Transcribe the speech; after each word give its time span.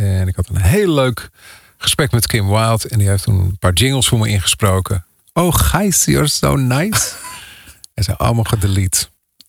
En 0.00 0.28
ik 0.28 0.36
had 0.36 0.48
een 0.48 0.60
heel 0.60 0.94
leuk 0.94 1.30
gesprek 1.78 2.10
met 2.10 2.26
Kim 2.26 2.48
Wilde. 2.48 2.88
En 2.88 2.98
die 2.98 3.08
heeft 3.08 3.22
toen 3.22 3.38
een 3.38 3.58
paar 3.58 3.72
jingles 3.72 4.08
voor 4.08 4.18
me 4.18 4.28
ingesproken. 4.28 5.04
Oh, 5.32 5.54
Gijs, 5.54 6.04
you're 6.04 6.28
so 6.28 6.56
nice. 6.56 7.12
en 7.94 8.04
ze 8.04 8.16
allemaal 8.16 8.44
gedelete. 8.44 9.06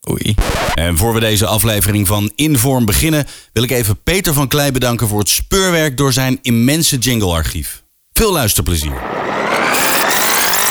Oei. 0.09 0.35
En 0.73 0.97
voor 0.97 1.13
we 1.13 1.19
deze 1.19 1.45
aflevering 1.45 2.07
van 2.07 2.31
Inform 2.35 2.85
beginnen, 2.85 3.25
wil 3.53 3.63
ik 3.63 3.71
even 3.71 4.03
Peter 4.03 4.33
van 4.33 4.47
Klei 4.47 4.71
bedanken 4.71 5.07
voor 5.07 5.19
het 5.19 5.29
speurwerk 5.29 5.97
door 5.97 6.13
zijn 6.13 6.39
immense 6.41 6.97
jinglearchief. 6.97 7.83
Veel 8.13 8.31
luisterplezier. 8.31 9.01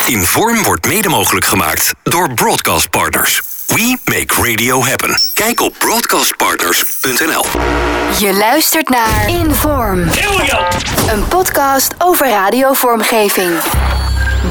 Inform 0.07 0.63
wordt 0.63 0.87
mede 0.87 1.09
mogelijk 1.09 1.47
gemaakt 1.47 1.95
door 2.03 2.35
Broadcast 2.35 2.91
Partners. 2.91 3.50
We 3.75 3.99
make 4.05 4.51
radio 4.51 4.83
happen. 4.83 5.19
Kijk 5.35 5.61
op 5.61 5.75
broadcastpartners.nl. 5.79 7.45
Je 8.19 8.35
luistert 8.39 8.89
naar 8.89 9.29
Inform. 9.29 10.01
Een 11.09 11.29
podcast 11.29 11.95
over 11.99 12.29
radiovormgeving. 12.29 13.51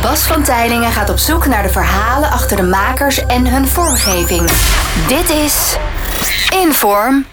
Bas 0.02 0.22
van 0.22 0.44
Tijlingen 0.44 0.92
gaat 0.92 1.10
op 1.10 1.18
zoek 1.18 1.46
naar 1.46 1.64
de 1.64 1.70
verhalen 1.70 2.30
achter 2.30 2.58
de 2.58 2.64
makers 2.64 3.26
en 3.26 3.48
hun 3.48 3.68
vormgeving. 3.68 4.50
Dit 5.08 5.30
is 5.30 5.76
Inform. 6.50 7.26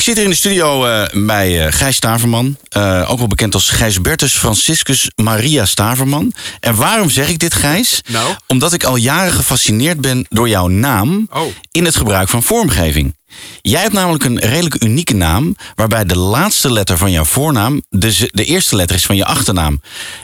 Ik 0.00 0.06
zit 0.06 0.14
hier 0.14 0.24
in 0.24 0.30
de 0.30 0.36
studio 0.36 0.86
eh, 0.86 1.24
bij 1.26 1.66
eh, 1.66 1.72
Gijs 1.72 1.96
Staverman. 1.96 2.56
eh, 2.68 3.10
ook 3.10 3.18
wel 3.18 3.26
bekend 3.26 3.54
als 3.54 3.68
Gijsbertus 3.68 4.32
Franciscus 4.36 5.10
Maria 5.14 5.66
Staverman. 5.66 6.32
En 6.60 6.74
waarom 6.74 7.10
zeg 7.10 7.28
ik 7.28 7.38
dit, 7.38 7.54
Gijs? 7.54 8.00
Nou? 8.08 8.34
Omdat 8.46 8.72
ik 8.72 8.84
al 8.84 8.96
jaren 8.96 9.32
gefascineerd 9.32 10.00
ben 10.00 10.26
door 10.28 10.48
jouw 10.48 10.66
naam 10.68 11.28
Oh. 11.32 11.42
in 11.70 11.84
het 11.84 11.96
gebruik 11.96 12.28
van 12.28 12.42
vormgeving. 12.42 13.16
Jij 13.60 13.80
hebt 13.80 13.92
namelijk 13.92 14.24
een 14.24 14.38
redelijk 14.38 14.82
unieke 14.82 15.14
naam, 15.14 15.56
waarbij 15.74 16.04
de 16.04 16.18
laatste 16.18 16.72
letter 16.72 16.98
van 16.98 17.10
jouw 17.10 17.24
voornaam 17.24 17.82
de, 17.88 18.28
de 18.32 18.44
eerste 18.44 18.76
letter 18.76 18.96
is 18.96 19.06
van 19.06 19.16
je 19.16 19.24
achternaam. 19.24 19.80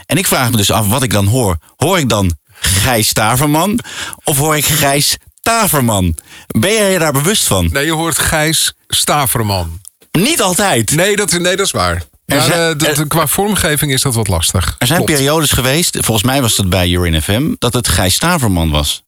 En 0.06 0.16
ik 0.18 0.26
vraag 0.26 0.50
me 0.50 0.56
dus 0.56 0.70
af 0.70 0.88
wat 0.88 1.02
ik 1.02 1.10
dan 1.12 1.26
hoor. 1.26 1.56
Hoor 1.76 1.98
ik 1.98 2.08
dan 2.08 2.32
Gijs 2.60 3.08
Staverman 3.08 3.78
of 4.24 4.38
hoor 4.38 4.56
ik 4.56 4.64
Gijs 4.64 5.16
Taverman? 5.46 6.16
Ben 6.46 6.72
jij 6.72 6.92
je 6.92 6.98
daar 6.98 7.12
bewust 7.12 7.46
van? 7.46 7.68
Nee, 7.72 7.84
je 7.84 7.92
hoort 7.92 8.18
Gijs 8.18 8.74
Staverman. 8.88 9.80
Niet 10.12 10.42
altijd. 10.42 10.90
Nee, 10.94 11.16
dat, 11.16 11.30
nee, 11.32 11.56
dat 11.56 11.66
is 11.66 11.72
waar. 11.72 12.02
Maar 12.26 12.40
zijn- 12.42 12.78
er- 12.80 13.06
qua 13.06 13.26
vormgeving 13.26 13.92
is 13.92 14.02
dat 14.02 14.14
wat 14.14 14.28
lastig. 14.28 14.74
Er 14.78 14.86
zijn 14.86 14.98
Klopt. 15.04 15.14
periodes 15.14 15.52
geweest, 15.52 15.96
volgens 16.00 16.26
mij 16.26 16.40
was 16.40 16.56
dat 16.56 16.68
bij 16.68 16.88
Urin 16.88 17.22
FM, 17.22 17.54
dat 17.58 17.72
het 17.72 17.88
Gijs 17.88 18.14
Staverman 18.14 18.70
was. 18.70 19.02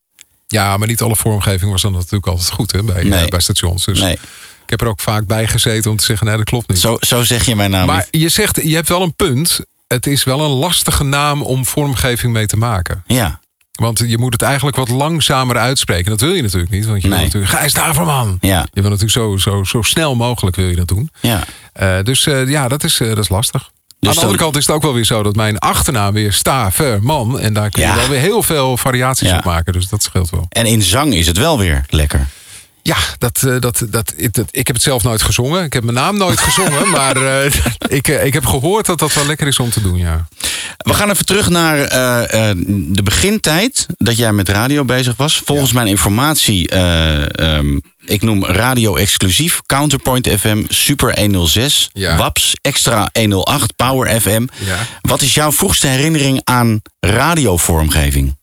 Ja, 0.47 0.77
maar 0.77 0.89
niet 0.89 1.00
alle 1.03 1.16
vormgeving 1.16 1.70
was 1.70 1.83
dan 1.83 1.92
natuurlijk 1.92 2.27
altijd 2.27 2.50
goed 2.50 2.72
hè, 2.72 2.83
bij, 2.83 3.03
Nee. 3.05 3.25
eh, 3.25 3.28
bij 3.28 3.41
stations. 3.41 3.84
Dus 3.84 4.00
Nee. 4.00 4.12
ik 4.12 4.70
heb 4.70 4.81
er 4.81 4.86
ook 4.89 5.00
vaak 5.00 5.27
bij 5.27 5.47
gezeten 5.47 5.91
om 5.91 5.97
te 5.97 6.05
zeggen, 6.05 6.27
nee, 6.27 6.36
dat 6.36 6.44
klopt 6.44 6.69
niet. 6.69 6.78
Zo, 6.78 6.97
zo 7.00 7.22
zeg 7.22 7.44
je 7.47 7.56
mijn 7.56 7.70
naam 7.70 7.86
maar 7.86 8.06
niet. 8.11 8.22
je 8.22 8.28
zegt, 8.28 8.61
je 8.62 8.75
hebt 8.75 8.89
wel 8.89 9.03
een 9.03 9.14
punt. 9.14 9.61
Het 9.86 10.06
is 10.06 10.25
wel 10.25 10.41
een 10.41 10.50
lastige 10.50 11.05
naam 11.05 11.42
om 11.42 11.66
vormgeving 11.66 12.33
mee 12.33 12.47
te 12.47 12.56
maken. 12.56 13.03
Ja, 13.06 13.41
Want 13.78 14.02
je 14.06 14.18
moet 14.18 14.32
het 14.32 14.42
eigenlijk 14.42 14.76
wat 14.76 14.88
langzamer 14.88 15.56
uitspreken. 15.56 16.10
Dat 16.10 16.20
wil 16.20 16.32
je 16.34 16.42
natuurlijk 16.42 16.70
niet. 16.70 16.86
Want 16.86 17.02
je 17.02 17.08
Nee. 17.08 17.16
wil 17.16 17.26
natuurlijk, 17.26 17.52
Gijs 17.52 17.70
Staverman. 17.70 18.38
ja, 18.40 18.66
Je 18.72 18.80
wil 18.80 18.90
natuurlijk 18.90 19.18
zo, 19.18 19.36
zo, 19.50 19.64
zo 19.64 19.82
snel 19.82 20.14
mogelijk 20.14 20.56
wil 20.56 20.66
je 20.68 20.76
dat 20.76 20.88
doen. 20.88 21.10
ja. 21.20 21.44
Eh, 21.72 21.96
dus 22.02 22.26
eh, 22.26 22.48
ja, 22.48 22.68
dat 22.68 22.84
is, 22.84 23.00
eh, 23.00 23.08
dat 23.08 23.18
is 23.18 23.28
lastig. 23.28 23.70
Aan 24.00 24.14
de 24.14 24.20
andere 24.20 24.38
kant 24.38 24.56
is 24.56 24.66
het 24.66 24.74
ook 24.74 24.82
wel 24.82 24.94
weer 24.94 25.04
zo 25.04 25.22
dat 25.22 25.36
mijn 25.36 25.58
achternaam 25.58 26.12
weer 26.12 26.32
Staverman. 26.32 27.40
En 27.40 27.52
daar 27.52 27.70
kun 27.70 27.82
je 27.82 27.88
Ja. 27.88 27.94
wel 27.96 28.08
weer 28.08 28.20
heel 28.20 28.42
veel 28.42 28.76
variaties 28.76 29.28
Ja. 29.28 29.36
op 29.36 29.44
maken. 29.44 29.72
Dus 29.72 29.88
dat 29.88 30.02
scheelt 30.02 30.30
wel. 30.30 30.46
En 30.48 30.66
in 30.66 30.82
zang 30.82 31.14
is 31.14 31.26
het 31.26 31.36
wel 31.38 31.58
weer 31.58 31.84
lekker. 31.88 32.26
Ja, 32.82 32.96
dat, 33.18 33.42
eh, 33.42 33.60
dat, 33.60 33.82
dat, 33.90 34.12
ik- 34.16 34.32
dat, 34.32 34.46
ik 34.50 34.66
heb 34.66 34.76
het 34.76 34.84
zelf 34.84 35.02
nooit 35.02 35.22
gezongen. 35.22 35.64
Ik 35.64 35.72
heb 35.72 35.82
mijn 35.82 35.96
naam 35.96 36.16
nooit 36.16 36.40
gezongen. 36.40 36.90
maar 36.98 37.16
eh, 37.16 37.52
ik, 37.88 38.08
eh, 38.08 38.24
ik 38.24 38.32
heb 38.32 38.46
gehoord 38.46 38.86
dat 38.86 38.98
dat 38.98 39.14
wel 39.14 39.26
lekker 39.26 39.46
is 39.46 39.58
om 39.58 39.70
te 39.70 39.82
doen, 39.82 39.96
ja. 39.98 40.28
We 40.78 40.94
gaan 40.94 41.10
even 41.10 41.24
terug 41.26 41.48
naar 41.48 41.76
de 42.88 43.02
begintijd 43.04 43.86
dat 43.96 44.16
jij 44.16 44.32
met 44.32 44.48
radio 44.48 44.84
bezig 44.84 45.16
was. 45.16 45.42
Volgens 45.44 45.72
mijn 45.72 45.86
informatie, 45.86 46.69
ehm, 46.69 47.78
ik 48.04 48.22
noem 48.22 48.44
radio 48.44 48.97
exclusief, 48.97 49.60
Counterpoint 49.66 50.28
FM, 50.28 50.62
Super 50.69 51.19
106, 51.20 51.91
Ja. 51.92 52.16
WAPS, 52.16 52.54
Extra 52.60 53.08
108, 53.12 53.76
Power 53.76 54.20
FM. 54.20 54.47
Ja. 54.64 54.76
Wat 55.00 55.22
is 55.22 55.34
jouw 55.34 55.53
vroegste 55.53 55.86
herinnering 55.86 56.41
aan 56.44 56.80
radiovormgeving? 57.00 58.36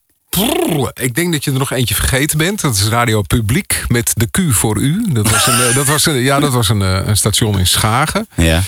Ik 0.94 1.14
denk 1.14 1.32
dat 1.32 1.44
je 1.44 1.50
er 1.52 1.58
nog 1.58 1.72
eentje 1.72 1.94
vergeten 1.94 2.38
bent. 2.38 2.60
Dat 2.60 2.74
is 2.74 2.88
Radio 2.88 3.22
Publiek 3.22 3.84
met 3.88 4.12
de 4.14 4.26
Q 4.30 4.38
voor 4.54 4.76
u. 4.78 5.04
Dat 5.12 5.30
was 5.30 5.46
een, 5.46 5.60
eh, 5.68 5.74
dat 5.74 5.86
was 5.86 6.06
een, 6.06 6.14
ja, 6.14 6.40
dat 6.40 6.52
was 6.52 6.68
een, 6.68 6.82
eh, 6.82 7.00
een 7.06 7.16
station 7.16 7.58
in 7.58 7.66
Schagen. 7.66 8.28
Ja. 8.34 8.62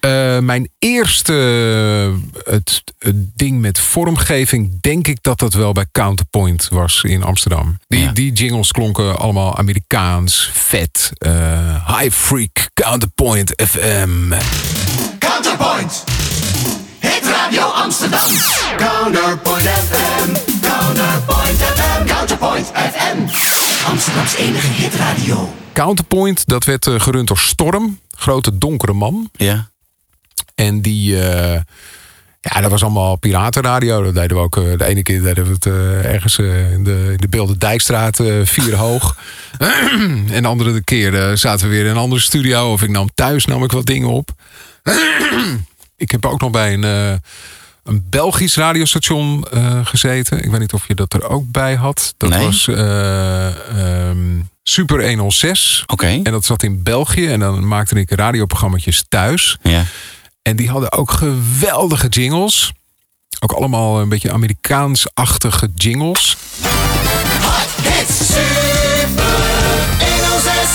Eh, 0.00 0.38
mijn 0.38 0.68
eerste 0.78 1.32
het, 2.44 2.82
het 2.98 3.36
ding 3.36 3.60
met 3.60 3.80
vormgeving, 3.80 4.78
denk 4.80 5.06
ik 5.08 5.18
dat 5.20 5.38
dat 5.38 5.52
wel 5.54 5.72
bij 5.72 5.86
Counterpoint 5.92 6.68
was 6.70 7.02
in 7.02 7.22
Amsterdam. 7.22 7.78
Die, 7.88 8.00
Ja. 8.00 8.12
die 8.12 8.32
jingles 8.32 8.70
klonken 8.72 9.18
allemaal 9.18 9.56
Amerikaans, 9.56 10.50
vet, 10.52 11.10
eh, 11.18 11.96
high 11.98 12.14
freak, 12.16 12.70
Counterpoint 12.74 13.52
FM. 13.66 14.32
Counterpoint. 15.18 16.04
Hit 17.00 17.22
Radio 17.24 17.62
Amsterdam. 17.62 18.30
Counterpoint 18.76 19.62
FM. 19.68 20.49
Counterpoint 20.94 21.58
FM. 21.58 22.04
Counterpoint 22.06 22.66
FM. 22.66 23.18
Amsterdams 23.86 24.34
enige 24.36 24.66
hitradio. 24.66 25.54
Counterpoint, 25.72 26.46
dat 26.46 26.64
werd 26.64 26.86
eh, 26.86 27.00
gerund 27.00 27.28
door 27.28 27.38
Storm, 27.38 27.98
grote 28.10 28.58
donkere 28.58 28.92
man. 28.92 29.30
Ja. 29.32 29.70
En 30.54 30.82
die, 30.82 31.22
eh, 31.22 31.60
ja, 32.40 32.60
dat 32.60 32.70
was 32.70 32.82
allemaal 32.82 33.16
piratenradio. 33.16 34.02
Dat 34.02 34.14
deden 34.14 34.36
we 34.36 34.42
ook, 34.42 34.56
eh, 34.56 34.78
de 34.78 34.84
ene 34.84 35.02
keer 35.02 35.22
deden 35.22 35.44
we 35.44 35.50
het 35.52 35.66
ergens 36.04 36.38
in 36.38 36.84
de, 36.84 37.08
in 37.10 37.16
de 37.16 37.28
Beelde 37.28 37.58
Dijkstraat, 37.58 38.20
eh, 38.20 38.34
vier 38.44 38.74
hoog. 38.86 39.16
en 40.30 40.42
de 40.42 40.48
andere 40.48 40.82
keer 40.84 41.14
eh, 41.14 41.36
zaten 41.36 41.68
we 41.68 41.74
weer 41.74 41.84
in 41.84 41.90
een 41.90 41.96
andere 41.96 42.20
studio. 42.20 42.72
Of 42.72 42.82
ik 42.82 42.90
nam 42.90 43.08
thuis 43.14 43.44
nam 43.44 43.64
ik 43.64 43.72
wat 43.72 43.86
dingen 43.86 44.08
op. 44.08 44.30
ik 45.96 46.10
heb 46.10 46.26
ook 46.26 46.40
nog 46.40 46.50
bij 46.50 46.72
een, 46.72 46.84
eh, 46.84 47.12
een 47.84 48.04
Belgisch 48.10 48.56
radiostation 48.56 49.44
eh, 49.50 49.80
gezeten. 49.86 50.42
Ik 50.44 50.50
weet 50.50 50.60
niet 50.60 50.72
of 50.72 50.88
je 50.88 50.94
dat 50.94 51.12
er 51.14 51.28
ook 51.28 51.50
bij 51.50 51.74
had. 51.74 52.14
Dat 52.16 52.30
Nee. 52.30 52.44
was 52.46 52.68
eh, 52.68 53.46
ehm, 54.08 54.18
Super 54.62 55.08
106. 55.08 55.82
Oké. 55.86 56.06
En 56.06 56.22
dat 56.22 56.44
zat 56.44 56.62
in 56.62 56.82
België. 56.82 57.26
En 57.26 57.40
dan 57.40 57.68
maakte 57.68 57.94
ik 58.00 58.10
radioprogramma's 58.10 59.04
thuis. 59.08 59.58
Ja. 59.62 59.84
En 60.42 60.56
die 60.56 60.70
hadden 60.70 60.92
ook 60.92 61.10
geweldige 61.10 62.08
jingles. 62.08 62.72
Ook 63.40 63.52
allemaal 63.52 64.00
een 64.00 64.08
beetje 64.08 64.32
Amerikaans-achtige 64.32 65.70
jingles. 65.74 66.36
Hits. 67.82 68.16
Super 68.26 69.24
106. 69.98 70.68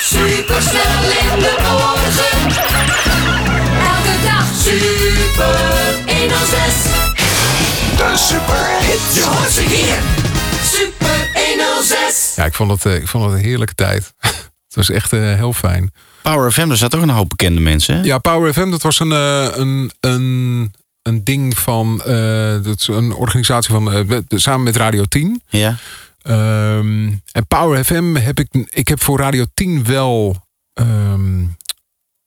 Super 0.00 0.62
snel 0.62 1.02
in 1.02 1.40
de 1.40 1.56
morgen. 1.60 2.91
Super 4.62 5.54
106. 6.06 6.84
De 7.96 8.12
super 8.16 8.66
hit. 8.80 9.14
Je 9.14 9.24
hoort 9.24 9.50
ze 9.50 9.60
hier. 9.62 9.98
Super 10.62 11.30
106. 11.56 12.32
Ja, 12.36 12.44
ik 12.44 12.54
vond 12.54 12.70
het, 12.70 12.86
eh, 12.86 12.94
ik 12.94 13.08
vond 13.08 13.24
het 13.24 13.32
een 13.32 13.40
heerlijke 13.44 13.74
tijd. 13.74 14.12
het 14.66 14.74
was 14.74 14.90
echt 14.90 15.12
eh, 15.12 15.20
heel 15.20 15.52
fijn. 15.52 15.92
Power 16.22 16.52
FM, 16.52 16.68
daar 16.68 16.76
zaten 16.76 16.98
ook 16.98 17.04
een 17.04 17.10
hoop 17.14 17.28
bekende 17.28 17.60
mensen. 17.60 17.96
hè? 17.96 18.02
Ja, 18.02 18.18
Power 18.18 18.52
FM, 18.52 18.70
dat 18.70 18.82
was 18.82 19.00
een, 19.00 19.12
eh, 19.12 19.48
een, 19.52 19.90
een, 20.00 20.72
een 21.02 21.24
ding 21.24 21.58
van... 21.58 22.02
eh, 22.04 22.62
dat 22.62 22.80
is 22.80 22.88
een 22.88 23.12
organisatie 23.12 23.72
van... 23.72 23.92
eh, 23.92 24.18
samen 24.28 24.62
met 24.62 24.76
Radio 24.76 25.04
10. 25.04 25.42
Ja. 25.48 25.76
Ehm, 26.22 27.06
en 27.32 27.46
Power 27.48 27.84
FM 27.84 28.14
heb 28.14 28.38
ik... 28.38 28.48
Ik 28.70 28.88
heb 28.88 29.02
voor 29.02 29.18
Radio 29.18 29.44
10 29.54 29.84
wel... 29.84 30.46
ehm, 30.72 31.40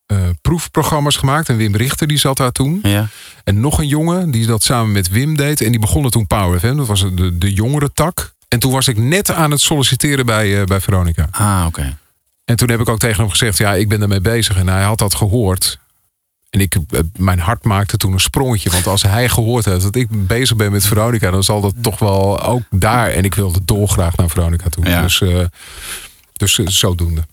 eh, 0.06 0.18
proefprogramma's 0.42 1.16
gemaakt. 1.16 1.50
En 1.50 1.58
Wim 1.58 1.76
Richter 1.76 2.08
die 2.08 2.18
zat 2.18 2.38
daar 2.38 2.52
toen. 2.52 2.80
Ja. 2.84 3.08
En 3.44 3.60
nog 3.60 3.80
een 3.80 3.88
jongen 3.88 4.32
die 4.32 4.46
dat 4.46 4.64
samen 4.64 4.92
met 4.92 5.10
Wim 5.10 5.36
deed. 5.36 5.62
En 5.62 5.72
die 5.72 5.80
begonnen 5.80 6.12
toen 6.12 6.28
Power 6.28 6.60
FM. 6.60 6.76
Dat 6.76 6.88
was 6.88 7.02
de, 7.02 7.38
de 7.38 7.54
jongere 7.54 7.92
tak. 7.94 8.34
En 8.48 8.60
toen 8.60 8.72
was 8.72 8.88
ik 8.88 8.98
net 8.98 9.32
aan 9.32 9.52
het 9.52 9.62
solliciteren 9.62 10.26
bij, 10.26 10.60
eh, 10.60 10.66
bij 10.66 10.82
Veronica. 10.82 11.28
Ah, 11.32 11.64
oké. 11.68 11.98
En 12.46 12.56
toen 12.56 12.70
heb 12.70 12.80
ik 12.80 12.90
ook 12.90 13.00
tegen 13.00 13.22
hem 13.22 13.30
gezegd: 13.30 13.58
Ja, 13.58 13.74
ik 13.74 13.90
ben 13.90 14.02
ermee 14.02 14.22
bezig. 14.22 14.58
En 14.58 14.68
hij 14.68 14.84
had 14.84 14.98
dat 14.98 15.16
gehoord. 15.16 15.80
En 16.50 16.60
ik, 16.60 16.76
eh, 16.76 17.00
mijn 17.16 17.40
hart 17.40 17.64
maakte 17.64 17.98
toen 17.98 18.14
een 18.14 18.20
sprongetje. 18.20 18.70
Want 18.70 18.88
als 18.88 19.02
hij 19.02 19.30
gehoord 19.30 19.66
had 19.66 19.82
dat 19.82 19.96
ik 19.96 20.28
bezig 20.28 20.56
ben 20.56 20.72
met 20.72 20.86
Veronica, 20.86 21.32
dan 21.32 21.44
zal 21.44 21.62
dat 21.62 21.74
toch 21.82 22.00
wel 22.00 22.42
ook 22.42 22.64
daar. 22.70 23.10
En 23.10 23.24
ik 23.24 23.36
wilde 23.36 23.60
dolgraag 23.66 24.18
naar 24.18 24.30
Veronica 24.30 24.70
toe. 24.70 24.86
Ja. 24.86 25.02
Dus, 25.02 25.24
dus 26.34 26.80
zodoende. 26.80 27.24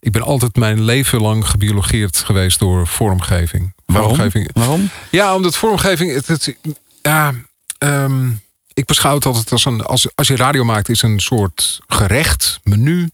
Ik 0.00 0.12
ben 0.12 0.22
altijd 0.22 0.56
mijn 0.56 0.82
leven 0.82 1.20
lang 1.20 1.48
gebiologeerd 1.48 2.16
geweest 2.18 2.58
door 2.58 2.86
vormgeving. 2.86 3.74
Waarom? 3.86 4.08
Vormgeving. 4.14 4.50
Waarom? 4.52 4.90
Ja, 5.10 5.34
omdat 5.34 5.56
vormgeving. 5.56 6.12
Het, 6.14 6.26
het, 6.26 6.56
ja, 7.02 7.32
ehm, 7.78 8.28
ik 8.74 8.84
beschouw 8.84 9.14
het 9.14 9.26
altijd 9.26 9.52
als 9.52 9.64
een. 9.64 9.82
Als, 9.82 10.08
als 10.14 10.28
je 10.28 10.36
radio 10.36 10.64
maakt, 10.64 10.88
is 10.88 11.02
een 11.02 11.20
soort 11.20 11.78
gerecht, 11.86 12.60
menu, 12.62 13.08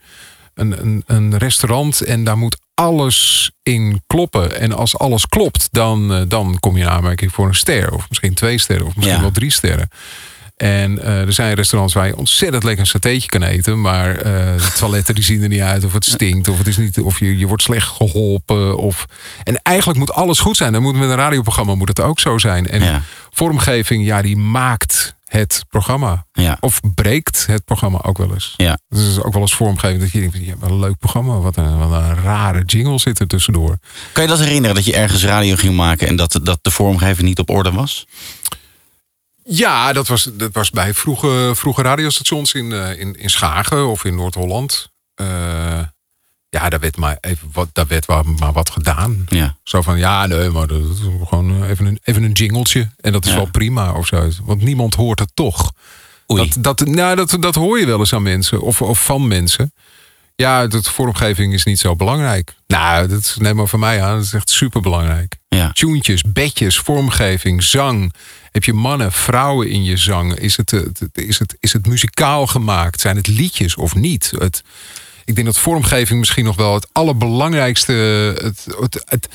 een, 0.55 0.81
een, 0.81 1.03
een 1.07 1.37
restaurant. 1.39 2.01
En 2.01 2.25
daar 2.25 2.39
moet 2.39 2.57
alles 2.75 3.51
in 3.63 4.03
kloppen. 4.07 4.59
En 4.61 4.73
als 4.73 4.99
alles 4.99 5.27
klopt, 5.27 5.69
dan, 5.71 6.13
eh, 6.15 6.23
dan 6.29 6.57
kom 6.61 6.77
je 6.77 6.83
in 6.83 6.91
aanmerking 6.91 7.33
voor 7.33 7.47
een 7.49 7.55
ster. 7.55 7.93
Of 7.95 8.09
misschien 8.09 8.35
twee 8.35 8.59
sterren, 8.59 8.87
of 8.87 8.95
misschien 8.97 9.17
Ja. 9.17 9.23
wel 9.23 9.33
drie 9.33 9.51
sterren. 9.51 9.89
En 10.57 11.03
eh, 11.03 11.21
er 11.21 11.33
zijn 11.33 11.55
restaurants 11.55 11.95
waar 11.95 12.07
je 12.07 12.17
ontzettend 12.17 12.63
lekker 12.63 12.81
een 12.81 12.91
satéetje 12.91 13.29
kan 13.29 13.43
eten. 13.43 13.81
Maar 13.81 14.17
eh, 14.17 14.23
de 14.57 14.73
toiletten 14.79 15.15
die 15.15 15.25
zien 15.25 15.43
er 15.43 15.49
niet 15.49 15.61
uit. 15.61 15.85
Of 15.85 15.93
het 15.93 16.05
stinkt. 16.05 16.49
Of, 16.49 16.59
het 16.59 16.67
is 16.67 16.77
niet, 16.77 17.01
of 17.01 17.19
je, 17.19 17.39
je 17.39 17.47
wordt 17.47 17.63
slecht 17.63 17.89
geholpen. 17.89 18.77
Of, 18.79 19.07
en 19.45 19.61
eigenlijk 19.63 19.99
moet 19.99 20.13
alles 20.13 20.39
goed 20.39 20.57
zijn. 20.57 20.73
Dan 20.73 20.83
moet 20.83 20.97
met 20.97 21.09
een 21.09 21.17
radioprogramma 21.17 21.75
moet 21.75 21.89
het 21.89 22.01
ook 22.01 22.21
zo 22.21 22.39
zijn. 22.39 22.69
En 22.69 22.83
Ja. 22.83 23.03
vormgeving, 23.31 24.05
ja, 24.07 24.23
die 24.23 24.37
maakt 24.37 25.15
het 25.25 25.65
programma. 25.69 26.27
Ja. 26.33 26.57
Of 26.61 26.81
breekt 26.95 27.47
het 27.47 27.65
programma 27.65 27.99
ook 28.03 28.19
wel 28.19 28.33
eens. 28.33 28.55
Ja. 28.57 28.79
Dus 28.89 29.01
het 29.03 29.11
is 29.11 29.23
ook 29.23 29.33
wel 29.33 29.43
eens 29.43 29.55
vormgeving 29.55 30.01
dat 30.01 30.11
je 30.13 30.21
denkt, 30.21 30.37
ja, 30.41 30.55
wat 30.59 30.71
een 30.71 30.79
leuk 30.81 30.99
programma. 30.99 31.39
Wat 31.39 31.57
een, 31.57 31.79
wat 31.79 31.91
een 32.03 32.15
rare 32.15 32.63
jingle 32.65 32.99
zit 32.99 33.19
er 33.19 33.27
tussendoor. 33.27 33.79
Kan 34.13 34.23
je 34.23 34.29
dat 34.29 34.39
herinneren 34.39 34.77
dat 34.77 34.85
je 34.85 34.97
ergens 34.97 35.25
radio 35.25 35.57
ging 35.57 35.75
maken 35.77 36.09
en 36.09 36.17
dat, 36.17 36.41
dat 36.43 36.59
de 36.63 36.71
vormgeving 36.71 37.29
niet 37.29 37.39
op 37.39 37.51
orde 37.51 37.73
was? 37.73 38.07
Ja, 39.49 39.93
dat 39.93 40.07
was, 40.09 40.29
dat 40.33 40.53
was 40.53 40.71
bij 40.71 40.95
vroege, 40.95 41.53
vroege 41.55 41.83
radiostations 41.83 42.53
in, 42.53 42.73
eh, 42.73 43.01
in, 43.01 43.19
in 43.19 43.31
Schagen 43.31 43.87
of 43.87 44.05
in 44.05 44.15
Noord-Holland. 44.15 44.91
Eh, 45.15 45.27
ja, 46.49 46.69
daar 46.69 46.81
werd, 46.81 46.97
maar 46.97 47.19
even 47.21 47.49
wat, 47.53 47.69
daar 47.73 47.87
werd 47.87 48.07
maar, 48.09 48.27
maar 48.27 48.53
wat 48.53 48.71
gedaan. 48.71 49.25
Ja. 49.29 49.57
Zo 49.63 49.83
van, 49.83 49.99
ja, 49.99 50.27
nee, 50.27 50.51
maar 50.51 50.67
dat 50.67 50.81
is 50.81 50.99
gewoon 51.29 51.63
eh, 51.63 51.71
even 51.71 51.87
een, 51.87 51.99
even 52.03 52.23
een 52.23 52.33
jingeltje. 52.33 52.91
En 53.01 53.13
dat 53.13 53.25
is 53.25 53.31
Ja. 53.31 53.37
wel 53.37 53.51
prima 53.51 53.93
of 53.93 54.07
zo. 54.07 54.29
Want 54.43 54.63
niemand 54.63 54.95
hoort 54.95 55.19
het 55.19 55.31
toch. 55.35 55.73
Oei. 56.33 56.49
Dat, 56.49 56.79
dat, 56.79 56.89
nou, 56.89 57.17
dat, 57.17 57.37
dat 57.41 57.55
hoor 57.55 57.79
je 57.79 57.87
wel 57.87 57.99
eens 57.99 58.13
aan 58.13 58.23
mensen 58.23 58.61
of, 58.61 58.83
of 58.83 59.05
van 59.05 59.29
mensen. 59.29 59.73
Ja, 60.37 60.67
dat 60.67 60.89
vormgeving 60.89 61.53
is 61.53 61.65
niet 61.65 61.79
zo 61.79 61.97
belangrijk. 61.97 62.55
Nou, 62.67 63.09
dat 63.09 63.37
neem 63.39 63.57
maar 63.57 63.67
van 63.67 63.81
mij 63.81 64.03
aan. 64.03 64.17
Dat 64.17 64.25
is 64.25 64.33
echt 64.33 64.51
super 64.51 64.81
belangrijk. 64.81 65.37
Ja. 65.49 65.73
Tuentjes, 65.73 66.23
bedjes, 66.23 66.79
vormgeving, 66.79 67.63
zang. 67.63 68.13
Heb 68.51 68.65
je 68.65 68.73
mannen, 68.73 69.13
vrouwen 69.13 69.69
in 69.71 69.85
je 69.85 69.97
zang? 69.97 70.35
Is 70.39 70.57
het, 70.57 70.73
eh, 70.73 70.81
het- 70.81 71.09
is 71.13 71.39
het, 71.39 71.57
is 71.61 71.73
het 71.73 71.87
muzikaal 71.87 72.47
gemaakt? 72.47 73.01
Zijn 73.01 73.17
het 73.17 73.27
liedjes 73.27 73.77
of 73.77 73.95
niet? 73.95 74.33
Het, 74.39 74.63
ik 75.25 75.35
denk 75.35 75.47
dat 75.47 75.59
vormgeving 75.59 76.19
misschien 76.19 76.45
nog 76.45 76.57
wel 76.57 76.75
het 76.75 76.89
allerbelangrijkste. 76.93 77.93
Het, 78.43 78.67
het, 78.81 79.03
het, 79.05 79.29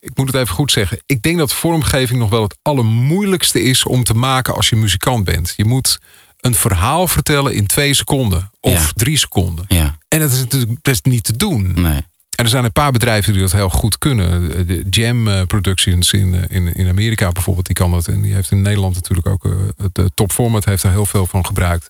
ik 0.00 0.10
moet 0.14 0.26
het 0.26 0.36
even 0.36 0.54
goed 0.54 0.72
zeggen. 0.72 1.02
Ik 1.06 1.22
denk 1.22 1.38
dat 1.38 1.52
vormgeving 1.52 2.18
nog 2.18 2.30
wel 2.30 2.42
het 2.42 2.56
allermoeilijkste 2.62 3.62
is 3.62 3.84
om 3.84 4.04
te 4.04 4.14
maken 4.14 4.54
als 4.54 4.68
je 4.68 4.76
muzikant 4.76 5.24
bent. 5.24 5.52
Je 5.56 5.64
moet 5.64 5.98
een 6.38 6.54
verhaal 6.54 7.08
vertellen 7.08 7.54
in 7.54 7.66
twee 7.66 7.94
seconden 7.94 8.50
of 8.60 8.72
Ja. 8.72 8.90
drie 8.94 9.18
seconden. 9.18 9.64
Ja. 9.68 9.98
En 10.08 10.18
dat 10.20 10.32
is 10.32 10.38
natuurlijk 10.38 10.82
best 10.82 11.04
niet 11.04 11.24
te 11.24 11.36
doen. 11.36 11.72
Nee. 11.74 12.00
En 12.36 12.44
er 12.44 12.48
zijn 12.50 12.64
een 12.64 12.72
paar 12.72 12.92
bedrijven 12.92 13.32
die 13.32 13.42
dat 13.42 13.52
heel 13.52 13.68
goed 13.68 13.98
kunnen. 13.98 14.48
De 14.66 14.84
Jam 14.90 15.28
eh, 15.28 15.42
Productions 15.42 16.12
in, 16.12 16.34
eh, 16.34 16.56
in, 16.56 16.74
in 16.74 16.88
Amerika 16.88 17.30
bijvoorbeeld, 17.32 17.66
die 17.66 17.74
kan 17.74 17.90
dat. 17.90 18.06
En 18.08 18.22
die 18.22 18.34
heeft 18.34 18.50
in 18.50 18.62
Nederland 18.62 18.94
natuurlijk 18.94 19.26
ook. 19.26 19.44
eh, 19.44 19.52
het 19.76 19.98
eh, 19.98 20.04
Top 20.14 20.32
Format 20.32 20.64
heeft 20.64 20.82
er 20.82 20.90
heel 20.90 21.06
veel 21.06 21.26
van 21.26 21.46
gebruikt. 21.46 21.88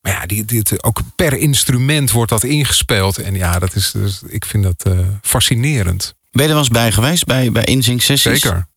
Maar 0.00 0.12
ja, 0.12 0.26
die, 0.26 0.44
die, 0.44 0.82
ook 0.82 1.00
per 1.16 1.32
instrument 1.38 2.10
wordt 2.10 2.30
dat 2.30 2.44
ingespeeld. 2.44 3.18
En 3.18 3.34
ja, 3.34 3.58
dat 3.58 3.74
is, 3.74 3.90
dus, 3.90 4.22
ik 4.26 4.44
vind 4.44 4.62
dat 4.62 4.94
fascinerend. 5.22 6.14
Ben 6.30 6.42
je 6.42 6.48
er 6.48 6.54
wel 6.54 6.58
eens 6.64 6.68
bij 6.72 6.92
geweest 6.92 7.24
bij, 7.24 7.52
bij 7.52 7.64
Inzing 7.64 8.02
sessies? 8.02 8.40
Zeker. 8.40 8.68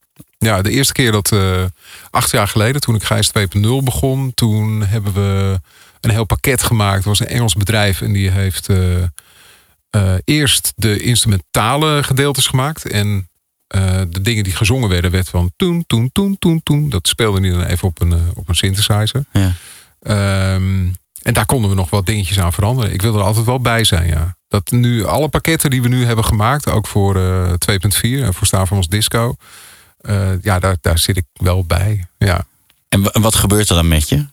Ja, 0.43 0.61
de 0.61 0.69
eerste 0.69 0.93
keer 0.93 1.11
dat, 1.11 1.31
eh, 1.31 1.63
acht 2.09 2.31
jaar 2.31 2.47
geleden, 2.47 2.81
toen 2.81 2.95
ik 2.95 3.03
Gijs 3.03 3.27
2.0 3.27 3.83
begon, 3.83 4.33
toen 4.33 4.81
hebben 4.81 5.13
we 5.13 5.59
een 6.01 6.09
heel 6.09 6.25
pakket 6.25 6.63
gemaakt. 6.63 6.95
Het 6.95 7.05
was 7.05 7.19
een 7.19 7.27
Engels 7.27 7.53
bedrijf 7.53 8.01
en 8.01 8.13
die 8.13 8.29
heeft 8.29 8.69
eh, 8.69 9.03
eh, 9.89 10.13
eerst 10.23 10.73
de 10.75 10.99
instrumentale 10.99 12.03
gedeeltes 12.03 12.47
gemaakt. 12.47 12.87
En 12.87 13.27
de 14.09 14.21
dingen 14.21 14.43
die 14.43 14.55
gezongen 14.55 14.89
werden, 14.89 15.11
werd 15.11 15.29
van 15.29 15.51
toen, 15.55 15.83
toen, 15.87 16.09
toen, 16.11 16.37
toen, 16.39 16.63
toen. 16.63 16.89
Dat 16.89 17.07
speelde 17.07 17.39
niet 17.39 17.51
dan 17.51 17.63
even 17.63 17.87
op 17.87 18.01
een, 18.01 18.13
op 18.33 18.49
een 18.49 18.55
synthesizer. 18.55 19.25
Ja. 19.31 19.53
Ehm, 19.99 20.87
en 21.21 21.33
daar 21.33 21.45
konden 21.45 21.69
we 21.69 21.75
nog 21.75 21.89
wat 21.89 22.05
dingetjes 22.05 22.39
aan 22.39 22.53
veranderen. 22.53 22.93
Ik 22.93 23.01
wil 23.01 23.15
er 23.15 23.23
altijd 23.23 23.45
wel 23.45 23.59
bij 23.59 23.83
zijn, 23.83 24.07
ja. 24.07 24.35
Dat 24.47 24.71
nu 24.71 25.05
alle 25.05 25.27
pakketten 25.27 25.69
die 25.69 25.81
we 25.81 25.87
nu 25.87 26.05
hebben 26.05 26.25
gemaakt, 26.25 26.69
ook 26.69 26.87
voor 26.87 27.15
eh 27.15 27.53
2.4 27.53 28.23
en 28.23 28.33
voor 28.33 28.47
Stavros 28.47 28.87
Disco, 28.87 29.35
eh, 30.03 30.29
ja, 30.41 30.59
daar, 30.59 30.75
daar 30.81 30.97
zit 30.99 31.17
ik 31.17 31.25
wel 31.33 31.65
bij. 31.65 32.05
Ja. 32.17 32.45
En 32.89 33.01
wa- 33.01 33.19
wat 33.21 33.35
gebeurt 33.35 33.69
er 33.69 33.75
dan 33.75 33.87
met 33.87 34.09
je? 34.09 34.25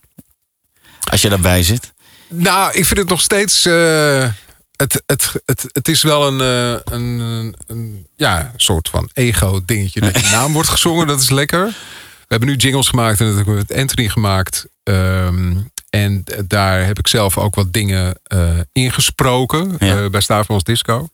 Als 1.11 1.23
je 1.23 1.29
daarbij 1.29 1.63
zit? 1.63 1.93
Nou, 2.29 2.73
ik 2.73 2.85
vind 2.85 2.99
het 2.99 3.09
nog 3.09 3.21
steeds. 3.21 3.65
eh, 3.67 4.29
het, 4.77 5.03
het, 5.07 5.33
het, 5.47 5.65
het 5.73 5.89
is 5.89 6.03
wel 6.03 6.27
een, 6.27 6.41
eh, 6.41 6.81
een, 6.95 7.55
een, 7.67 8.07
ja, 8.17 8.53
soort 8.57 8.89
van 8.89 9.11
ego-dingetje. 9.13 10.01
Dat 10.01 10.21
je 10.21 10.31
naam 10.37 10.53
wordt 10.53 10.69
gezongen, 10.69 11.07
dat 11.07 11.21
is 11.21 11.31
lekker. 11.31 11.65
We 11.67 12.37
hebben 12.37 12.49
nu 12.49 12.55
jingles 12.57 12.89
gemaakt 12.89 13.21
en 13.21 13.27
dat 13.27 13.37
hebben 13.37 13.55
we 13.55 13.65
met 13.69 13.79
Anthony 13.79 14.09
gemaakt. 14.09 14.67
Ehm, 14.83 15.57
en 15.91 16.25
daar 16.47 16.85
heb 16.87 16.99
ik 16.99 17.07
zelf 17.09 17.39
ook 17.39 17.55
wat 17.55 17.73
dingen 17.73 18.19
eh, 18.23 18.59
ingesproken 18.73 19.77
Ja. 19.79 20.11
bij 20.11 20.21
Stavros 20.21 20.63
Disco. 20.65 21.09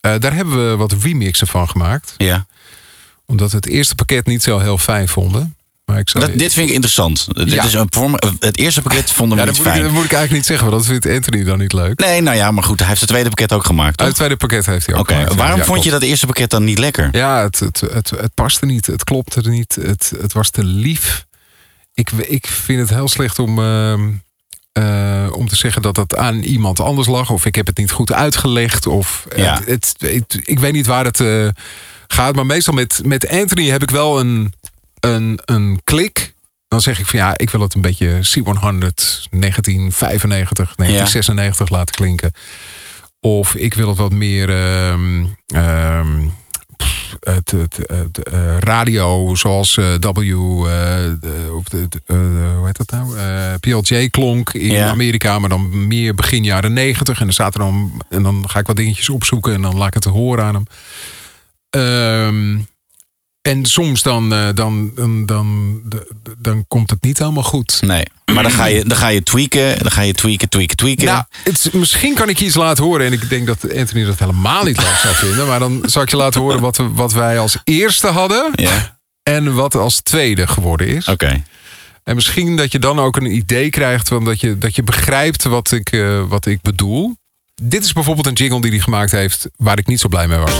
Daar 0.00 0.34
hebben 0.34 0.70
we 0.70 0.76
wat 0.76 0.92
remixen 0.92 1.46
van 1.46 1.68
gemaakt. 1.68 2.14
Ja. 2.16 2.46
Omdat 3.26 3.50
we 3.50 3.56
het 3.56 3.66
eerste 3.66 3.94
pakket 3.94 4.26
niet 4.26 4.42
zo 4.42 4.58
heel 4.58 4.78
fijn 4.78 5.08
vonden. 5.08 5.56
Maar 5.84 5.98
ik 5.98 6.08
zou, 6.08 6.26
Dat, 6.26 6.38
dit 6.38 6.52
vind 6.52 6.68
ik 6.68 6.74
interessant. 6.74 7.26
Dit 7.34 7.64
is 7.64 7.72
een 7.74 7.86
vorm, 7.90 8.16
het 8.38 8.56
eerste 8.58 8.82
pakket 8.82 9.10
vonden 9.10 9.36
we 9.38 9.42
ja, 9.44 9.48
niet 9.50 9.56
dat, 9.56 9.64
moet 9.66 9.74
ik, 9.74 9.80
fijn. 9.80 9.82
dat 9.84 9.92
moet 9.92 10.04
ik 10.04 10.12
eigenlijk 10.12 10.32
niet 10.32 10.46
zeggen, 10.46 10.70
want 10.70 10.78
dat 10.86 10.90
vindt 10.90 11.16
Anthony 11.16 11.44
dan 11.44 11.58
niet 11.58 11.72
leuk. 11.72 11.98
Nee, 12.00 12.20
nou 12.20 12.36
ja, 12.36 12.50
maar 12.50 12.62
goed, 12.64 12.78
hij 12.78 12.88
heeft 12.88 13.00
het 13.00 13.08
tweede 13.08 13.28
pakket 13.28 13.52
ook 13.52 13.64
gemaakt. 13.64 13.96
Toch? 13.96 14.06
het 14.06 14.16
tweede 14.16 14.36
pakket 14.36 14.66
heeft 14.66 14.86
hij 14.86 14.94
ook 14.94 15.10
gemaakt, 15.10 15.34
waarom 15.34 15.58
Ja, 15.58 15.64
vond 15.64 15.84
je 15.84 15.90
dat 15.90 16.02
eerste 16.02 16.26
pakket 16.26 16.50
dan 16.50 16.64
niet 16.64 16.78
lekker? 16.78 17.08
Ja, 17.12 17.42
het, 17.42 17.58
het, 17.60 17.80
het, 17.80 18.10
het 18.10 18.34
paste 18.34 18.66
niet. 18.66 18.86
Het 18.86 19.04
klopte 19.04 19.48
niet. 19.50 19.74
Het, 19.80 20.12
het 20.20 20.32
was 20.32 20.50
te 20.50 20.64
lief. 20.64 21.26
Ik, 21.94 22.10
ik 22.12 22.46
vind 22.46 22.80
het 22.80 22.88
heel 22.90 23.08
slecht 23.08 23.38
om, 23.38 23.58
ehm, 23.58 24.08
eh, 24.72 25.26
om 25.32 25.48
te 25.48 25.56
zeggen 25.56 25.82
dat 25.82 25.94
dat 25.94 26.16
aan 26.16 26.42
iemand 26.42 26.80
anders 26.80 27.08
lag. 27.08 27.30
Of 27.30 27.44
ik 27.44 27.54
heb 27.54 27.66
het 27.66 27.76
niet 27.76 27.90
goed 27.90 28.12
uitgelegd. 28.12 28.86
Of 28.86 29.26
Ja. 29.36 29.54
het, 29.64 29.66
het, 29.66 29.94
het- 29.98 30.40
ik 30.44 30.58
weet 30.58 30.72
niet 30.72 30.86
waar 30.86 31.04
het 31.04 31.20
eh, 31.20 31.48
gaat. 32.06 32.34
Maar 32.34 32.46
meestal 32.46 32.74
met, 32.74 33.00
met 33.04 33.28
Anthony 33.28 33.68
heb 33.68 33.82
ik 33.82 33.90
wel 33.90 34.20
een, 34.20 34.52
een, 35.00 35.38
een 35.44 35.80
klik. 35.84 36.32
Dan 36.68 36.80
zeg 36.80 36.98
ik 36.98 37.06
van 37.06 37.18
ja, 37.18 37.32
ik 37.38 37.50
wil 37.50 37.60
het 37.60 37.74
een 37.74 37.80
beetje 37.80 38.08
C100 38.08 38.42
1995, 39.30 40.74
1996 40.76 41.68
laten 41.68 41.94
klinken. 41.94 42.32
Of 43.20 43.54
ik 43.54 43.74
wil 43.74 43.88
het 43.88 43.98
wat 43.98 44.12
meer 44.12 44.50
ehm, 44.50 45.24
ehm, 45.46 46.26
pff, 46.76 47.16
het, 47.20 47.50
het, 47.50 47.78
het, 47.86 48.18
eh, 48.22 48.58
radio 48.58 49.34
zoals 49.34 49.76
eh, 49.76 49.94
W, 50.00 50.18
eh, 50.18 50.24
de- 51.20 51.52
of 51.56 51.64
de, 51.64 51.88
de- 51.88 52.00
hoe 52.56 52.66
heet 52.66 52.76
dat 52.76 52.90
nou? 52.90 53.14
PLJ 53.58 54.08
klonk 54.08 54.52
in 54.52 54.72
Ja. 54.72 54.88
Amerika, 54.88 55.38
maar 55.38 55.48
dan 55.48 55.86
meer 55.86 56.14
begin 56.14 56.44
jaren 56.44 56.72
90. 56.72 57.18
En 57.18 57.24
dan 57.24 57.32
staat 57.32 57.54
er 57.54 57.60
dan, 57.60 58.02
en 58.08 58.22
dan 58.22 58.44
ga 58.48 58.58
ik 58.58 58.66
wat 58.66 58.76
dingetjes 58.76 59.08
opzoeken 59.08 59.54
en 59.54 59.62
dan 59.62 59.76
laat 59.76 59.88
ik 59.88 59.94
het 59.94 60.04
horen 60.04 60.44
aan 60.44 60.54
hem. 60.54 60.66
Ehm, 61.74 62.58
en 63.42 63.64
soms 63.64 64.02
dan, 64.02 64.32
eh, 64.32 64.48
dan, 64.54 64.90
dan, 64.94 65.26
dan, 65.26 65.80
dan 66.38 66.64
komt 66.68 66.90
het 66.90 67.02
niet 67.02 67.18
helemaal 67.18 67.42
goed. 67.42 67.78
Nee, 67.80 68.04
maar 68.32 68.42
dan 68.42 68.52
ga 68.52 68.64
je, 68.66 68.84
dan 68.84 68.96
ga 68.98 69.08
je 69.08 69.22
tweaken, 69.22 69.78
dan 69.78 69.90
ga 69.90 70.00
je 70.00 70.12
tweaken, 70.12 70.48
tweaken, 70.48 70.76
tweaken. 70.76 71.04
Nou, 71.04 71.24
het, 71.44 71.72
misschien 71.72 72.14
kan 72.14 72.28
ik 72.28 72.38
je 72.38 72.44
iets 72.44 72.54
laten 72.54 72.84
horen. 72.84 73.06
En 73.06 73.12
ik 73.12 73.28
denk 73.28 73.46
dat 73.46 73.76
Anthony 73.76 74.04
dat 74.04 74.18
helemaal 74.18 74.64
niet 74.64 74.76
leuk 74.76 74.96
zou 75.02 75.14
vinden. 75.14 75.46
Maar 75.46 75.58
dan 75.58 75.82
zal 75.86 76.02
ik 76.02 76.10
je 76.10 76.16
laten 76.16 76.40
horen 76.40 76.60
wat, 76.60 76.76
wat 76.76 77.12
wij 77.12 77.38
als 77.38 77.56
eerste 77.64 78.06
hadden. 78.06 78.50
Ja, 78.54 78.98
En 79.22 79.54
wat 79.54 79.74
als 79.74 80.00
tweede 80.00 80.46
geworden 80.46 80.86
is. 80.88 81.08
oké. 81.08 81.42
En 82.04 82.14
misschien 82.14 82.56
dat 82.56 82.72
je 82.72 82.78
dan 82.78 82.98
ook 83.00 83.16
een 83.16 83.34
idee 83.34 83.70
krijgt. 83.70 84.08
Van 84.08 84.24
dat, 84.24 84.40
je, 84.40 84.58
dat 84.58 84.74
je 84.74 84.82
begrijpt 84.82 85.44
wat 85.44 85.70
ik, 85.72 85.92
eh, 85.92 86.22
wat 86.28 86.46
ik 86.46 86.60
bedoel. 86.62 87.16
Dit 87.62 87.84
is 87.84 87.92
bijvoorbeeld 87.92 88.26
een 88.26 88.32
jingle 88.32 88.60
die 88.60 88.70
hij 88.70 88.80
gemaakt 88.80 89.10
heeft. 89.10 89.48
Waar 89.56 89.78
ik 89.78 89.86
niet 89.86 90.00
zo 90.00 90.08
blij 90.08 90.28
mee 90.28 90.38
was. 90.38 90.52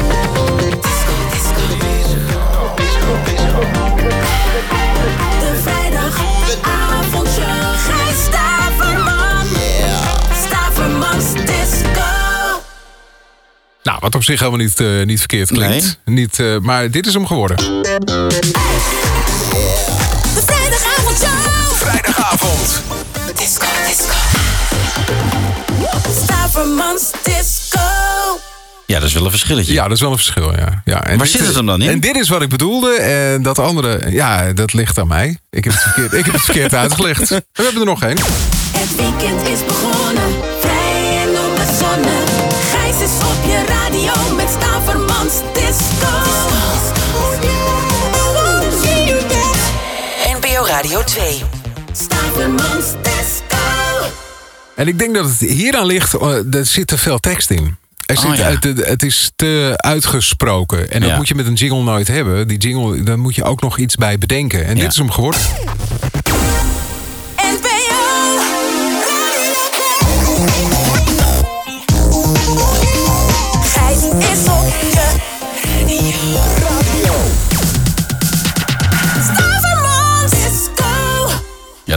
Nou, 13.84 13.98
wat 14.00 14.14
op 14.14 14.24
zich 14.24 14.38
helemaal 14.38 14.60
niet, 14.60 14.80
eh, 14.80 15.02
niet 15.04 15.18
verkeerd 15.18 15.48
klinkt. 15.52 15.98
Niet, 16.04 16.38
eh, 16.38 16.58
maar 16.58 16.90
dit 16.90 17.06
is 17.06 17.14
hem 17.14 17.26
geworden. 17.26 17.56
De 17.56 18.38
vrijdagavondshow. 20.46 21.76
Vrijdagavond. 21.76 22.82
Disco, 23.36 23.66
disco. 23.86 24.14
Stavermans 26.24 27.10
Disco. 27.22 27.78
Ja, 28.86 28.98
dat 28.98 29.08
is 29.08 29.14
wel 29.14 29.24
een 29.24 29.30
verschilletje. 29.30 29.72
Ja, 29.72 29.82
dat 29.82 29.92
is 29.92 30.00
wel 30.00 30.10
een 30.10 30.16
verschil, 30.16 30.56
ja. 30.56 30.82
ja 30.84 31.04
en 31.04 31.16
Waar 31.16 31.26
dit 31.26 31.30
zit 31.30 31.40
is- 31.40 31.46
het 31.46 31.56
hem 31.56 31.66
dan 31.66 31.82
in? 31.82 31.88
En 31.90 32.00
dit 32.00 32.16
is 32.16 32.28
wat 32.28 32.42
ik 32.42 32.48
bedoelde. 32.48 32.94
En 32.94 33.42
dat 33.42 33.58
andere, 33.58 34.10
ja, 34.10 34.52
dat 34.52 34.72
ligt 34.72 34.98
aan 34.98 35.06
mij. 35.08 35.38
Ik 35.50 35.64
heb 35.64 35.72
het 35.72 35.82
verkeerd, 35.82 36.12
ik 36.12 36.24
heb 36.24 36.34
het 36.34 36.44
verkeerd 36.44 36.74
uitgelegd. 36.84 37.28
We 37.28 37.42
hebben 37.54 37.80
er 37.80 37.86
nog 37.86 38.02
één. 38.02 38.16
Het 38.76 38.96
weekend 38.96 39.48
is 39.48 39.58
Radio 50.84 51.02
2. 51.04 51.42
Stavermans 51.92 52.84
Disco. 53.02 53.56
En 54.76 54.88
ik 54.88 54.98
denk 54.98 55.14
dat 55.14 55.24
het 55.28 55.38
hieraan 55.38 55.86
ligt, 55.86 56.14
eh, 56.14 56.54
er 56.54 56.66
zit 56.66 56.86
te 56.86 56.98
veel 56.98 57.18
tekst 57.18 57.50
in. 57.50 57.76
Er 58.06 58.16
zit, 58.16 58.30
Oh, 58.30 58.36
ja. 58.36 58.50
het, 58.50 58.64
het 58.86 59.02
is 59.02 59.32
te 59.36 59.72
uitgesproken. 59.76 60.90
En 60.90 61.00
dat 61.00 61.10
Ja. 61.10 61.16
moet 61.16 61.28
je 61.28 61.34
met 61.34 61.46
een 61.46 61.54
jingle 61.54 61.82
nooit 61.82 62.08
hebben. 62.08 62.48
Die 62.48 62.58
jingle, 62.58 63.02
daar 63.02 63.18
moet 63.18 63.34
je 63.34 63.44
ook 63.44 63.60
nog 63.60 63.78
iets 63.78 63.94
bij 63.94 64.18
bedenken. 64.18 64.64
En 64.66 64.76
Ja. 64.76 64.82
dit 64.82 64.90
is 64.90 64.96
hem 64.98 65.10
geworden. 65.10 65.40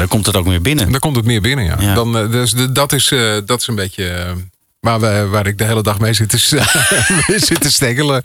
Dan 0.07 0.15
komt 0.15 0.25
het 0.25 0.35
ook 0.35 0.47
weer 0.47 0.61
binnen. 0.61 0.91
Dan 0.91 0.99
komt 0.99 1.15
het 1.15 1.25
meer 1.25 1.41
binnen, 1.41 1.65
ja. 1.65 1.75
Ja. 1.79 1.93
Dan, 1.93 2.17
eh, 2.17 2.31
dus 2.31 2.51
de- 2.51 2.71
dat, 2.71 2.93
is, 2.93 3.11
eh, 3.11 3.35
dat 3.45 3.61
is 3.61 3.67
een 3.67 3.75
beetje... 3.75 4.09
eh, 4.09 4.31
waar, 4.79 4.99
we, 4.99 5.25
waar 5.29 5.47
ik 5.47 5.57
de 5.57 5.63
hele 5.63 5.83
dag 5.83 5.99
mee 5.99 6.13
zit 6.13 6.29
te, 6.29 6.61
mee 7.27 7.39
zit 7.39 7.61
te 7.61 7.71
steggelen. 7.71 8.21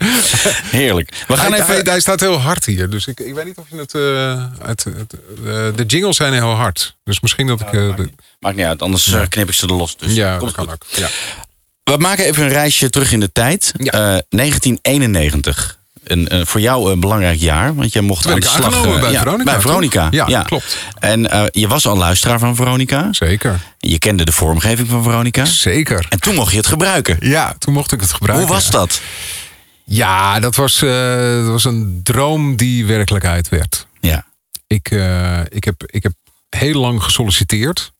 Heerlijk. 0.71 1.23
We 1.27 1.37
gaan 1.37 1.51
hij, 1.51 1.61
even... 1.61 1.73
hij, 1.73 1.81
hij 1.85 1.99
staat 1.99 2.19
heel 2.19 2.37
hard 2.39 2.65
hier. 2.65 2.89
Dus 2.89 3.07
ik, 3.07 3.19
ik 3.19 3.33
weet 3.33 3.45
niet 3.45 3.57
of 3.57 3.65
je 3.69 3.75
het... 3.77 3.93
eh, 3.95 4.67
het, 4.67 4.83
het, 4.83 5.13
eh, 5.45 5.75
de 5.75 5.83
jingles 5.87 6.15
zijn 6.15 6.33
heel 6.33 6.51
hard. 6.53 6.95
Dus 7.03 7.19
misschien 7.19 7.47
dat 7.47 7.61
ik... 7.61 7.67
eh, 7.73 7.95
de- 7.95 8.09
Maakt 8.39 8.55
niet 8.55 8.65
uit, 8.65 8.81
anders 8.81 9.13
eh, 9.13 9.21
knip 9.29 9.47
ik 9.47 9.53
ze 9.55 9.67
er 9.67 9.73
los. 9.73 9.97
Dus 9.97 10.13
ja, 10.13 10.37
komt 10.37 10.55
dat 10.55 10.65
kan 10.65 10.65
goed. 10.65 10.73
ook. 10.73 10.97
Ja. 10.97 11.07
We 11.83 11.97
maken 11.97 12.25
even 12.25 12.43
een 12.43 12.49
reisje 12.49 12.89
terug 12.89 13.11
in 13.11 13.19
de 13.19 13.31
tijd. 13.31 13.71
Ja. 13.77 13.91
Eh, 13.91 13.99
1991. 14.29 15.77
Een, 16.03 16.47
voor 16.47 16.61
jou 16.61 16.91
een 16.91 16.99
belangrijk 16.99 17.39
jaar, 17.39 17.75
want 17.75 17.93
jij 17.93 18.01
mocht 18.01 18.27
aan 18.27 18.39
de 18.39 18.45
slag. 18.45 18.85
eh, 18.85 18.99
bij 18.99 19.11
ja, 19.11 19.19
Veronica, 19.19 19.51
Bij 19.51 19.61
Veronica? 19.61 20.07
Ja, 20.11 20.43
klopt. 20.43 20.77
En 20.99 21.31
eh, 21.31 21.45
je 21.51 21.67
was 21.67 21.87
al 21.87 21.97
luisteraar 21.97 22.39
van 22.39 22.55
Veronica. 22.55 23.07
Zeker. 23.11 23.59
Je 23.79 23.97
kende 23.97 24.25
de 24.25 24.31
vormgeving 24.31 24.87
van 24.87 25.03
Veronica. 25.03 25.45
Zeker. 25.45 26.05
En 26.09 26.19
toen 26.19 26.35
mocht 26.35 26.51
je 26.51 26.57
het 26.57 26.67
gebruiken. 26.67 27.17
Ja, 27.19 27.55
toen 27.59 27.73
mocht 27.73 27.91
ik 27.91 28.01
het 28.01 28.11
gebruiken. 28.13 28.47
Hoe 28.47 28.55
was 28.55 28.69
dat? 28.69 29.01
Ja, 29.83 30.39
dat 30.39 30.55
was, 30.55 30.81
eh, 30.81 30.89
dat 31.35 31.47
was 31.47 31.63
een 31.63 31.99
droom 32.03 32.55
die 32.55 32.85
werkelijkheid 32.85 33.49
werd. 33.49 33.87
Ja. 33.99 34.25
Ik, 34.67 34.87
ik, 35.49 35.63
heb, 35.63 35.83
ik 35.85 36.03
heb 36.03 36.13
heel 36.49 36.79
lang 36.79 37.03
gesolliciteerd. 37.03 37.91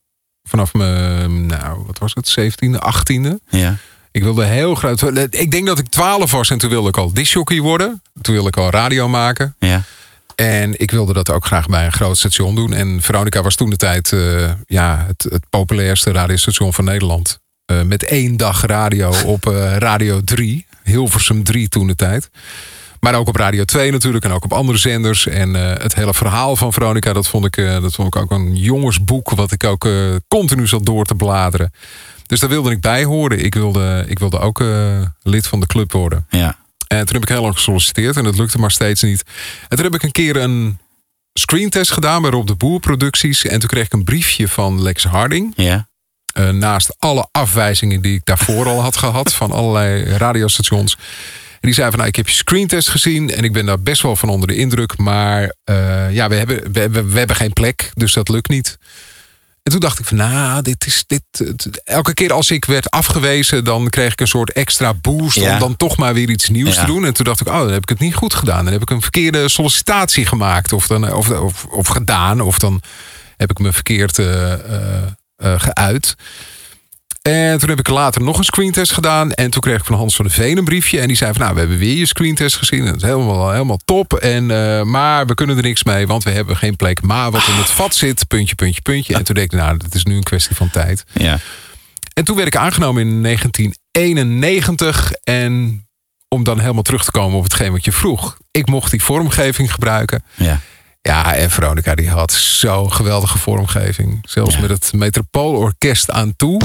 Vanaf 0.44 0.74
mijn, 0.74 1.46
nou, 1.46 1.84
wat 1.86 1.98
was 2.00 2.14
het, 2.14 2.36
17e, 2.40 2.80
18e. 2.80 3.40
Ja. 3.50 3.76
Ik 4.14 4.24
wilde 4.24 4.46
heel 4.46 4.76
graag. 4.76 5.02
Ik 5.30 5.52
denk 5.52 5.68
dat 5.68 5.80
ik 5.80 5.88
12 5.88 6.32
was 6.32 6.50
en 6.50 6.58
toen 6.58 6.70
wilde 6.70 6.88
ik 6.88 6.98
al 6.98 7.14
disjockey 7.14 7.60
worden. 7.60 8.02
Toen 8.22 8.34
wilde 8.34 8.50
ik 8.50 8.58
al 8.58 8.70
radio 8.70 9.08
maken. 9.08 9.56
Ja. 9.60 9.84
En 10.36 10.80
ik 10.80 10.92
wilde 10.92 11.14
dat 11.14 11.32
ook 11.32 11.46
graag 11.46 11.68
bij 11.68 11.86
een 11.86 11.92
groot 11.92 12.18
station 12.18 12.56
doen. 12.56 12.74
En 12.74 13.02
Veronica 13.02 13.42
was 13.42 13.56
toen 13.56 13.70
de 13.70 13.76
tijd 13.76 14.12
eh, 14.12 14.52
ja, 14.66 15.04
het, 15.08 15.24
het 15.30 15.50
populairste 15.50 16.12
radiostation 16.12 16.74
van 16.74 16.86
Nederland. 16.86 17.40
Eh, 17.66 17.82
met 17.82 18.04
één 18.04 18.38
dag 18.38 18.66
radio 18.66 19.14
op 19.26 19.48
eh, 19.48 19.78
Radio 19.78 20.22
3. 20.24 20.66
Hilversum 20.84 21.44
3 21.44 21.70
toen 21.70 21.88
de 21.88 21.96
tijd. 21.96 22.30
Maar 23.00 23.16
ook 23.16 23.28
op 23.28 23.36
Radio 23.36 23.64
2 23.64 23.92
natuurlijk 23.92 24.26
en 24.26 24.32
ook 24.32 24.44
op 24.44 24.54
andere 24.54 24.78
zenders. 24.78 25.28
En 25.28 25.54
het 25.54 25.96
hele 25.96 26.14
verhaal 26.14 26.56
van 26.56 26.74
Veronica, 26.74 27.14
dat 27.14 27.28
vond, 27.28 27.46
ik, 27.46 27.56
dat 27.56 27.94
vond 27.94 28.16
ik 28.16 28.22
ook 28.22 28.32
een 28.32 28.56
jongensboek. 28.56 29.30
Wat 29.30 29.52
ik 29.52 29.64
ook 29.64 29.88
continu 30.28 30.68
zat 30.68 30.86
door 30.86 31.06
te 31.06 31.16
bladeren. 31.16 31.72
Dus 32.26 32.40
daar 32.40 32.50
wilde 32.50 32.72
ik 32.72 32.82
bij 32.82 33.04
horen. 33.04 33.46
Ik 33.46 33.54
wilde, 33.54 34.06
ik 34.08 34.20
wilde 34.20 34.40
ook 34.40 34.62
eh, 34.62 35.02
lid 35.22 35.48
van 35.48 35.60
de 35.60 35.66
club 35.66 35.92
worden. 35.92 36.26
Ja. 36.30 36.58
En 36.88 37.06
toen 37.06 37.14
heb 37.16 37.24
ik 37.24 37.30
heel 37.30 37.42
lang 37.42 37.56
gesolliciteerd 37.56 38.18
en 38.18 38.24
dat 38.24 38.38
lukte 38.38 38.60
maar 38.60 38.72
steeds 38.72 39.02
niet. 39.02 39.24
En 39.68 39.76
toen 39.76 39.86
heb 39.86 39.96
ik 39.96 40.04
een 40.04 40.12
keer 40.12 40.36
een 40.36 40.78
screentest 41.34 41.92
gedaan 41.92 42.22
bij 42.22 42.32
Rob 42.32 42.48
de 42.48 42.56
Boer 42.56 42.80
producties. 42.80 43.46
En 43.46 43.60
toen 43.60 43.70
kreeg 43.70 43.86
ik 43.86 43.94
een 43.94 44.04
briefje 44.04 44.48
van 44.48 44.82
Lex 44.82 45.04
Harding. 45.04 45.54
Ja. 45.56 45.88
Eh, 46.34 46.50
naast 46.50 46.96
alle 47.00 47.28
afwijzingen 47.32 48.02
die 48.02 48.16
ik 48.16 48.26
daarvoor 48.26 48.66
al 48.68 48.82
had 48.82 48.98
gehad 48.98 49.34
van 49.34 49.52
allerlei 49.52 50.04
radiostations. 50.04 50.98
En 51.64 51.70
die 51.70 51.74
zei 51.74 51.90
van 51.90 51.98
nou, 51.98 52.10
ik 52.10 52.16
heb 52.16 52.28
je 52.28 52.36
screentest 52.36 52.90
gezien 52.90 53.30
en 53.30 53.44
ik 53.44 53.54
ben 53.54 53.66
daar 53.66 53.80
best 53.80 54.02
wel 54.02 54.16
van 54.16 54.30
onder 54.30 54.48
de 54.48 54.56
indruk. 54.56 54.98
Maar 54.98 55.56
eh, 55.64 56.14
ja, 56.14 56.30
we 56.30 56.36
hebben, 56.36 56.72
we, 56.72 56.80
hebben, 56.80 57.10
we 57.10 57.18
hebben 57.18 57.36
geen 57.36 57.54
plek, 57.54 57.92
dus 57.94 58.14
dat 58.14 58.30
lukt 58.30 58.50
niet. 58.50 58.78
En 59.64 59.72
toen 59.72 59.80
dacht 59.80 60.00
ik 60.00 60.06
van 60.06 60.18
nou, 60.18 60.62
dit 60.62 60.86
is 60.86 61.04
dit. 61.08 61.24
elke 61.84 62.14
keer 62.14 62.34
als 62.34 62.52
ik 62.52 62.66
werd 62.66 62.90
afgewezen, 62.90 63.64
dan 63.64 63.90
kreeg 63.90 64.12
ik 64.12 64.20
een 64.22 64.28
soort 64.28 64.52
extra 64.52 64.94
boost 64.94 65.36
Ja. 65.38 65.54
om 65.54 65.60
dan 65.60 65.78
toch 65.78 65.98
maar 65.98 66.14
weer 66.14 66.30
iets 66.30 66.50
nieuws 66.50 66.76
Ja. 66.76 66.80
te 66.82 66.86
doen. 66.86 67.06
En 67.06 67.14
toen 67.14 67.26
dacht 67.26 67.42
ik, 67.42 67.48
oh, 67.48 67.58
dan 67.58 67.72
heb 67.72 67.82
ik 67.82 67.90
het 67.90 68.00
niet 68.00 68.16
goed 68.16 68.34
gedaan. 68.34 68.64
Dan 68.64 68.74
heb 68.74 68.82
ik 68.82 68.90
een 68.90 69.02
verkeerde 69.02 69.50
sollicitatie 69.50 70.26
gemaakt 70.26 70.74
of, 70.74 70.88
dan, 70.88 71.14
of, 71.14 71.30
of, 71.30 71.66
of 71.66 71.88
gedaan. 71.88 72.42
Of 72.42 72.60
dan 72.60 72.82
heb 73.38 73.50
ik 73.50 73.60
me 73.60 73.74
verkeerd 73.74 74.20
eh, 74.20 74.54
eh, 74.54 75.04
eh, 75.36 75.60
geuit. 75.60 76.16
En 77.30 77.58
toen 77.60 77.70
heb 77.70 77.80
ik 77.80 77.88
later 77.88 78.22
nog 78.22 78.38
een 78.38 78.44
screentest 78.44 78.92
gedaan. 78.92 79.32
En 79.32 79.50
toen 79.52 79.62
kreeg 79.62 79.78
ik 79.78 79.86
van 79.86 79.96
Hans 79.96 80.16
van 80.16 80.26
der 80.26 80.34
Veen 80.34 80.58
een 80.58 80.64
briefje. 80.64 81.00
En 81.00 81.08
die 81.08 81.18
zei 81.18 81.32
van, 81.32 81.42
nou, 81.42 81.54
we 81.54 81.60
hebben 81.60 81.78
weer 81.78 81.96
je 81.98 82.06
screentest 82.06 82.56
gezien. 82.56 82.86
Dat 82.86 82.96
is 82.96 83.02
helemaal, 83.02 83.52
helemaal 83.52 83.80
top. 83.86 84.14
En, 84.14 84.52
eh, 84.52 84.82
maar 84.84 85.26
we 85.26 85.34
kunnen 85.34 85.58
er 85.58 85.64
niks 85.64 85.84
mee, 85.84 86.08
want 86.08 86.24
we 86.24 86.30
hebben 86.32 86.58
geen 86.58 86.76
plek. 86.76 87.02
Maar 87.02 87.32
wat 87.32 87.48
in 87.48 87.54
het 87.54 87.70
vat 87.70 87.96
zit, 87.96 88.28
puntje, 88.28 88.56
puntje, 88.56 88.82
puntje. 88.82 89.14
En 89.14 89.24
toen 89.24 89.36
denk 89.36 89.52
ik, 89.54 89.60
nou, 89.60 89.78
dat 89.78 89.96
is 89.96 90.04
nu 90.04 90.16
een 90.16 90.24
kwestie 90.24 90.56
van 90.56 90.70
tijd. 90.70 91.04
Ja. 91.14 91.40
En 92.14 92.24
toen 92.24 92.36
werd 92.36 92.48
ik 92.48 92.56
aangenomen 92.56 93.02
in 93.08 93.22
1991. 93.24 95.12
En 95.24 95.86
om 96.28 96.44
dan 96.44 96.60
helemaal 96.60 96.84
terug 96.84 97.04
te 97.04 97.12
komen 97.12 97.38
op 97.38 97.44
hetgeen 97.44 97.72
wat 97.72 97.86
je 97.86 97.92
vroeg. 97.92 98.38
Ik 98.52 98.68
mocht 98.68 98.92
die 98.92 99.04
vormgeving 99.04 99.72
gebruiken. 99.74 100.24
Ja. 100.36 100.60
Ja, 101.02 101.36
en 101.36 101.50
Veronica 101.52 101.96
die 101.96 102.10
had 102.10 102.32
zo'n 102.34 102.94
geweldige 102.94 103.38
vormgeving. 103.38 104.20
Zelfs 104.30 104.56
Ja. 104.56 104.62
met 104.62 104.70
het 104.70 104.94
Metropoolorkest 104.94 106.12
aan 106.12 106.36
toe. 106.36 106.62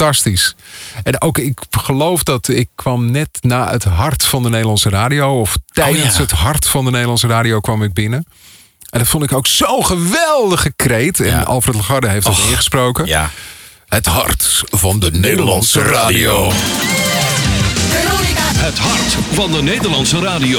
Fantastisch. 0.00 0.54
En 1.02 1.20
ook, 1.22 1.38
ik 1.38 1.58
geloof 1.70 2.22
dat 2.22 2.48
ik 2.48 2.68
kwam 2.74 3.10
net 3.10 3.28
na 3.40 3.70
het 3.70 3.84
hart 3.84 4.24
van 4.24 4.42
de 4.42 4.48
Nederlandse 4.48 4.88
radio. 4.88 5.40
Of 5.40 5.56
tijdens 5.72 6.06
Oh 6.08 6.12
ja. 6.14 6.20
het 6.20 6.30
hart 6.30 6.66
van 6.68 6.84
de 6.84 6.90
Nederlandse 6.90 7.26
radio 7.26 7.60
kwam 7.60 7.82
ik 7.82 7.92
binnen. 7.92 8.24
En 8.90 8.98
dat 8.98 9.08
vond 9.08 9.24
ik 9.24 9.32
ook 9.32 9.46
zo'n 9.46 9.86
geweldige 9.86 10.72
kreet. 10.76 11.20
En 11.20 11.26
Ja. 11.26 11.40
Alfred 11.42 11.74
Lagarde 11.74 12.08
heeft 12.08 12.26
dat 12.26 12.38
Och, 12.38 12.48
ingesproken. 12.50 13.06
Ja. 13.06 13.30
Het 13.88 14.06
hart 14.06 14.62
van 14.70 14.98
de 15.00 15.10
Nederlandse 15.10 15.82
radio. 15.82 16.50
Het 18.56 18.78
hart 18.78 19.16
van 19.32 19.52
de 19.52 19.62
Nederlandse 19.62 20.20
radio. 20.20 20.58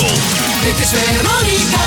Dit 0.63 0.77
is 0.79 0.89
Veronica. 0.89 1.83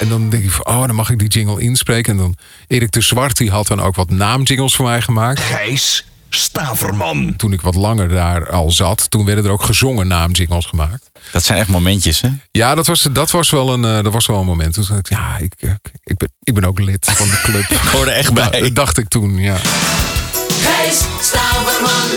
En 0.00 0.08
dan 0.08 0.28
denk 0.30 0.44
ik 0.44 0.50
van, 0.50 0.66
oh, 0.66 0.86
dan 0.86 0.94
mag 0.94 1.10
ik 1.10 1.18
die 1.18 1.28
jingle 1.28 1.60
inspreken. 1.60 2.12
En 2.12 2.18
dan 2.18 2.36
Erik 2.66 2.92
de 2.92 3.00
Zwart, 3.00 3.36
die 3.36 3.50
had 3.50 3.66
dan 3.66 3.80
ook 3.82 3.94
wat 3.96 4.10
naamjingles 4.10 4.74
voor 4.76 4.84
mij 4.84 5.00
gemaakt. 5.02 5.40
Gijs 5.40 6.04
Staverman. 6.34 7.36
Toen 7.36 7.52
ik 7.52 7.60
wat 7.60 7.74
langer 7.74 8.08
daar 8.08 8.50
al 8.50 8.70
zat, 8.70 9.10
toen 9.10 9.24
werden 9.24 9.44
er 9.44 9.50
ook 9.50 9.62
gezongen 9.62 10.06
naamjingles 10.06 10.66
gemaakt. 10.66 11.10
Dat 11.32 11.44
zijn 11.44 11.58
echt 11.58 11.68
momentjes, 11.68 12.20
hè? 12.20 12.28
Ja, 12.50 12.74
dat 12.74 12.86
was, 12.86 13.08
dat 13.12 13.30
was, 13.30 13.50
wel, 13.50 13.72
een, 13.72 13.84
eh, 13.84 14.02
dat 14.02 14.12
was 14.12 14.26
wel 14.26 14.40
een 14.40 14.46
moment. 14.46 14.74
Toen 14.74 14.84
dacht 14.88 14.98
ik, 14.98 15.08
ja, 15.08 15.36
ik, 15.36 15.54
ik, 15.58 15.90
ik, 16.02 16.16
ben, 16.16 16.32
ik 16.42 16.54
ben 16.54 16.64
ook 16.64 16.78
lid 16.78 17.10
van 17.10 17.28
de 17.28 17.40
club. 17.42 17.70
ik 17.82 17.88
hoor 17.92 18.06
er 18.06 18.12
echt 18.12 18.32
bij. 18.32 18.60
Dat 18.60 18.74
dacht 18.74 18.98
ik 18.98 19.08
toen, 19.08 19.36
ja. 19.36 19.56
Gijs 20.60 21.04
Staverman. 21.20 22.10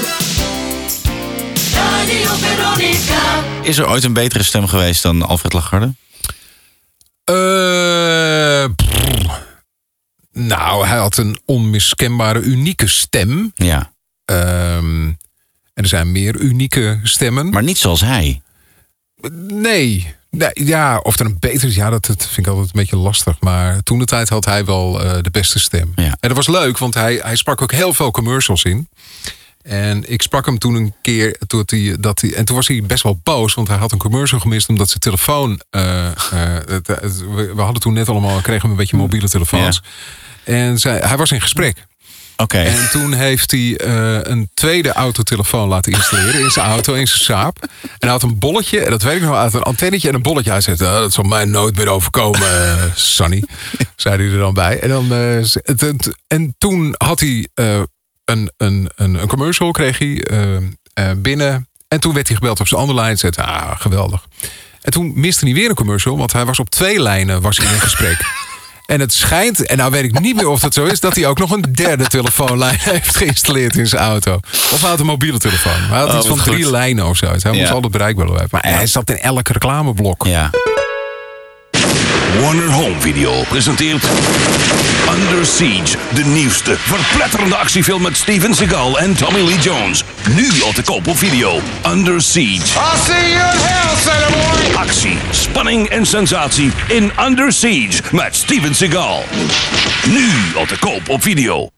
Radio 1.74 2.34
Veronica. 2.34 3.44
Is 3.62 3.78
er 3.78 3.88
ooit 3.88 4.04
een 4.04 4.14
betere 4.14 4.44
stem 4.44 4.68
geweest 4.68 5.02
dan 5.02 5.22
Alfred 5.22 5.54
Lagarde? 5.54 5.94
Eh, 7.24 8.66
nou, 10.32 10.88
hij 10.88 10.98
had 10.98 11.18
een 11.18 11.40
onmiskenbare, 11.46 12.40
unieke 12.40 12.88
stem. 12.88 13.52
Ja. 13.56 13.94
Ehm, 14.26 15.06
en 15.74 15.84
er 15.84 15.88
zijn 15.88 16.12
meer 16.12 16.36
unieke 16.40 17.00
stemmen. 17.04 17.50
Maar 17.50 17.64
niet 17.64 17.78
zoals 17.78 18.02
hij. 18.02 18.42
Nee. 19.32 20.14
nee. 20.30 20.50
Ja, 20.54 20.98
of 20.98 21.20
er 21.20 21.26
een 21.26 21.38
betere 21.40 21.68
is, 21.68 21.76
ja, 21.76 21.90
dat, 21.90 22.06
dat 22.06 22.26
vind 22.26 22.38
ik 22.38 22.48
altijd 22.48 22.66
een 22.66 22.80
beetje 22.82 22.98
lastig. 22.98 23.40
Maar 23.40 23.84
toen 23.84 24.00
de 24.00 24.06
tijd 24.06 24.30
had 24.30 24.46
hij 24.46 24.66
wel 24.66 25.04
eh, 25.04 25.22
de 25.22 25.32
beste 25.32 25.60
stem. 25.60 25.92
Ja. 25.96 26.04
En 26.20 26.28
dat 26.28 26.36
was 26.36 26.48
leuk, 26.48 26.78
want 26.78 26.94
hij, 26.94 27.20
hij 27.24 27.36
sprak 27.36 27.62
ook 27.62 27.72
heel 27.72 27.94
veel 27.94 28.12
commercials 28.12 28.64
in. 28.64 28.90
En 29.62 30.12
ik 30.12 30.22
sprak 30.22 30.46
hem 30.46 30.58
toen 30.58 30.76
een 30.76 30.94
keer. 31.02 31.38
Toen 31.48 31.64
hij, 31.66 31.96
dat 32.00 32.22
hij, 32.22 32.34
en 32.34 32.46
toen 32.46 32.56
was 32.56 32.68
hij 32.68 32.84
best 32.84 33.04
wel 33.04 33.20
boos. 33.24 33.54
Want 33.54 33.68
hij 33.68 33.78
had 33.78 33.92
een 33.92 33.98
commercial 33.98 34.40
gemist. 34.40 34.70
Omdat 34.70 34.88
zijn 34.88 35.00
telefoon. 35.00 35.62
eh, 35.70 36.06
eh, 36.08 36.14
het- 36.66 36.88
het- 36.88 37.20
we 37.30 37.54
hadden 37.62 37.82
toen 37.82 37.94
net 37.94 38.10
allemaal. 38.10 38.42
kregen 38.42 38.64
we 38.64 38.70
een 38.70 38.76
beetje 38.76 38.98
mobiele 38.98 39.30
telefoons. 39.30 39.82
En 40.44 40.80
zij, 40.80 40.98
hij 41.00 41.18
was 41.18 41.32
in 41.32 41.42
gesprek. 41.42 41.86
Oké. 42.38 42.58
En 42.58 42.90
toen 42.92 43.14
heeft 43.14 43.52
hij 43.52 43.78
eh, 43.78 44.18
een 44.22 44.50
tweede 44.54 44.92
autotelefoon 44.92 45.68
laten 45.68 45.92
installeren 45.92 46.42
in 46.42 46.52
zijn 46.52 46.66
auto, 46.66 46.94
in 46.94 47.08
zijn 47.08 47.20
Saab. 47.20 47.58
En 47.62 47.70
hij 48.00 48.10
had 48.10 48.24
een 48.24 48.40
bolletje, 48.40 48.80
en 48.80 48.90
dat 48.90 49.02
weet 49.02 49.16
ik 49.16 49.22
nog, 49.22 49.36
uit 49.36 49.54
een 49.54 49.62
antennetje 49.64 50.08
en 50.08 50.16
een 50.16 50.22
bolletje. 50.22 50.52
Hij 50.52 50.62
zei, 50.62 50.78
"Ah, 50.80 51.00
dat 51.00 51.14
zal 51.14 51.24
mij 51.24 51.46
nooit 51.46 51.76
meer 51.76 51.88
overkomen, 51.88 52.42
eh, 52.42 52.84
Sonny. 52.96 53.44
zei 53.96 54.16
hij 54.16 54.32
er 54.32 54.38
dan 54.38 54.54
bij. 54.54 54.80
En, 54.80 54.90
dan, 54.90 55.12
eh, 55.12 55.90
en 56.28 56.56
toen 56.58 56.96
had 56.98 57.20
hij 57.20 57.48
eh, 57.54 57.82
een, 58.26 58.52
een, 58.58 58.90
een, 58.96 59.22
een 59.22 59.28
commercial, 59.28 59.72
kreeg 59.72 60.00
hij 60.00 60.24
binnen. 61.18 61.68
En 61.88 62.00
toen 62.00 62.14
werd 62.14 62.28
hij 62.28 62.36
gebeld 62.36 62.60
op 62.60 62.68
zijn 62.68 62.82
andere 62.82 63.00
lijn. 63.00 63.18
Zei, 63.18 63.32
hij, 63.36 63.46
ah, 63.46 63.80
geweldig. 63.80 64.26
En 64.82 64.92
toen 64.92 65.12
miste 65.16 65.46
hij 65.46 65.54
weer 65.54 65.70
een 65.70 65.76
commercial, 65.76 66.18
want 66.18 66.34
hij 66.34 66.46
was 66.46 66.60
op 66.60 66.70
twee 66.70 67.02
lijnen 67.02 67.42
was 67.42 67.58
hij 67.58 67.74
in 67.74 67.82
gesprek. 67.82 68.45
En 68.86 69.00
het 69.00 69.14
schijnt, 69.14 69.66
en 69.66 69.78
nou 69.78 69.92
weet 69.92 70.04
ik 70.04 70.20
niet 70.20 70.36
meer 70.36 70.48
of 70.48 70.60
dat 70.60 70.74
zo 70.74 70.86
is, 70.86 71.00
dat 71.00 71.16
hij 71.16 71.28
ook 71.28 71.40
nog 71.40 71.52
een 71.52 71.62
derde 71.72 72.08
telefoonlijn 72.08 72.78
heeft 72.92 73.16
geïnstalleerd 73.16 73.76
in 73.76 73.88
zijn 73.88 74.02
auto. 74.02 74.40
Of 74.72 74.82
hij 74.82 74.90
had 74.90 75.00
een 75.00 75.06
mobiele 75.06 75.38
telefoon. 75.40 75.80
Maar 75.80 75.90
hij 75.90 76.00
had 76.00 76.10
Oh, 76.10 76.18
iets 76.18 76.28
van 76.28 76.38
drie 76.38 76.70
lijnen 76.72 77.06
of 77.08 77.18
zo. 77.18 77.26
Hij 77.26 77.40
Ja. 77.42 77.52
moest 77.60 77.72
altijd 77.72 77.92
bereikbaar 77.92 78.26
blijven. 78.26 78.50
Maar 78.52 78.64
hij 78.74 78.88
zat 78.88 79.10
in 79.10 79.18
elk 79.20 79.48
reclameblok. 79.48 80.26
Ja. 80.26 80.50
Warner 82.42 82.72
Home 82.72 83.00
Video 83.00 83.44
presenteert 83.50 84.04
Under 85.10 85.46
Siege, 85.46 85.98
de 86.14 86.26
nieuwste, 86.26 86.76
verpletterende 86.78 87.56
actiefilm 87.56 88.02
met 88.02 88.18
Steven 88.18 88.54
Seagal 88.54 89.00
en 89.00 89.16
Tommy 89.16 89.40
Lee 89.40 89.60
Jones. 89.60 90.04
Nu 90.36 90.62
al 90.64 90.72
te 90.72 90.84
koop 90.84 91.08
op 91.08 91.18
video. 91.18 91.60
Under 91.92 92.22
Siege. 92.22 92.80
I'll 92.80 92.98
see 93.06 93.32
you 93.32 93.52
in 93.52 93.60
hell, 93.62 94.32
boy! 94.32 94.76
Actie, 94.76 95.18
spanning 95.32 95.88
en 95.88 96.06
sensatie 96.06 96.72
in 96.88 97.12
Under 97.26 97.54
Siege 97.54 98.02
met 98.12 98.36
Steven 98.36 98.76
Seagal. 98.76 99.24
Nu 100.08 100.30
al 100.56 100.66
te 100.66 100.80
koop 100.80 101.10
op 101.10 101.22
video. 101.22 101.70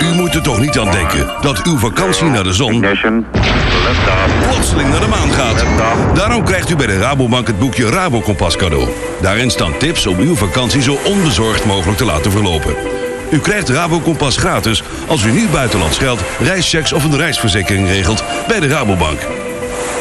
U 0.00 0.14
moet 0.14 0.34
er 0.34 0.42
toch 0.42 0.60
niet 0.60 0.78
aan 0.78 0.90
denken 0.90 1.30
dat 1.40 1.62
uw 1.62 1.78
vakantie 1.78 2.26
naar 2.26 2.44
de 2.44 2.52
zon 2.52 2.84
plotseling 4.48 4.90
naar 4.90 5.00
de 5.00 5.06
maan 5.06 5.32
gaat. 5.32 5.64
Daarom 6.14 6.44
krijgt 6.44 6.70
u 6.70 6.76
bij 6.76 6.86
de 6.86 6.98
Rabobank 6.98 7.46
het 7.46 7.58
boekje 7.58 7.90
Rabokompas 7.90 8.56
cadeau. 8.56 8.88
Daarin 9.20 9.50
staan 9.50 9.78
tips 9.78 10.06
om 10.06 10.18
uw 10.18 10.36
vakantie 10.36 10.82
zo 10.82 10.98
onbezorgd 11.04 11.64
mogelijk 11.64 11.98
te 11.98 12.04
laten 12.04 12.30
verlopen. 12.30 12.74
U 13.30 13.38
krijgt 13.38 13.68
Rabokompas 13.68 14.36
gratis 14.36 14.82
als 15.08 15.24
u 15.24 15.32
nu 15.32 15.48
buitenlands 15.48 15.98
geld, 15.98 16.20
reischecks 16.40 16.92
of 16.92 17.04
een 17.04 17.16
reisverzekering 17.16 17.88
regelt 17.88 18.24
bij 18.48 18.60
de 18.60 18.68
Rabobank. 18.68 19.20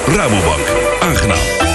Rabobank, 0.07 0.67
aangenaam. 0.99 1.69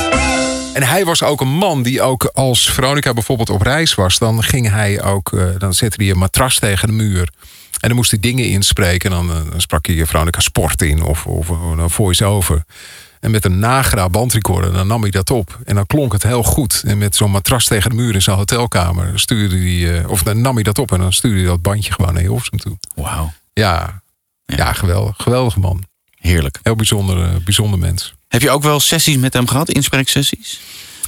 En 0.75 0.83
hij 0.83 1.04
was 1.04 1.23
ook 1.23 1.40
een 1.40 1.56
man 1.56 1.83
die 1.83 2.02
ook 2.02 2.30
als 2.33 2.73
Veronica 2.73 3.12
bijvoorbeeld 3.12 3.50
op 3.50 3.62
reis 3.62 3.94
was, 3.94 4.18
dan 4.18 4.42
ging 4.42 4.71
hij 4.71 5.02
ook, 5.02 5.33
eh, 5.33 5.44
dan 5.59 5.75
zette 5.75 6.02
hij 6.02 6.11
een 6.11 6.18
matras 6.18 6.59
tegen 6.59 6.88
de 6.88 6.94
muur. 6.94 7.28
En 7.81 7.88
dan 7.88 7.97
moest 7.97 8.11
hij 8.11 8.21
dingen 8.21 8.49
inspreken. 8.49 9.11
En 9.11 9.16
dan, 9.16 9.37
eh, 9.37 9.50
dan 9.50 9.61
sprak 9.61 9.87
hij 9.87 10.07
Veronica 10.07 10.40
Sport 10.40 10.83
in 10.83 11.02
of, 11.02 11.26
of 11.26 11.49
een 11.49 11.90
voice-over. 11.90 12.64
En 13.25 13.31
met 13.31 13.45
een 13.45 13.59
Nagra 13.59 14.09
bandrecorder, 14.09 14.73
dan 14.73 14.87
nam 14.87 15.02
hij 15.02 15.11
dat 15.11 15.31
op. 15.31 15.59
En 15.64 15.75
dan 15.75 15.87
klonk 15.87 16.12
het 16.12 16.23
heel 16.23 16.43
goed. 16.43 16.83
En 16.87 16.99
met 16.99 17.16
zo'n 17.16 17.31
matras 17.31 17.66
tegen 17.66 17.90
de 17.90 17.97
muur 17.97 18.14
in 18.14 18.23
zijn 18.23 18.37
hotelkamer 18.37 19.19
stuurde 19.21 19.57
hij, 19.57 20.00
eh, 20.00 20.11
of 20.11 20.23
dan 20.23 20.40
nam 20.40 20.54
hij 20.54 20.62
dat 20.62 20.78
op 20.78 20.93
en 20.93 20.99
dan 20.99 21.12
stuurde 21.12 21.38
hij 21.38 21.47
dat 21.47 21.62
bandje 21.62 21.93
gewoon 21.93 22.12
naar 22.12 22.23
Hilversum 22.23 22.59
toe. 22.59 22.78
Wauw. 22.95 23.33
Ja, 23.52 24.02
ja. 24.47 24.73
geweldig. 24.73 25.16
Geweldige 25.19 25.61
man. 25.61 25.85
Heerlijk. 26.19 26.59
Heel 26.62 26.76
bijzonder, 26.76 27.22
eh, 27.22 27.37
bijzonder 27.44 27.79
mens. 27.79 28.14
Heb 28.29 28.42
je 28.42 28.51
ook 28.51 28.62
wel 28.62 28.81
sessies 28.81 29.16
met 29.16 29.33
hem 29.33 29.49
gehad, 29.49 29.68
inspreeksessies? 29.68 30.61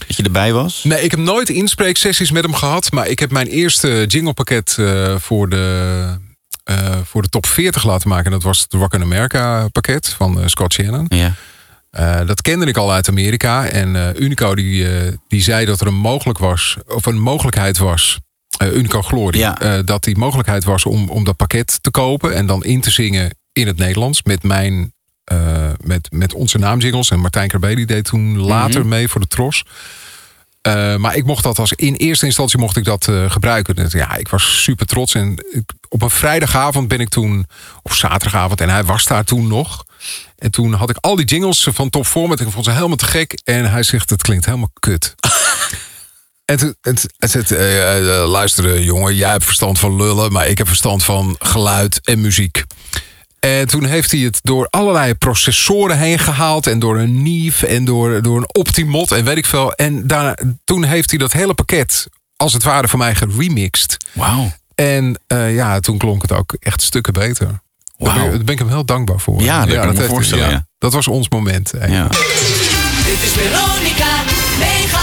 Dat 0.06 0.16
je 0.16 0.22
erbij 0.22 0.52
was? 0.52 0.84
Nee, 0.84 1.02
ik 1.02 1.10
heb 1.10 1.20
nooit 1.20 1.48
inspreeksessies 1.48 2.30
met 2.30 2.42
hem 2.42 2.54
gehad. 2.54 2.92
Maar 2.92 3.08
ik 3.08 3.18
heb 3.18 3.30
mijn 3.30 3.46
eerste 3.46 4.04
jinglepakket 4.06 4.76
eh, 4.78 5.16
voor, 5.18 5.48
de, 5.48 6.18
eh, 6.66 6.96
voor 7.04 7.22
de 7.22 7.28
top 7.28 7.46
40 7.46 7.84
laten 7.84 8.08
maken. 8.08 8.24
En 8.24 8.30
dat 8.30 8.42
was 8.42 8.60
het 8.60 8.72
Rock 8.72 8.94
in 8.94 9.02
America 9.02 9.68
pakket 9.68 10.08
van 10.08 10.40
eh, 10.40 10.46
Scott 10.46 10.72
Shannon. 10.72 11.06
Ja. 11.08 11.34
Eh, 11.90 12.26
dat 12.26 12.42
kende 12.42 12.66
ik 12.66 12.76
al 12.76 12.92
uit 12.92 13.08
Amerika. 13.08 13.66
En 13.66 14.14
Unico 14.22 14.54
die, 14.54 14.86
die 15.28 15.42
zei 15.42 15.66
dat 15.66 15.80
er 15.80 15.86
een 15.86 15.94
mogelijk 15.94 16.38
was, 16.38 16.76
of 16.86 17.06
een 17.06 17.18
mogelijkheid 17.18 17.78
was. 17.78 18.18
Unico 18.74 19.02
Glory. 19.02 19.38
Ja. 19.38 19.82
dat 19.82 20.04
die 20.04 20.16
mogelijkheid 20.16 20.64
was 20.64 20.84
om, 20.84 21.08
om 21.08 21.24
dat 21.24 21.36
pakket 21.36 21.78
te 21.82 21.90
kopen. 21.90 22.34
En 22.34 22.46
dan 22.46 22.64
in 22.64 22.80
te 22.80 22.90
zingen 22.90 23.30
in 23.52 23.66
het 23.66 23.76
Nederlands. 23.76 24.22
Met 24.22 24.42
mijn. 24.42 24.92
met, 25.84 26.08
met 26.10 26.34
onze 26.34 26.58
naamzingels. 26.58 27.10
En 27.10 27.20
Martijn 27.20 27.48
Krabbe 27.48 27.74
die 27.74 27.86
deed 27.86 28.04
toen 28.04 28.38
later 28.38 28.86
mee 28.86 29.08
voor 29.08 29.20
de 29.20 29.28
Tros. 29.28 29.64
Eh, 30.66 30.96
maar 30.96 31.16
ik 31.16 31.24
mocht 31.24 31.42
dat 31.42 31.58
als 31.58 31.72
in 31.72 31.94
eerste 31.94 32.26
instantie 32.26 32.58
mocht 32.58 32.76
ik 32.76 32.84
dat 32.84 33.08
eh, 33.08 33.30
gebruiken. 33.30 33.74
Dus 33.74 33.92
ja, 33.92 34.16
ik 34.16 34.28
was 34.28 34.62
super 34.62 34.86
trots. 34.86 35.14
En 35.14 35.44
op 35.88 36.02
een 36.02 36.10
vrijdagavond 36.10 36.88
ben 36.88 37.00
ik 37.00 37.08
toen, 37.08 37.46
of 37.82 37.94
zaterdagavond, 37.94 38.60
en 38.60 38.68
hij 38.68 38.84
was 38.84 39.04
daar 39.04 39.24
toen 39.24 39.46
nog. 39.46 39.84
En 40.38 40.50
toen 40.50 40.72
had 40.72 40.90
ik 40.90 40.96
al 41.00 41.16
die 41.16 41.24
jingles 41.24 41.68
van 41.72 41.90
Top 41.90 42.06
Format. 42.06 42.40
Ik 42.40 42.50
vond 42.50 42.64
ze 42.64 42.70
helemaal 42.70 42.96
te 42.96 43.06
gek. 43.06 43.40
En 43.44 43.70
hij 43.70 43.82
zegt, 43.82 44.10
het 44.10 44.22
klinkt 44.22 44.44
helemaal 44.44 44.70
kut. 44.80 45.14
en 46.44 46.56
toen 46.56 46.74
zegt, 47.18 47.50
eh, 47.50 48.24
luister 48.28 48.74
eh, 48.74 48.84
jongen, 48.84 49.14
jij 49.14 49.30
hebt 49.30 49.44
verstand 49.44 49.78
van 49.78 49.96
lullen. 49.96 50.32
Maar 50.32 50.48
ik 50.48 50.58
heb 50.58 50.66
verstand 50.66 51.04
van 51.04 51.36
geluid 51.38 52.00
en 52.04 52.20
muziek. 52.20 52.64
En 53.46 53.66
toen 53.68 53.84
heeft 53.84 54.10
hij 54.10 54.20
het 54.20 54.38
door 54.42 54.66
allerlei 54.70 55.14
processoren 55.14 55.98
heen 55.98 56.18
gehaald. 56.18 56.66
En 56.66 56.78
door 56.78 56.98
een 56.98 57.22
Neve 57.22 57.66
en 57.66 57.84
door, 57.84 58.22
door 58.22 58.36
een 58.36 58.54
Optimot 58.54 59.12
en 59.12 59.24
weet 59.24 59.36
ik 59.36 59.46
veel. 59.46 59.72
En 59.72 60.06
daarna, 60.06 60.36
toen 60.64 60.84
heeft 60.84 61.10
hij 61.10 61.18
dat 61.18 61.32
hele 61.32 61.54
pakket 61.54 62.06
als 62.36 62.52
het 62.52 62.62
ware 62.62 62.88
voor 62.88 62.98
mij 62.98 63.14
geremixed. 63.14 63.96
Wauw. 64.12 64.52
En 64.74 65.20
eh, 65.26 65.54
ja, 65.54 65.80
toen 65.80 65.98
klonk 65.98 66.22
het 66.22 66.32
ook 66.32 66.56
echt 66.60 66.82
stukken 66.82 67.12
beter. 67.12 67.46
Daar 67.46 67.58
ben, 67.98 68.14
Wauw. 68.14 68.24
ik- 68.24 68.30
daar 68.30 68.44
ben 68.44 68.54
ik 68.54 68.58
hem 68.58 68.68
heel 68.68 68.84
dankbaar 68.84 69.20
voor. 69.20 69.42
Ja, 69.42 69.66
dat 69.66 69.74
kan 69.74 69.84
ik 69.84 69.92
me 69.92 69.98
heeft 69.98 70.10
voorstellen, 70.10 70.50
ja. 70.50 70.66
Dat 70.78 70.92
was 70.92 71.08
ons 71.08 71.28
moment. 71.28 71.72
Dit 73.06 73.22
is 73.22 73.30
Veronica, 73.30 74.22
mega 74.58 74.98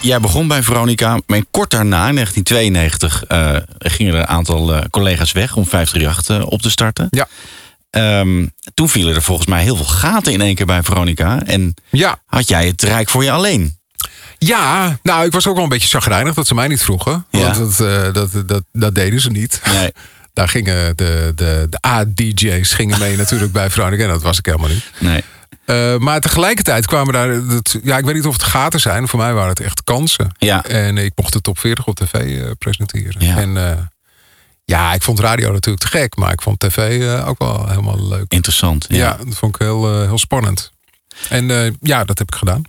Jij 0.00 0.20
begon 0.20 0.48
bij 0.48 0.62
Veronica, 0.62 1.18
maar 1.26 1.42
kort 1.50 1.70
daarna, 1.70 2.08
in 2.08 2.14
1992, 2.14 3.24
eh, 3.24 3.56
gingen 3.78 4.14
er 4.14 4.20
een 4.20 4.26
aantal 4.26 4.74
eh, 4.74 4.84
collega's 4.90 5.32
weg 5.32 5.56
om 5.56 5.66
538 5.66 6.46
eh, 6.46 6.52
op 6.52 6.62
te 6.62 6.70
starten. 6.70 7.06
Ja. 7.10 7.28
Ehm, 7.90 8.46
toen 8.74 8.88
vielen 8.88 9.14
er 9.14 9.22
volgens 9.22 9.46
mij 9.46 9.62
heel 9.62 9.76
veel 9.76 9.84
gaten 9.84 10.32
in 10.32 10.40
één 10.40 10.54
keer 10.54 10.66
bij 10.66 10.82
Veronica. 10.82 11.42
En 11.44 11.74
Ja. 11.90 12.18
had 12.26 12.48
jij 12.48 12.66
het 12.66 12.82
rijk 12.82 13.08
voor 13.08 13.24
je 13.24 13.30
alleen? 13.30 13.76
ja, 14.38 14.98
nou, 15.02 15.26
ik 15.26 15.32
was 15.32 15.46
ook 15.46 15.54
wel 15.54 15.62
een 15.62 15.68
beetje 15.68 15.88
chagrijnig 15.88 16.34
dat 16.34 16.46
ze 16.46 16.54
mij 16.54 16.68
niet 16.68 16.82
vroegen. 16.82 17.26
Ja. 17.30 17.54
Want 17.54 17.78
dat, 17.78 18.14
dat, 18.14 18.48
dat, 18.48 18.62
dat 18.72 18.94
deden 18.94 19.20
ze 19.20 19.30
niet. 19.30 19.60
Nee. 19.72 19.92
Daar 20.32 20.48
gingen 20.48 20.96
de, 20.96 21.32
de, 21.34 21.66
de 21.70 21.78
A-DJ's 21.86 22.72
gingen 22.72 22.98
mee 22.98 23.16
natuurlijk 23.22 23.52
bij 23.52 23.70
Veronica. 23.70 24.02
En 24.02 24.08
dat 24.08 24.22
was 24.22 24.38
ik 24.38 24.46
helemaal 24.46 24.68
niet. 24.68 24.84
Nee. 24.98 25.22
Eh, 25.68 25.96
maar 25.96 26.20
tegelijkertijd 26.20 26.86
kwamen 26.86 27.12
daar. 27.12 27.46
Dat, 27.46 27.76
ja, 27.82 27.98
ik 27.98 28.04
weet 28.04 28.14
niet 28.14 28.26
of 28.26 28.32
het 28.32 28.42
gaten 28.42 28.80
zijn. 28.80 29.08
Voor 29.08 29.18
mij 29.18 29.32
waren 29.32 29.48
het 29.48 29.60
echt 29.60 29.84
kansen. 29.84 30.34
Ja. 30.38 30.64
En 30.64 30.96
ik 30.98 31.12
mocht 31.16 31.32
de 31.32 31.40
top 31.40 31.58
40 31.58 31.86
op 31.86 31.94
tv 31.96 32.12
eh, 32.14 32.50
presenteren. 32.58 33.26
Ja. 33.26 33.36
En 33.36 33.56
eh, 33.56 33.78
ja, 34.64 34.92
ik 34.94 35.02
vond 35.02 35.20
radio 35.20 35.52
natuurlijk 35.52 35.84
te 35.84 35.88
gek. 35.98 36.16
Maar 36.16 36.32
ik 36.32 36.42
vond 36.42 36.58
tv 36.60 37.02
ook 37.26 37.38
wel 37.38 37.68
helemaal 37.68 38.08
leuk. 38.08 38.24
Interessant. 38.28 38.86
Ja, 38.88 38.96
Ja. 38.96 39.16
dat 39.24 39.34
vond 39.36 39.54
ik 39.54 39.60
heel, 39.60 40.00
heel 40.06 40.18
spannend. 40.18 40.72
En 41.28 41.76
ja, 41.80 42.04
dat 42.04 42.18
heb 42.18 42.28
ik 42.32 42.34
gedaan. 42.38 42.62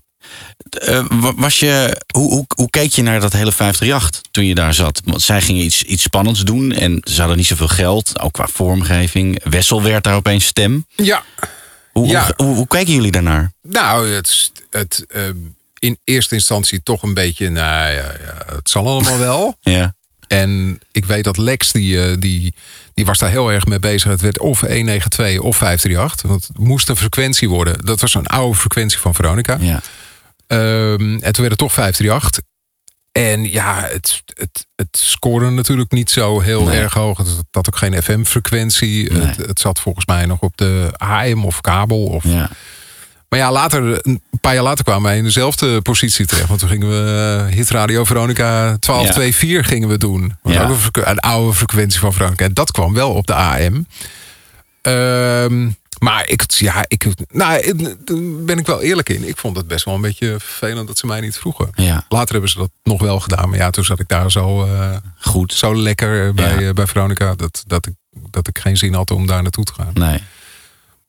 Wa- 1.09 1.33
was 1.35 1.59
je, 1.59 2.01
hoe, 2.13 2.31
hoe, 2.33 2.45
hoe 2.55 2.69
keek 2.69 2.91
je 2.91 3.01
naar 3.01 3.19
dat 3.19 3.33
hele 3.33 3.51
538 3.51 4.21
toen 4.31 4.45
je 4.45 4.55
daar 4.55 4.73
zat? 4.73 5.01
Want 5.05 5.21
zij 5.21 5.41
gingen 5.41 5.63
iets, 5.63 5.83
iets 5.83 6.03
spannends 6.03 6.43
doen 6.43 6.71
en 6.71 7.01
ze 7.03 7.19
hadden 7.19 7.37
niet 7.37 7.45
zoveel 7.47 7.67
geld, 7.67 8.19
ook 8.19 8.33
qua 8.33 8.47
vormgeving. 8.47 9.41
Wessel 9.43 9.83
werd 9.83 10.03
daar 10.03 10.15
opeens 10.15 10.45
stem. 10.45 10.85
Ja. 10.95 11.23
Hoe, 11.99 12.07
Ja. 12.07 12.33
hoe, 12.37 12.67
keken 12.67 12.93
jullie 12.93 13.11
daarnaar? 13.11 13.51
Nou, 13.61 14.09
het, 14.09 14.51
het 14.69 15.05
eh, 15.07 15.23
in 15.79 15.97
eerste 16.03 16.35
instantie 16.35 16.83
toch 16.83 17.03
een 17.03 17.13
beetje. 17.13 17.49
Nou 17.49 17.91
ja, 17.91 18.13
ja 18.25 18.55
het 18.55 18.69
zal 18.69 18.87
allemaal 18.87 19.17
wel. 19.29 19.57
Ja. 19.61 19.95
En 20.27 20.79
ik 20.91 21.05
weet 21.05 21.23
dat 21.23 21.37
Lex, 21.37 21.71
die, 21.71 22.03
eh, 22.03 22.15
die, 22.19 22.53
die 22.93 23.05
was 23.05 23.17
daar 23.17 23.29
heel 23.29 23.51
erg 23.51 23.65
mee 23.65 23.79
bezig. 23.79 24.11
Het 24.11 24.21
werd 24.21 24.39
of 24.39 24.59
192 24.59 25.39
of 25.39 25.57
538. 25.57 26.29
Want 26.29 26.47
het 26.47 26.57
moest 26.57 26.89
een 26.89 26.95
frequentie 26.97 27.49
worden. 27.49 27.85
Dat 27.85 27.99
was 28.01 28.13
een 28.13 28.27
oude 28.27 28.57
frequentie 28.57 28.99
van 28.99 29.13
Veronica. 29.15 29.57
Ja. 29.59 29.81
Ehm, 30.47 31.01
en 31.01 31.31
toen 31.33 31.45
werd 31.47 31.49
het 31.49 31.57
toch 31.57 31.73
538. 31.73 32.43
En 33.11 33.51
ja, 33.51 33.87
het, 33.91 34.23
het, 34.33 34.67
het 34.75 34.87
scoorde 34.91 35.49
natuurlijk 35.49 35.91
niet 35.91 36.09
zo 36.09 36.39
heel 36.39 36.63
Nee. 36.63 36.79
erg 36.79 36.93
hoog. 36.93 37.17
Het 37.17 37.27
had 37.51 37.67
ook 37.67 37.77
geen 37.77 38.03
FM-frequentie. 38.03 39.11
Nee. 39.13 39.21
Het, 39.25 39.37
het 39.37 39.59
zat 39.59 39.79
volgens 39.79 40.05
mij 40.05 40.25
nog 40.25 40.39
op 40.39 40.57
de 40.57 40.89
AM 40.97 41.45
of 41.45 41.61
kabel. 41.61 42.03
Of... 42.03 42.23
Ja. 42.23 42.49
Maar 43.29 43.39
ja, 43.39 43.51
later, 43.51 43.99
een 44.07 44.21
paar 44.41 44.53
jaar 44.53 44.63
later 44.63 44.83
kwamen 44.83 45.03
wij 45.03 45.17
in 45.17 45.23
dezelfde 45.23 45.81
positie 45.81 46.25
terecht. 46.25 46.47
Want 46.47 46.59
toen 46.59 46.69
gingen 46.69 46.89
we 46.89 47.45
eh, 47.47 47.55
Hitradio 47.55 48.03
Veronica 48.03 48.45
1224 48.79 49.67
gingen 49.67 49.89
we 49.89 49.97
doen. 49.97 50.35
Ja. 50.43 50.67
ook 50.69 50.97
een, 51.07 51.19
oude 51.19 51.53
frequentie 51.53 51.99
van 51.99 52.13
Veronica. 52.13 52.45
En 52.45 52.53
dat 52.53 52.71
kwam 52.71 52.93
wel 52.93 53.11
op 53.13 53.27
de 53.27 53.33
AM. 53.33 53.87
Ehm, 54.81 55.69
maar 55.99 56.27
ik, 56.29 56.51
ja, 56.51 56.85
ik, 56.87 57.05
nou, 57.31 57.73
ben 58.45 58.57
ik 58.57 58.65
wel 58.65 58.81
eerlijk 58.81 59.09
in. 59.09 59.27
Ik 59.27 59.37
vond 59.37 59.57
het 59.57 59.67
best 59.67 59.85
wel 59.85 59.95
een 59.95 60.01
beetje 60.01 60.35
vervelend 60.39 60.87
dat 60.87 60.97
ze 60.97 61.05
mij 61.05 61.19
niet 61.19 61.37
vroegen. 61.37 61.69
Ja. 61.75 62.05
Later 62.09 62.31
hebben 62.31 62.49
ze 62.49 62.57
dat 62.57 62.69
nog 62.83 63.01
wel 63.01 63.19
gedaan. 63.19 63.49
Maar 63.49 63.57
ja, 63.57 63.69
toen 63.69 63.83
zat 63.85 63.99
ik 63.99 64.07
daar 64.07 64.31
zo, 64.31 64.65
eh, 64.65 64.95
Goed. 65.19 65.53
zo 65.53 65.75
lekker 65.75 66.33
bij, 66.33 66.59
Ja. 66.59 66.67
eh, 66.67 66.73
bij 66.73 66.87
Veronica. 66.87 67.35
Dat, 67.35 67.63
dat, 67.67 67.87
ik, 67.87 67.93
dat 68.29 68.47
ik 68.47 68.59
geen 68.59 68.77
zin 68.77 68.93
had 68.93 69.11
om 69.11 69.27
daar 69.27 69.41
naartoe 69.41 69.63
te 69.63 69.73
gaan. 69.73 69.91
Nee. 69.93 70.23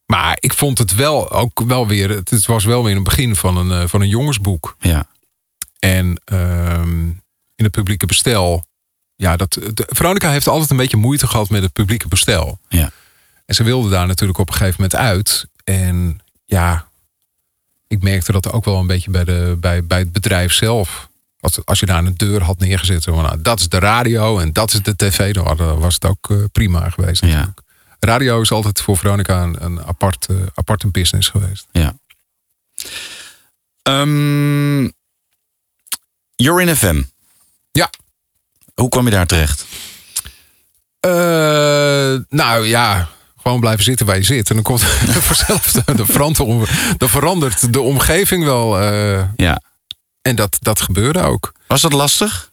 Maar 0.06 0.36
ik 0.40 0.52
vond 0.52 0.78
het 0.78 0.94
wel 0.94 1.30
ook 1.30 1.60
wel 1.66 1.86
weer. 1.86 2.08
Het 2.10 2.46
was 2.46 2.64
wel 2.64 2.84
weer 2.84 2.96
een 2.96 3.02
begin 3.04 3.36
van 3.36 3.56
een, 3.56 3.82
eh, 3.82 3.88
van 3.88 4.00
een 4.00 4.08
jongensboek. 4.08 4.76
Ja. 4.78 5.06
En 5.78 6.20
ehm, 6.24 7.00
in 7.56 7.64
het 7.64 7.70
publieke 7.70 8.06
bestel. 8.06 8.64
Ja, 9.16 9.36
dat, 9.36 9.52
de, 9.52 9.86
Veronica 9.88 10.30
heeft 10.30 10.48
altijd 10.48 10.70
een 10.70 10.76
beetje 10.76 10.96
moeite 10.96 11.26
gehad 11.26 11.50
met 11.50 11.62
het 11.62 11.72
publieke 11.72 12.08
bestel. 12.08 12.58
Ja. 12.68 12.90
En 13.50 13.56
ze 13.56 13.62
wilde 13.62 13.88
daar 13.88 14.06
natuurlijk 14.06 14.38
op 14.38 14.48
een 14.48 14.54
gegeven 14.54 14.82
moment 14.82 15.00
uit. 15.00 15.46
En 15.64 16.20
ja, 16.44 16.88
ik 17.86 18.02
merkte 18.02 18.32
dat 18.32 18.52
ook 18.52 18.64
wel 18.64 18.78
een 18.78 18.86
beetje 18.86 19.10
bij, 19.10 19.24
de, 19.24 19.56
bij, 19.60 19.84
bij 19.84 19.98
het 19.98 20.12
bedrijf 20.12 20.52
zelf. 20.52 21.08
Als, 21.40 21.64
als 21.64 21.80
je 21.80 21.86
daar 21.86 22.04
een 22.04 22.16
deur 22.16 22.42
had 22.42 22.58
neergezet. 22.58 23.04
Van, 23.04 23.22
nou, 23.22 23.40
dat 23.40 23.60
is 23.60 23.68
de 23.68 23.78
radio 23.78 24.38
en 24.38 24.52
dat 24.52 24.72
is 24.72 24.82
de 24.82 24.96
tv. 24.96 25.32
Dan 25.34 25.56
was 25.78 25.94
het 25.94 26.04
ook 26.04 26.30
eh, 26.30 26.36
prima 26.52 26.90
geweest. 26.90 27.24
Ja. 27.24 27.54
Radio 27.98 28.40
is 28.40 28.52
altijd 28.52 28.80
voor 28.80 28.96
Veronica 28.96 29.42
een, 29.42 29.64
een 29.64 29.84
apart, 29.84 30.26
eh, 30.26 30.36
aparte 30.54 30.88
business 30.88 31.28
geweest. 31.28 31.66
Ja. 31.72 31.98
Ehm 33.82 34.88
You're 36.36 36.62
in 36.62 36.76
FM. 36.76 37.02
Ja. 37.72 37.90
Hoe 38.74 38.88
kwam 38.88 39.04
je 39.04 39.10
daar 39.10 39.26
terecht? 39.26 39.66
Eh, 41.00 41.10
nou 42.28 42.66
ja, 42.66 43.08
gewoon 43.42 43.60
blijven 43.60 43.84
zitten 43.84 44.06
waar 44.06 44.16
je 44.16 44.22
zit. 44.22 44.48
En 44.48 44.54
dan 44.54 44.64
komt 44.64 44.82
vanzelf 44.82 45.72
de, 45.72 45.94
de, 45.94 46.06
verandert, 46.06 46.46
dan 46.98 47.08
verandert 47.08 47.72
de 47.72 47.80
omgeving 47.80 48.44
wel. 48.44 48.78
eh, 48.80 49.22
Ja. 49.36 49.60
en 50.22 50.36
dat, 50.36 50.56
dat 50.60 50.80
gebeurde 50.80 51.20
ook. 51.22 51.52
Was 51.66 51.80
dat 51.80 51.92
lastig? 51.92 52.49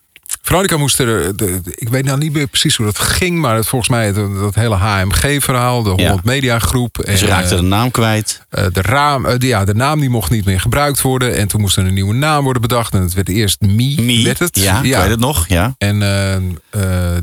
Veronica 0.48 0.78
moest 0.78 1.00
er, 1.00 1.36
de, 1.38 1.62
de- 1.62 1.72
ik 1.76 1.90
weet 1.90 2.06
nou 2.06 2.18
niet 2.18 2.34
meer 2.34 2.48
precies 2.48 2.76
hoe 2.76 2.86
dat 2.86 3.00
ging, 3.00 3.40
maar 3.40 3.56
het, 3.56 3.68
volgens 3.68 3.90
mij 3.90 4.06
het, 4.06 4.16
dat 4.16 4.56
hele 4.56 4.76
HMG-verhaal, 4.76 5.84
de 5.84 5.90
100 5.90 6.24
Media 6.24 6.60
Groep. 6.60 6.98
Ze 7.18 7.26
raakte 7.26 7.56
de 7.56 7.62
naam 7.62 7.92
kwijt. 7.92 8.42
eh, 8.50 8.66
de, 8.74 8.82
raam, 8.82 9.26
eh, 9.26 9.38
de, 9.40 9.48
ja, 9.48 9.66
de 9.66 9.74
naam 9.74 10.00
die 10.00 10.10
mocht 10.10 10.30
niet 10.32 10.46
meer 10.46 10.60
gebruikt 10.60 11.02
worden. 11.02 11.36
En 11.36 11.48
toen 11.48 11.62
moest 11.62 11.78
er 11.78 11.86
een 11.86 11.94
nieuwe 11.94 12.14
naam 12.14 12.44
worden 12.44 12.62
bedacht. 12.62 12.94
En 12.94 13.02
het 13.02 13.14
werd 13.14 13.30
eerst 13.30 13.62
Mi. 13.62 13.96
Mi. 14.02 14.24
Werd 14.24 14.40
het. 14.40 14.56
Ja, 14.60 14.82
ik 14.82 14.92
weet 15.02 15.10
het 15.10 15.20
nog. 15.20 15.48
Ja. 15.48 15.76
En 15.78 16.02
eh 16.02 16.36
eh, 16.36 16.42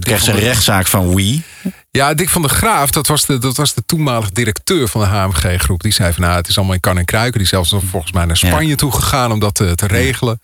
Kreeg 0.01 0.21
ze 0.23 0.31
een 0.33 0.39
rechtszaak 0.39 0.87
van 0.87 1.15
Wii. 1.15 1.43
Ja, 1.91 2.15
Dick 2.15 2.29
van 2.29 2.43
der 2.43 2.51
Graaf, 2.51 2.91
dat 2.91 3.07
was 3.07 3.27
de, 3.27 3.39
dat 3.39 3.57
was 3.57 3.75
de 3.75 3.83
toenmalige 3.87 4.33
directeur 4.33 4.89
van 4.89 5.01
de 5.01 5.07
HMG-groep. 5.07 5.83
Die 5.83 5.93
zei 5.93 6.13
van, 6.13 6.23
nou, 6.23 6.37
het 6.37 6.49
is 6.49 6.57
allemaal 6.57 6.75
in 6.75 6.81
kan 6.81 6.99
en 6.99 7.05
kruiken. 7.05 7.33
Die 7.33 7.43
is 7.43 7.49
zelfs 7.49 7.75
volgens 7.91 8.13
mij 8.13 8.25
naar 8.25 8.37
Spanje 8.37 8.75
toe 8.75 8.93
gegaan 8.93 9.33
om 9.33 9.39
dat 9.39 9.55
te, 9.55 9.75
te 9.75 9.87
regelen. 9.87 10.41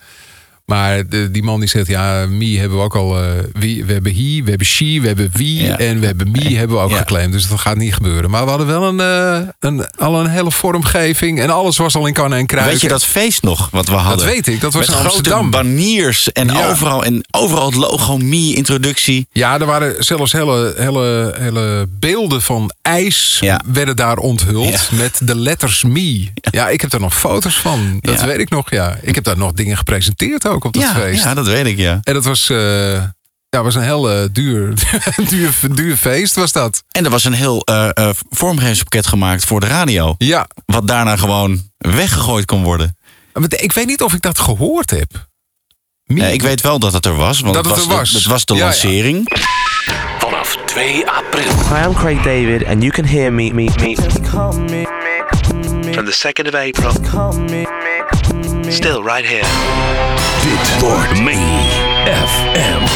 Maar 0.71 1.09
de, 1.09 1.31
die 1.31 1.43
man 1.43 1.61
die 1.61 1.69
zegt, 1.69 1.87
ja, 1.87 2.27
Mi 2.29 2.59
hebben 2.59 2.79
we 2.79 2.85
ook 2.85 2.97
al... 2.97 3.23
eh, 3.23 3.29
wie, 3.53 3.85
we 3.85 3.93
hebben 3.93 4.13
he, 4.15 4.41
we 4.45 4.49
hebben 4.49 4.67
she, 4.67 4.99
we 5.01 5.07
hebben 5.07 5.31
wie 5.33 5.63
Ja. 5.63 5.79
en 5.79 6.01
we 6.01 6.07
hebben 6.07 6.31
mi 6.31 6.57
hebben 6.57 6.77
we 6.77 6.83
ook 6.83 6.91
Ja. 6.91 6.97
geclaimd. 6.97 7.33
Dus 7.33 7.49
dat 7.49 7.59
gaat 7.61 7.77
niet 7.77 7.95
gebeuren. 7.95 8.31
Maar 8.31 8.43
we 8.45 8.49
hadden 8.49 8.67
wel 8.67 8.83
een, 8.85 9.01
eh, 9.01 9.49
een, 9.59 9.87
al 9.97 10.21
een 10.21 10.27
hele 10.31 10.51
vormgeving. 10.51 11.41
En 11.41 11.51
alles 11.51 11.77
was 11.77 11.95
al 11.95 12.07
in 12.07 12.13
kan 12.13 12.35
en 12.35 12.47
kruiken. 12.47 12.73
Weet 12.73 12.81
je 12.83 12.89
dat 12.89 13.05
feest 13.05 13.43
nog 13.43 13.69
wat 13.71 13.87
we 13.89 13.95
hadden? 13.95 14.27
weet 14.27 14.47
ik, 14.47 14.61
dat 14.61 14.73
was 14.73 14.87
Met 14.87 14.97
in 14.97 15.01
grote 15.03 15.17
Amsterdam. 15.17 15.51
baniers 15.51 16.33
en, 16.33 16.47
Ja. 16.49 16.69
overal, 16.71 17.05
en 17.05 17.25
overal 17.31 17.67
het 17.67 17.75
logo 17.75 18.17
Mi 18.19 18.55
introductie. 18.55 19.27
Ja, 19.33 19.61
er 19.61 19.67
waren 19.67 19.95
zelfs 20.05 20.33
hele, 20.33 20.75
hele, 20.77 21.35
hele 21.39 21.87
beelden 21.99 22.43
van 22.43 22.71
ijs 22.83 23.43
werden 23.73 23.97
daar 23.97 24.17
onthuld 24.17 24.91
met 24.93 25.21
de 25.25 25.37
letters 25.37 25.83
Me. 25.85 26.29
Ja. 26.51 26.69
ik 26.69 26.81
heb 26.81 26.91
daar 26.91 27.01
nog 27.01 27.15
foto's 27.15 27.57
van. 27.59 27.99
Dat 28.01 28.23
weet 28.25 28.39
ik 28.39 28.51
nog, 28.51 28.71
ja. 28.71 28.99
Ik 29.03 29.15
heb 29.15 29.25
daar 29.25 29.37
nog 29.39 29.53
dingen 29.53 29.77
gepresenteerd 29.77 30.47
ook 30.49 30.60
op 30.65 30.73
dat 30.73 30.83
Ja, 30.83 30.95
feest. 30.95 31.23
ja, 31.25 31.35
dat 31.35 31.47
weet 31.47 31.67
ik, 31.67 31.77
ja. 31.79 32.01
En 32.03 32.15
dat 32.15 32.25
was, 32.25 32.51
eh, 32.51 32.93
ja, 33.49 33.63
was 33.63 33.75
een 33.75 33.83
heel 33.83 34.11
eh, 34.11 34.25
duur, 34.33 34.75
duur, 35.31 35.55
duur 35.75 35.97
feest, 35.97 36.35
was 36.35 36.53
dat. 36.53 36.83
En 36.91 37.05
er 37.05 37.11
was 37.11 37.25
een 37.25 37.33
heel 37.33 37.61
eh 37.65 37.89
eh, 37.95 38.09
vormgevingspakket 38.31 39.07
gemaakt 39.07 39.45
voor 39.45 39.61
de 39.61 39.67
radio. 39.67 40.15
Ja, 40.19 40.47
Wat 40.67 40.87
daarna 40.87 41.17
gewoon 41.17 41.63
weggegooid 41.79 42.45
kon 42.45 42.63
worden. 42.63 42.97
maar 43.33 43.49
ik 43.57 43.73
weet 43.73 43.87
niet 43.87 44.03
of 44.03 44.13
ik 44.15 44.23
dat 44.23 44.39
gehoord 44.39 44.91
heb. 44.91 45.29
Me. 46.05 46.23
Eh, 46.25 46.33
ik 46.33 46.43
weet 46.43 46.61
wel 46.61 46.79
dat 46.79 46.93
het 46.93 47.07
er 47.07 47.17
was, 47.17 47.41
want 47.41 47.55
Dat 47.55 47.65
het, 47.65 47.75
het 47.77 47.85
was 47.85 47.93
er 47.95 47.99
was. 47.99 48.11
De, 48.11 48.19
het 48.19 48.27
was 48.27 48.45
de 48.45 48.55
Ja, 48.55 48.59
ja. 48.61 48.65
lancering. 48.67 49.39
Vanaf 50.19 50.57
2 50.67 51.07
april. 51.11 51.45
Hi, 51.77 51.85
I'm 51.87 51.95
Craig 51.95 52.23
David, 52.23 52.65
and 52.67 52.83
you 52.83 52.91
can 52.93 53.05
hear 53.05 53.33
me, 53.33 53.53
me, 53.53 53.69
me. 53.81 53.95
From 55.93 56.05
the 56.05 56.13
2nd 56.13 56.47
of 56.49 56.55
April. 56.55 56.93
Still 58.73 59.03
right 59.03 59.27
here. 59.27 60.20
Wordt 60.81 61.21
Me 61.21 61.37
FM. 62.27 62.87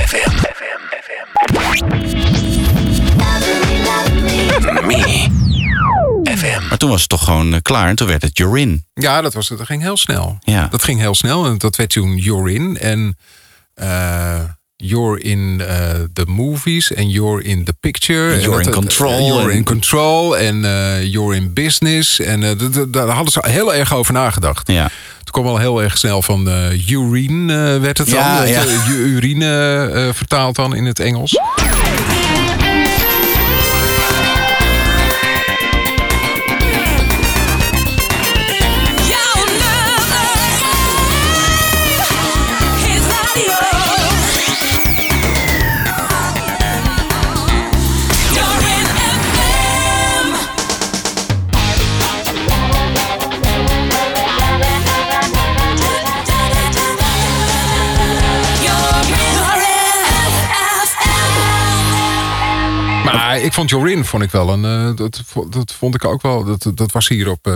FM. 0.00 0.44
Me. 4.86 5.28
FM. 6.24 6.68
Maar 6.68 6.78
toen 6.78 6.90
was 6.90 7.00
het 7.00 7.08
toch 7.08 7.24
gewoon 7.24 7.54
eh, 7.54 7.60
klaar 7.62 7.88
en 7.88 7.96
toen 7.96 8.08
werd 8.08 8.22
het 8.22 8.38
Jorin. 8.38 8.84
Ja, 8.94 9.20
dat, 9.20 9.34
was, 9.34 9.48
dat 9.48 9.66
ging 9.66 9.82
heel 9.82 9.96
snel. 9.96 10.38
Ja. 10.40 10.68
Dat 10.70 10.82
ging 10.82 11.00
heel 11.00 11.14
snel 11.14 11.46
en 11.46 11.58
dat 11.58 11.76
werd 11.76 11.90
toen 11.90 12.16
You're 12.16 12.52
In. 12.52 12.78
En 12.78 13.16
You're 14.76 15.20
in 15.20 15.60
eh, 15.60 15.76
the 16.12 16.24
movies 16.26 16.92
en 16.92 17.10
You're 17.10 17.42
in 17.44 17.64
the 17.64 17.72
picture. 17.80 18.40
You're 18.40 18.62
in 18.62 18.70
control 18.70 19.26
You're 19.26 19.50
en- 19.50 19.56
in 19.56 19.64
control 19.64 20.36
en 20.38 20.64
eh, 20.64 21.02
You're 21.12 21.36
in 21.36 21.52
business. 21.52 22.20
En 22.20 22.42
eh, 22.42 22.50
daar 22.88 23.08
hadden 23.08 23.32
ze 23.32 23.40
heel 23.42 23.74
erg 23.74 23.94
over 23.94 24.12
nagedacht. 24.12 24.68
Ja. 24.68 24.90
Het 25.18 25.30
kwam 25.30 25.46
al 25.46 25.58
heel 25.58 25.82
erg 25.82 25.98
snel 25.98 26.22
van 26.22 26.48
eh, 26.48 26.88
urine 26.90 27.74
eh, 27.74 27.80
werd 27.80 27.98
het 27.98 28.10
dan. 28.10 28.48
Ja, 28.48 28.64
urine 28.88 29.90
eh, 29.94 30.08
vertaald 30.14 30.56
dan 30.56 30.74
in 30.74 30.84
het 30.84 31.00
Engels. 31.00 31.36
Ik 63.44 63.52
vond 63.52 63.70
Jorin 63.70 64.04
vond 64.04 64.22
ik 64.22 64.30
wel 64.30 64.48
een. 64.48 64.64
eh, 64.64 64.96
dat, 64.96 65.20
dat 65.50 65.72
vond 65.78 65.94
ik 65.94 66.04
ook 66.04 66.22
wel. 66.22 66.44
Dat, 66.44 66.66
dat 66.74 66.92
was 66.92 67.08
hier 67.08 67.30
op. 67.30 67.46
eh, 67.46 67.54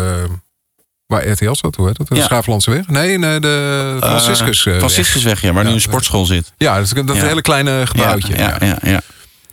waar 1.06 1.28
RTL 1.28 1.52
zat, 1.54 1.76
hoe 1.76 1.86
heet 1.86 1.96
dat? 1.96 2.08
De 2.08 2.14
Ja. 2.14 2.22
Schaaflandse 2.24 2.70
weg? 2.70 2.88
Nee, 2.88 3.18
nee 3.18 3.40
de 3.40 3.96
Franciscus. 4.00 4.58
eh, 4.58 4.64
weg. 4.72 4.76
Franciscusweg, 4.78 5.40
ja, 5.40 5.52
waar 5.52 5.64
nu 5.64 5.70
een 5.70 5.80
sportschool 5.80 6.26
zit. 6.26 6.52
Ja, 6.56 6.74
dat, 6.74 6.84
is- 6.84 6.90
dat 7.06 7.16
Ja. 7.16 7.24
hele 7.26 7.42
kleine 7.42 7.86
gebouwtje. 7.86 8.36
Ja, 8.36 8.56
ja, 8.60 8.78
ja. 8.82 9.00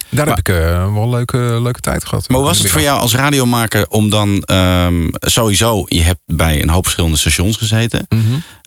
Daar 0.10 0.28
heb 0.28 0.38
ik 0.38 0.48
wel 0.48 1.04
een 1.04 1.10
leuke, 1.10 1.38
leuke 1.38 1.80
tijd 1.80 2.06
gehad. 2.06 2.30
Maar 2.30 2.38
hoe 2.38 2.48
was 2.48 2.58
het 2.60 2.69
voor 2.71 2.82
jou 2.82 3.00
als 3.00 3.15
radiomaker 3.15 3.88
om 3.88 4.10
dan 4.10 4.41
ehm, 4.43 5.08
sowieso, 5.12 5.84
je 5.88 6.02
hebt 6.02 6.19
bij 6.26 6.62
een 6.62 6.69
hoop 6.69 6.84
verschillende 6.84 7.17
stations 7.17 7.58
gezeten. 7.58 8.06
Mhm. 8.10 8.24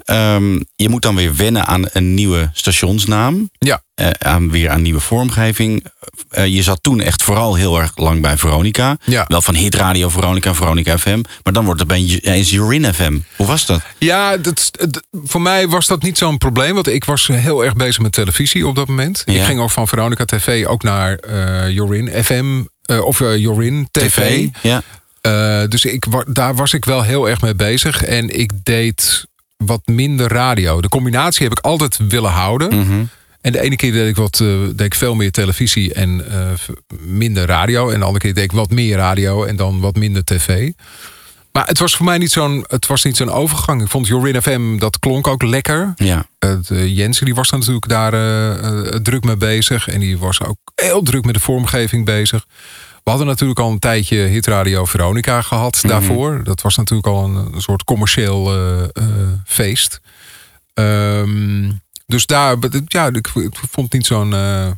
Ehm, 0.08 0.60
je 0.76 0.88
moet 0.88 1.02
dan 1.02 1.14
weer 1.14 1.36
wennen 1.36 1.66
aan 1.66 1.84
een 1.92 2.14
nieuwe 2.14 2.50
stationsnaam. 2.52 3.50
Ja. 3.58 3.82
Eh, 3.94 4.10
aan, 4.10 4.50
weer 4.50 4.70
aan 4.70 4.82
nieuwe 4.82 5.00
vormgeving. 5.00 5.84
Eh, 6.30 6.46
je 6.46 6.62
zat 6.62 6.82
toen 6.82 7.00
echt 7.00 7.22
vooral 7.22 7.54
heel 7.54 7.80
erg 7.80 7.92
lang 7.96 8.22
bij 8.22 8.36
Veronica. 8.36 8.96
Ja. 9.04 9.24
Wel 9.28 9.42
van 9.42 9.54
Hitradio 9.54 10.08
Veronica, 10.08 10.54
Veronica 10.54 10.98
FM. 10.98 11.20
Maar 11.42 11.52
dan 11.52 11.64
wordt 11.64 11.80
het 11.80 11.90
opeens 11.90 12.50
Jorin 12.50 12.94
FM. 12.94 13.18
Hoe 13.36 13.46
was 13.46 13.66
dat? 13.66 13.80
Ja, 13.98 14.36
dat, 14.36 14.70
voor 15.24 15.40
mij 15.42 15.68
was 15.68 15.86
dat 15.86 16.02
niet 16.02 16.18
zo'n 16.18 16.38
probleem. 16.38 16.74
Want 16.74 16.88
ik 16.88 17.04
was 17.04 17.26
heel 17.26 17.64
erg 17.64 17.74
bezig 17.74 18.02
met 18.02 18.12
televisie 18.12 18.66
op 18.66 18.74
dat 18.74 18.88
moment. 18.88 19.22
Ja. 19.24 19.32
Ik 19.32 19.42
ging 19.42 19.60
ook 19.60 19.70
van 19.70 19.88
Veronica 19.88 20.24
TV 20.24 20.66
ook 20.66 20.82
naar 20.82 21.14
eh 21.14 21.70
Jorin 21.70 22.24
FM. 22.24 22.62
eh, 22.82 23.04
of 23.04 23.20
eh, 23.20 23.36
Jorin 23.36 23.88
TV. 23.90 24.46
Ja. 24.62 24.82
Eh, 25.20 25.62
dus 25.68 25.84
ik, 25.84 26.04
daar 26.26 26.54
was 26.54 26.72
ik 26.72 26.84
wel 26.84 27.02
heel 27.02 27.28
erg 27.28 27.40
mee 27.40 27.54
bezig. 27.54 28.04
En 28.04 28.38
ik 28.40 28.50
deed 28.62 29.26
wat 29.64 29.86
minder 29.86 30.32
radio. 30.32 30.80
De 30.80 30.88
combinatie 30.88 31.42
heb 31.48 31.58
ik 31.58 31.64
altijd 31.64 31.96
willen 32.08 32.30
houden. 32.30 32.78
Mhm. 32.78 33.04
En 33.40 33.52
de 33.52 33.60
ene 33.60 33.76
keer 33.76 33.92
deed 33.92 34.08
ik, 34.08 34.16
wat, 34.16 34.40
eh, 34.40 34.48
deed 34.48 34.80
ik 34.80 34.94
veel 34.94 35.14
meer 35.14 35.30
televisie 35.30 35.94
en 35.94 36.30
eh, 36.30 36.50
minder 37.00 37.46
radio. 37.46 37.90
En 37.90 37.98
de 37.98 38.04
andere 38.04 38.24
keer 38.24 38.34
deed 38.34 38.44
ik 38.44 38.52
wat 38.52 38.70
meer 38.70 38.96
radio 38.96 39.44
en 39.44 39.56
dan 39.56 39.80
wat 39.80 39.96
minder 39.96 40.24
tv. 40.24 40.72
Maar 41.52 41.66
het 41.66 41.78
was 41.78 41.96
voor 41.96 42.06
mij 42.06 42.18
niet 42.18 42.30
zo'n, 42.30 42.64
het 42.68 42.86
was 42.86 43.04
niet 43.04 43.16
zo'n 43.16 43.30
overgang. 43.30 43.82
Ik 43.82 43.88
vond 43.88 44.06
Jorin 44.06 44.42
FM, 44.42 44.78
dat 44.78 44.98
klonk 44.98 45.26
ook 45.26 45.42
lekker. 45.42 45.92
Ja. 45.96 46.26
Eh, 46.38 46.96
Jensen 46.96 47.24
die 47.24 47.34
was 47.34 47.50
daar 47.50 47.58
natuurlijk 47.58 47.88
daar 47.88 48.12
druk 49.02 49.24
mee 49.24 49.36
bezig. 49.36 49.88
En 49.88 50.00
die 50.00 50.18
was 50.18 50.42
ook 50.42 50.58
heel 50.74 51.02
druk 51.02 51.24
met 51.24 51.34
de 51.34 51.40
vormgeving 51.40 52.04
bezig. 52.04 52.46
We 53.08 53.14
hadden 53.14 53.32
natuurlijk 53.32 53.60
al 53.60 53.70
een 53.70 53.78
tijdje 53.78 54.16
hitradio 54.16 54.84
Veronica 54.84 55.42
gehad 55.42 55.80
daarvoor. 55.82 56.44
Dat 56.44 56.62
was 56.62 56.76
natuurlijk 56.76 57.08
al 57.08 57.24
een, 57.24 57.54
een 57.54 57.60
soort 57.60 57.84
commercieel 57.84 58.54
eh, 58.54 58.82
eh, 58.82 59.04
feest. 59.44 60.00
Ehm, 60.74 61.70
dus 62.06 62.26
daar, 62.26 62.56
ja, 62.86 63.06
ik, 63.06 63.28
ik 63.34 63.56
vond 63.70 63.92
niet 63.92 64.06
zo'n, 64.06 64.34
eh, 64.34 64.70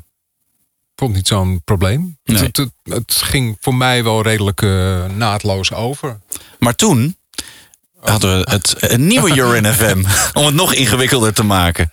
vond 0.96 1.14
niet 1.14 1.26
zo'n 1.26 1.62
probleem. 1.64 2.18
Nee. 2.24 2.42
Het, 2.42 2.56
het, 2.56 2.70
het 2.82 3.14
ging 3.14 3.56
voor 3.60 3.74
mij 3.74 4.04
wel 4.04 4.22
redelijk 4.22 4.60
naadloos 5.16 5.72
over. 5.72 6.20
Maar 6.58 6.74
toen 6.74 7.16
hadden 8.00 8.38
we 8.38 8.50
het 8.50 8.74
een 8.78 9.06
nieuwe 9.06 9.34
Jorin 9.38 9.66
FM. 9.66 10.04
om 10.32 10.44
het 10.44 10.54
nog 10.54 10.74
ingewikkelder 10.74 11.34
te 11.34 11.42
maken. 11.42 11.92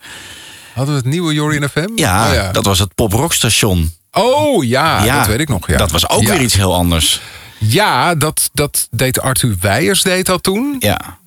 Hadden 0.74 0.96
we 0.96 1.02
het 1.02 1.10
nieuwe 1.10 1.34
Jorin 1.34 1.70
FM? 1.70 1.92
Ja, 1.96 2.28
Oh, 2.28 2.34
ja. 2.34 2.52
dat 2.52 2.66
was 2.66 2.80
het 2.80 2.96
pop-rock 2.96 3.34
station. 3.34 3.96
Oh 4.18 4.64
ja, 4.64 5.04
Ja, 5.04 5.18
dat 5.18 5.28
weet 5.28 5.40
ik 5.40 5.50
nog. 5.50 5.68
Ja. 5.68 5.78
Dat 5.78 5.92
was 5.92 6.10
ook 6.10 6.22
Ja. 6.22 6.30
weer 6.32 6.42
iets 6.42 6.54
heel 6.56 6.74
anders. 6.76 7.22
Ja, 7.60 8.16
dat, 8.16 8.50
dat 8.54 8.88
deed 8.92 9.20
Arthur 9.22 9.56
Weijers 9.62 10.02
deed 10.02 10.26
dat 10.26 10.44
toen. 10.44 10.76
Ja. 10.80 11.18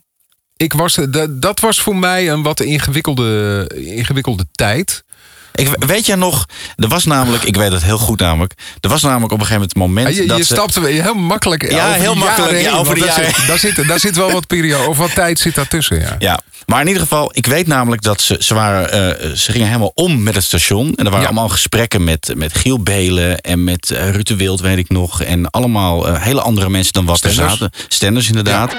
Ik 0.57 0.72
was, 0.72 0.94
dat, 1.11 1.42
dat 1.42 1.61
was 1.61 1.81
voor 1.81 1.96
mij 1.96 2.31
een 2.31 2.42
wat 2.42 2.61
ingewikkelde, 2.61 3.66
ingewikkelde 3.74 4.46
tijd. 4.53 5.05
Ik, 5.54 5.68
weet 5.78 6.06
jij 6.06 6.16
nog, 6.16 6.46
er 6.76 6.88
was 6.88 7.04
namelijk, 7.04 7.42
ik 7.42 7.56
weet 7.56 7.72
het 7.72 7.82
heel 7.84 7.98
goed 7.98 8.20
namelijk. 8.20 8.54
Er 8.80 8.88
was 8.88 9.02
namelijk 9.02 9.32
op 9.32 9.40
een 9.40 9.46
gegeven 9.46 9.68
moment 9.76 9.94
het 9.94 10.06
moment. 10.06 10.16
je 10.16 10.26
dat 10.26 10.36
je 10.36 10.44
ze- 10.44 10.54
stapte 10.54 10.80
heel 10.86 11.14
makkelijk 11.14 11.70
Ja, 11.70 11.86
over 11.88 12.00
heel 12.00 12.14
makkelijk, 12.14 12.60
ja, 12.60 12.72
over 12.72 12.94
de 12.94 13.00
daar 13.00 13.08
jaren. 13.08 13.34
Zit, 13.34 13.46
daar, 13.46 13.58
zit, 13.58 13.88
daar 13.88 14.00
zit 14.00 14.16
wel 14.16 14.32
wat 14.32 14.46
periode, 14.46 14.88
of 14.88 14.96
wat 14.96 15.14
tijd 15.14 15.38
zit 15.38 15.54
daartussen. 15.54 16.00
Ja. 16.00 16.16
Ja, 16.18 16.40
maar 16.66 16.80
in 16.80 16.86
ieder 16.86 17.02
geval, 17.02 17.30
ik 17.34 17.46
weet 17.46 17.66
namelijk 17.66 18.02
dat 18.02 18.20
ze, 18.20 18.36
ze 18.40 18.54
waren, 18.54 18.92
eh, 19.20 19.30
ze 19.36 19.52
gingen 19.52 19.66
helemaal 19.66 19.92
om 19.94 20.22
met 20.22 20.34
het 20.34 20.44
station. 20.44 20.86
En 20.94 21.04
er 21.04 21.10
waren 21.10 21.20
Ja. 21.20 21.26
allemaal 21.26 21.48
gesprekken 21.48 22.04
met, 22.04 22.32
met 22.36 22.54
Giel 22.58 22.78
Belen 22.82 23.38
en 23.40 23.64
met 23.64 23.90
eh, 23.90 24.10
Rutte 24.10 24.36
Wild, 24.36 24.60
weet 24.60 24.78
ik 24.78 24.88
nog. 24.88 25.22
En 25.22 25.50
allemaal 25.50 26.08
eh, 26.08 26.22
hele 26.22 26.40
andere 26.40 26.68
mensen 26.70 26.92
dan 26.92 27.04
wat 27.04 27.24
er 27.24 27.32
zaten. 27.32 27.70
Stenders, 27.88 28.28
inderdaad. 28.28 28.74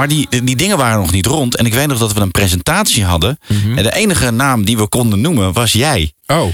Maar 0.00 0.08
die, 0.08 0.44
die 0.44 0.56
dingen 0.56 0.76
waren 0.76 1.00
nog 1.00 1.12
niet 1.12 1.26
rond. 1.26 1.56
En 1.56 1.66
ik 1.66 1.74
weet 1.74 1.86
nog 1.86 1.98
dat 1.98 2.12
we 2.12 2.20
een 2.20 2.30
presentatie 2.30 3.04
hadden. 3.04 3.38
En 3.76 3.82
de 3.82 3.94
enige 3.94 4.30
naam 4.30 4.64
die 4.64 4.76
we 4.76 4.88
konden 4.88 5.20
noemen 5.20 5.52
was 5.52 5.72
jij. 5.72 6.12
Oh, 6.26 6.52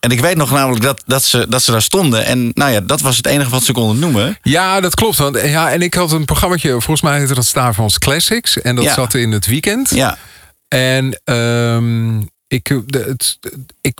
En 0.00 0.10
ik 0.10 0.20
weet 0.20 0.36
nog 0.36 0.50
namelijk 0.50 0.82
dat, 0.84 1.02
dat, 1.06 1.24
ze, 1.24 1.46
dat 1.48 1.62
ze 1.62 1.70
daar 1.70 1.82
stonden. 1.82 2.24
En 2.24 2.50
nou 2.54 2.70
ja, 2.72 2.80
dat 2.80 3.00
was 3.00 3.16
het 3.16 3.26
enige 3.26 3.50
wat 3.50 3.62
ze 3.62 3.72
konden 3.72 3.98
noemen. 3.98 4.38
ja, 4.42 4.80
dat 4.80 4.94
klopt. 4.94 5.16
Want, 5.18 5.40
ja, 5.42 5.70
en 5.72 5.82
ik 5.82 5.94
had 5.94 6.12
een 6.12 6.24
programmaatje, 6.24 6.70
volgens 6.70 7.00
mij 7.00 7.18
heette 7.18 7.34
dat 7.34 7.46
Stavans 7.46 7.98
Classics. 7.98 8.60
En 8.60 8.74
dat 8.74 8.84
Ja. 8.84 8.94
zat 8.94 9.14
in 9.14 9.30
het 9.32 9.46
weekend. 9.46 9.90
Ja, 9.90 10.18
En 10.68 11.20
ehm, 11.24 12.18
ik, 12.48 12.66
het, 12.90 13.38
ik 13.80 13.98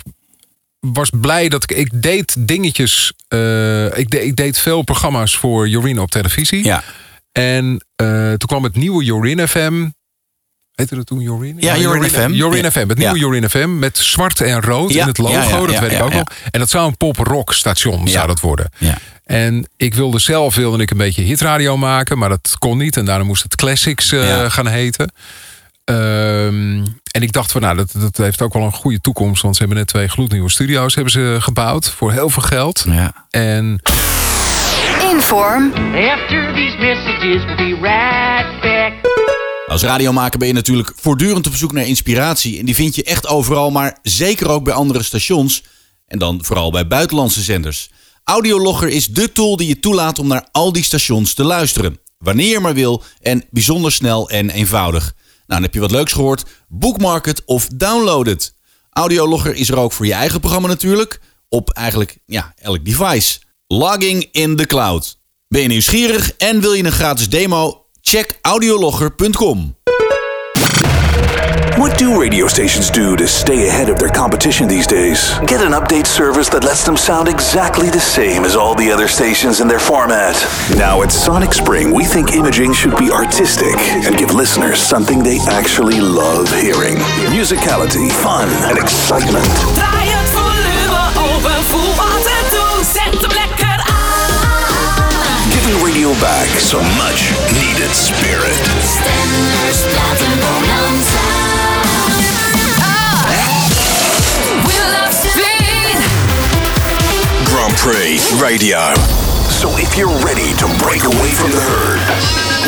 was 0.79 1.09
blij 1.21 1.49
dat 1.49 1.63
ik... 1.63 1.77
Ik 1.77 2.01
deed 2.01 2.35
dingetjes... 2.39 3.13
eh, 3.27 3.97
ik, 3.97 4.09
de- 4.09 4.25
ik 4.25 4.35
deed 4.35 4.57
veel 4.59 4.81
programma's 4.81 5.35
voor 5.37 5.67
Jorien 5.67 5.99
op 5.99 6.11
televisie. 6.11 6.63
ja. 6.63 6.83
En 7.31 7.85
eh, 7.95 8.27
toen 8.27 8.47
kwam 8.47 8.63
het 8.63 8.75
nieuwe 8.75 9.03
Jorin 9.03 9.47
FM. 9.47 9.87
Heette 10.75 10.95
dat 10.95 11.05
toen 11.05 11.19
Jorin? 11.19 11.55
Ja, 11.59 11.77
Jorin 11.77 12.09
FM. 12.09 12.31
Jorin. 12.31 12.71
FM, 12.71 12.87
het 12.87 12.97
nieuwe. 12.97 13.19
Jorin 13.19 13.49
FM. 13.49 13.79
Met 13.79 13.97
zwart 13.97 14.41
en 14.41 14.61
rood 14.61 14.91
in 14.91 15.07
het 15.07 15.17
logo, 15.17 15.65
dat 15.65 15.79
weet 15.79 15.91
ik 15.91 16.01
ook 16.01 16.13
wel. 16.13 16.23
En 16.51 16.59
dat 16.59 16.69
zou 16.69 16.87
een 16.87 16.97
pop-rock 16.97 17.53
station 17.53 18.07
zou 18.07 18.27
dat 18.27 18.39
worden. 18.39 18.69
Ja. 18.77 18.97
En 19.23 19.67
ik 19.77 19.93
wilde 19.93 20.19
zelf 20.19 20.55
wilde 20.55 20.81
ik 20.83 20.91
een 20.91 20.97
beetje 20.97 21.21
hitradio 21.21 21.77
maken, 21.77 22.17
maar 22.17 22.29
dat 22.29 22.55
kon 22.59 22.77
niet. 22.77 22.97
En 22.97 23.05
daarom 23.05 23.27
moest 23.27 23.43
het 23.43 23.55
Classics 23.55 24.11
eh, 24.11 24.27
Ja. 24.27 24.49
gaan 24.49 24.67
heten. 24.67 25.11
Ehm, 25.83 26.85
en 27.11 27.21
ik 27.21 27.31
dacht 27.31 27.51
van, 27.51 27.61
nou, 27.61 27.75
dat, 27.75 27.91
dat 27.97 28.17
heeft 28.17 28.41
ook 28.41 28.53
wel 28.53 28.63
een 28.63 28.71
goede 28.73 29.01
toekomst. 29.01 29.41
Want 29.41 29.55
ze 29.55 29.59
hebben 29.61 29.77
net 29.79 29.87
twee 29.87 30.07
gloednieuwe 30.07 30.49
studio's 30.49 30.95
hebben 30.95 31.13
ze 31.13 31.37
gebouwd 31.39 31.89
voor 31.89 32.11
heel 32.11 32.29
veel 32.29 32.41
geld. 32.43 32.83
ja. 32.87 33.13
En 33.29 33.79
Inform, 35.19 35.73
After 35.95 36.53
these 36.53 36.77
messages, 36.77 37.45
we'll 37.45 37.55
be 37.55 37.77
right 37.81 38.61
back. 38.61 38.93
Als 39.67 39.83
radiomaker 39.83 40.39
ben 40.39 40.47
je 40.47 40.53
natuurlijk 40.53 40.91
voortdurend 40.95 41.47
op 41.47 41.53
zoek 41.53 41.71
naar 41.71 41.87
inspiratie. 41.87 42.59
En 42.59 42.65
die 42.65 42.75
vind 42.75 42.95
je 42.95 43.03
echt 43.03 43.27
overal, 43.27 43.71
maar 43.71 43.97
zeker 44.01 44.49
ook 44.49 44.63
bij 44.63 44.73
andere 44.73 45.03
stations. 45.03 45.63
En 46.07 46.19
dan 46.19 46.43
vooral 46.43 46.71
bij 46.71 46.87
buitenlandse 46.87 47.41
zenders. 47.41 47.89
Audiologger 48.23 48.87
is 48.87 49.07
dé 49.07 49.27
tool 49.27 49.55
die 49.55 49.67
je 49.67 49.79
toelaat 49.79 50.19
om 50.19 50.27
naar 50.27 50.47
al 50.51 50.71
die 50.71 50.83
stations 50.83 51.33
te 51.33 51.43
luisteren. 51.43 51.99
Wanneer 52.17 52.49
je 52.49 52.59
maar 52.59 52.73
wil 52.73 53.03
en 53.21 53.43
bijzonder 53.51 53.91
snel 53.91 54.29
en 54.29 54.49
eenvoudig. 54.49 55.03
Nou, 55.03 55.13
dan 55.45 55.61
heb 55.61 55.73
je 55.73 55.79
wat 55.79 55.91
leuks 55.91 56.13
gehoord. 56.13 56.45
Bookmark 56.67 57.25
het 57.25 57.45
of 57.45 57.67
download 57.67 58.25
het. 58.25 58.53
Audiologger 58.89 59.55
is 59.55 59.69
er 59.69 59.77
ook 59.77 59.91
voor 59.91 60.05
je 60.05 60.13
eigen 60.13 60.39
programma 60.39 60.67
natuurlijk. 60.67 61.19
Op 61.49 61.69
eigenlijk 61.69 62.17
ja, 62.25 62.53
elk 62.57 62.85
device. 62.85 63.39
Logging 63.71 64.25
in 64.31 64.55
the 64.55 64.65
cloud. 64.65 65.17
Ben 65.47 65.61
je 65.61 65.67
nieuwsgierig 65.67 66.31
en 66.37 66.61
wil 66.61 66.73
je 66.73 66.83
een 66.83 66.91
gratis 66.91 67.29
demo? 67.29 67.85
Check 68.01 68.39
audiologger.com. 68.41 69.75
What 71.77 71.97
do 71.97 72.21
radio 72.21 72.47
stations 72.47 72.91
do 72.91 73.15
to 73.15 73.27
stay 73.27 73.67
ahead 73.67 73.89
of 73.89 73.97
their 73.97 74.11
competition 74.11 74.67
these 74.67 74.87
days? 74.87 75.39
Get 75.45 75.61
an 75.61 75.73
update 75.73 76.07
service 76.07 76.49
that 76.49 76.63
lets 76.63 76.83
them 76.83 76.97
sound 76.97 77.27
exactly 77.27 77.89
the 77.89 77.99
same 77.99 78.45
as 78.45 78.55
all 78.55 78.75
the 78.75 78.91
other 78.93 79.07
stations 79.07 79.59
in 79.59 79.67
their 79.67 79.79
format. 79.79 80.35
Now 80.75 81.01
at 81.01 81.11
Sonic 81.11 81.53
Spring, 81.53 81.93
we 81.93 82.05
think 82.05 82.31
imaging 82.31 82.73
should 82.73 82.97
be 82.97 83.11
artistic 83.11 83.77
and 84.05 84.17
give 84.17 84.33
listeners 84.33 84.79
something 84.79 85.23
they 85.23 85.39
actually 85.47 85.99
love 85.99 86.49
hearing. 86.61 86.97
Musicality, 87.31 88.09
fun, 88.11 88.49
and 88.69 88.77
excitement. 88.77 89.47
Radio 95.99 96.21
back 96.21 96.47
some 96.59 96.85
much 96.95 97.31
needed 97.51 97.91
spirit. 97.91 98.55
Stenders 98.79 99.83
Platenbonanza. 99.91 101.19
We 104.63 104.75
love 104.95 105.11
Spain. 105.11 105.99
Grand 107.43 107.75
Prix 107.75 108.15
Radio. 108.41 108.79
So 109.51 109.67
if 109.75 109.97
you're 109.97 110.07
ready 110.23 110.53
to 110.55 110.67
break 110.79 111.03
away 111.03 111.31
from 111.35 111.51
the 111.51 111.59
herd, 111.59 111.99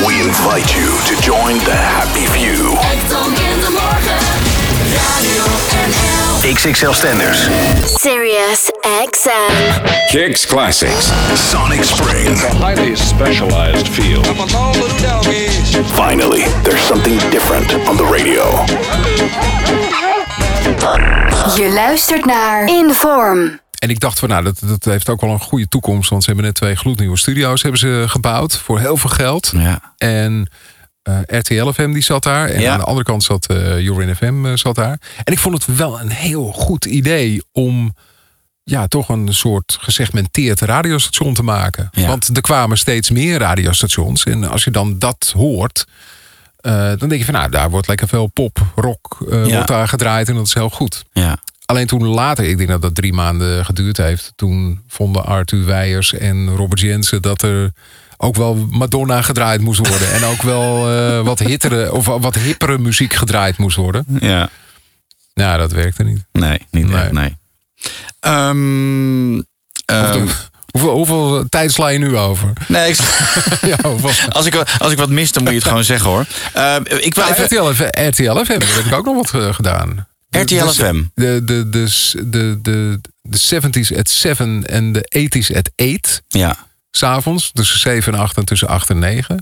we 0.05 0.19
invite 0.19 0.75
you 0.75 0.91
to 1.07 1.21
join 1.21 1.55
the 1.63 1.75
happy 1.75 2.27
few. 2.35 2.75
Ekton 2.83 3.31
in 3.31 3.61
de 3.61 3.71
morgen. 3.71 4.51
Radio 4.91 5.61
XXL 6.43 6.93
Stenders. 6.93 7.47
Sirius 7.85 8.60
XM. 8.81 9.81
Kicks 10.07 10.45
Classics. 10.45 11.11
Sonic 11.49 11.83
Spring. 11.83 12.37
highly 12.37 12.95
specialized 12.95 13.87
field. 13.87 14.25
Finally, 15.93 16.43
there's 16.63 16.85
something 16.85 17.19
different 17.29 17.73
on 17.87 17.97
the 17.97 18.03
radio. 18.03 18.65
Je 21.55 21.71
luistert 21.73 22.25
naar 22.25 22.67
Inform. 22.69 23.59
En 23.79 23.89
ik 23.89 23.99
dacht 23.99 24.19
van 24.19 24.29
nou, 24.29 24.43
dat, 24.43 24.59
dat 24.65 24.83
heeft 24.83 25.09
ook 25.09 25.21
wel 25.21 25.29
een 25.29 25.39
goede 25.39 25.67
toekomst. 25.67 26.09
Want 26.09 26.21
ze 26.23 26.27
hebben 26.29 26.45
net 26.45 26.55
twee 26.55 26.75
gloednieuwe 26.75 27.17
studio's 27.17 27.61
hebben 27.61 27.79
ze 27.79 28.03
gebouwd 28.07 28.57
voor 28.57 28.79
heel 28.79 28.97
veel 28.97 29.09
geld. 29.09 29.51
Ja. 29.55 29.93
En 29.97 30.49
eh 31.03 31.17
RTL 31.25 31.69
FM 31.71 31.91
die 31.91 32.03
zat 32.03 32.23
daar. 32.23 32.47
En 32.49 32.61
Ja. 32.61 32.71
aan 32.71 32.79
de 32.79 32.85
andere 32.85 33.05
kant 33.05 33.23
zat 33.23 33.45
eh 33.45 33.79
Jorin 33.79 34.15
FM 34.15 34.45
eh, 34.45 34.51
zat 34.55 34.75
daar. 34.75 34.99
En 35.23 35.33
ik 35.33 35.39
vond 35.39 35.65
het 35.65 35.77
wel 35.77 35.99
een 35.99 36.09
heel 36.11 36.51
goed 36.51 36.85
idee 36.85 37.43
om 37.51 37.95
ja, 38.63 38.87
toch 38.87 39.09
een 39.09 39.33
soort 39.33 39.77
gesegmenteerd 39.81 40.59
radiostation 40.59 41.33
te 41.33 41.43
maken. 41.43 41.89
Ja. 41.91 42.07
Want 42.07 42.35
er 42.35 42.41
kwamen 42.41 42.77
steeds 42.77 43.09
meer 43.09 43.39
radiostations. 43.39 44.23
En 44.23 44.43
als 44.49 44.63
je 44.63 44.71
dan 44.71 44.99
dat 44.99 45.33
hoort, 45.35 45.85
eh, 46.59 46.73
dan 46.73 47.09
denk 47.09 47.11
je 47.11 47.25
van 47.25 47.33
nou, 47.33 47.51
daar 47.51 47.69
wordt 47.69 47.87
lekker 47.87 48.07
veel 48.07 48.27
pop, 48.27 48.57
rock 48.75 49.25
Ja. 49.29 49.37
wordt 49.47 49.67
daar 49.67 49.87
gedraaid. 49.87 50.29
En 50.29 50.35
dat 50.35 50.47
is 50.47 50.53
heel 50.53 50.69
goed. 50.69 51.03
Ja. 51.13 51.37
Alleen 51.65 51.87
toen 51.87 52.03
later, 52.07 52.45
ik 52.45 52.57
denk 52.57 52.69
dat 52.69 52.81
dat 52.81 52.95
drie 52.95 53.13
maanden 53.13 53.65
geduurd 53.65 53.97
heeft. 53.97 54.33
Toen 54.35 54.81
vonden 54.87 55.25
Arthur 55.25 55.65
Weijers 55.65 56.13
en 56.13 56.55
Robert 56.55 56.79
Jensen 56.79 57.21
dat 57.21 57.41
er 57.41 57.71
ook 58.17 58.35
wel 58.35 58.55
Madonna 58.69 59.21
gedraaid 59.21 59.61
moest 59.61 59.87
worden. 59.87 60.11
en 60.13 60.23
ook 60.23 60.41
wel 60.41 60.89
eh, 60.91 61.21
wat 61.25 61.39
hittere 61.39 61.93
of 61.93 62.05
wat 62.05 62.35
hippere 62.35 62.77
muziek 62.77 63.13
gedraaid 63.13 63.57
moest 63.57 63.75
worden. 63.75 64.05
Ja. 64.19 64.49
Nou, 65.33 65.57
dat 65.57 65.71
werkte 65.71 66.03
niet. 66.03 66.23
Nee, 66.31 66.67
niet 66.71 66.87
Nee. 66.87 67.01
echt, 67.01 67.11
nee. 67.11 67.37
Ehm, 68.19 69.41
ehm, 69.85 70.27
Hoeveel, 70.71 70.91
hoeveel 70.95 71.45
tijd 71.49 71.71
sla 71.71 71.87
je 71.87 71.99
nu 71.99 72.17
over? 72.17 72.53
nee, 72.67 72.89
ik, 72.91 72.97
ja, 73.71 73.77
hoeveel- 73.89 74.29
als, 74.29 74.45
ik, 74.45 74.53
wat- 74.53 74.69
als 74.79 74.91
ik 74.91 74.97
wat 74.97 75.09
mis, 75.09 75.31
dan 75.31 75.43
moet 75.43 75.51
je 75.51 75.57
het 75.57 75.67
gewoon 75.67 75.83
zeggen 75.83 76.09
hoor. 76.09 76.25
Ehm, 76.53 76.81
ik 76.87 77.15
wil 77.15 77.23
Nou, 77.23 77.35
even... 77.41 77.57
RTL, 77.57 77.73
FM, 77.83 77.83
RTL 78.07 78.43
FM, 78.43 78.59
daar 78.59 78.73
heb 78.75 78.85
ik 78.85 78.93
ook 78.93 79.05
nog 79.05 79.31
wat 79.31 79.41
eh, 79.41 79.53
gedaan. 79.53 80.07
RTL 80.29 80.65
De- 80.65 80.73
FM. 80.73 81.03
De, 81.15 81.41
de, 81.43 81.69
de, 81.69 81.89
de, 82.25 82.59
de, 82.61 82.99
de 83.21 83.39
70s 83.93 83.97
at 83.97 84.09
7 84.09 84.63
en 84.65 84.91
de 84.91 85.29
80s 85.51 85.55
at 85.57 85.71
8. 85.75 86.21
Ja. 86.27 86.55
S'avonds, 86.91 87.51
tussen 87.53 87.79
7 87.79 88.13
en 88.13 88.19
8 88.19 88.37
en 88.37 88.45
tussen 88.45 88.67
8 88.67 88.89
en 88.89 88.99
9. 88.99 89.39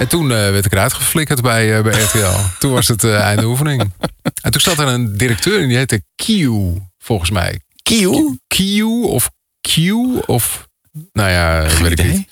En 0.00 0.08
toen 0.08 0.22
eh, 0.30 0.36
werd 0.36 0.64
ik 0.66 0.72
eruit 0.72 0.92
geflikkerd 0.92 1.42
bij, 1.42 1.76
eh, 1.76 1.82
bij 1.82 2.02
RTL. 2.02 2.38
toen 2.58 2.72
was 2.72 2.88
het 2.88 3.04
eh, 3.04 3.20
einde 3.20 3.44
oefening. 3.46 3.90
En 4.42 4.50
toen 4.50 4.60
zat 4.60 4.78
er 4.78 4.86
een 4.86 5.16
directeur 5.16 5.60
en 5.62 5.68
die 5.68 5.76
heette 5.76 6.02
Q, 6.16 6.26
volgens 6.98 7.30
mij. 7.30 7.60
Q? 7.82 7.90
Q 8.46 8.82
of 9.04 9.30
Q 9.60 9.76
of... 10.26 10.68
Nou 11.12 11.30
ja, 11.30 11.66
weet 11.82 11.98
ik 12.00 12.06
niet. 12.06 12.28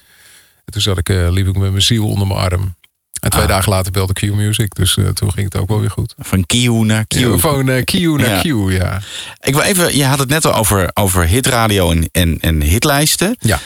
En 0.64 0.72
toen 0.72 0.83
zat 0.83 0.98
ik, 0.98 1.09
liep 1.09 1.46
ik 1.48 1.57
met 1.57 1.70
mijn 1.70 1.83
ziel 1.83 2.07
onder 2.09 2.26
mijn 2.26 2.38
arm. 2.40 2.76
En 3.20 3.31
twee 3.31 3.42
Ah. 3.42 3.48
dagen 3.48 3.70
later 3.70 3.92
belde 3.92 4.12
Q 4.12 4.22
Music. 4.22 4.74
Dus 4.74 4.98
toen 5.14 5.33
ging 5.33 5.52
het 5.52 5.57
ook 5.57 5.68
wel 5.68 5.81
weer 5.81 5.90
goed. 5.90 6.14
Van 6.18 6.46
Q 6.46 6.52
naar 6.68 7.04
Q. 7.07 7.12
Ja, 7.14 7.37
Van 7.37 7.68
eh, 7.68 7.85
Q 7.85 7.92
naar 7.92 8.28
Ja. 8.28 8.40
Q, 8.40 8.70
ja. 8.70 9.00
Ik 9.40 9.54
wil 9.54 9.62
even, 9.62 9.96
je 9.96 10.04
had 10.04 10.18
het 10.18 10.28
net 10.28 10.44
al 10.44 10.54
over, 10.54 10.90
over 10.94 11.26
hitradio 11.26 11.90
en, 11.90 12.09
en, 12.12 12.38
en 12.40 12.62
hitlijsten. 12.62 13.37
Ja. 13.40 13.59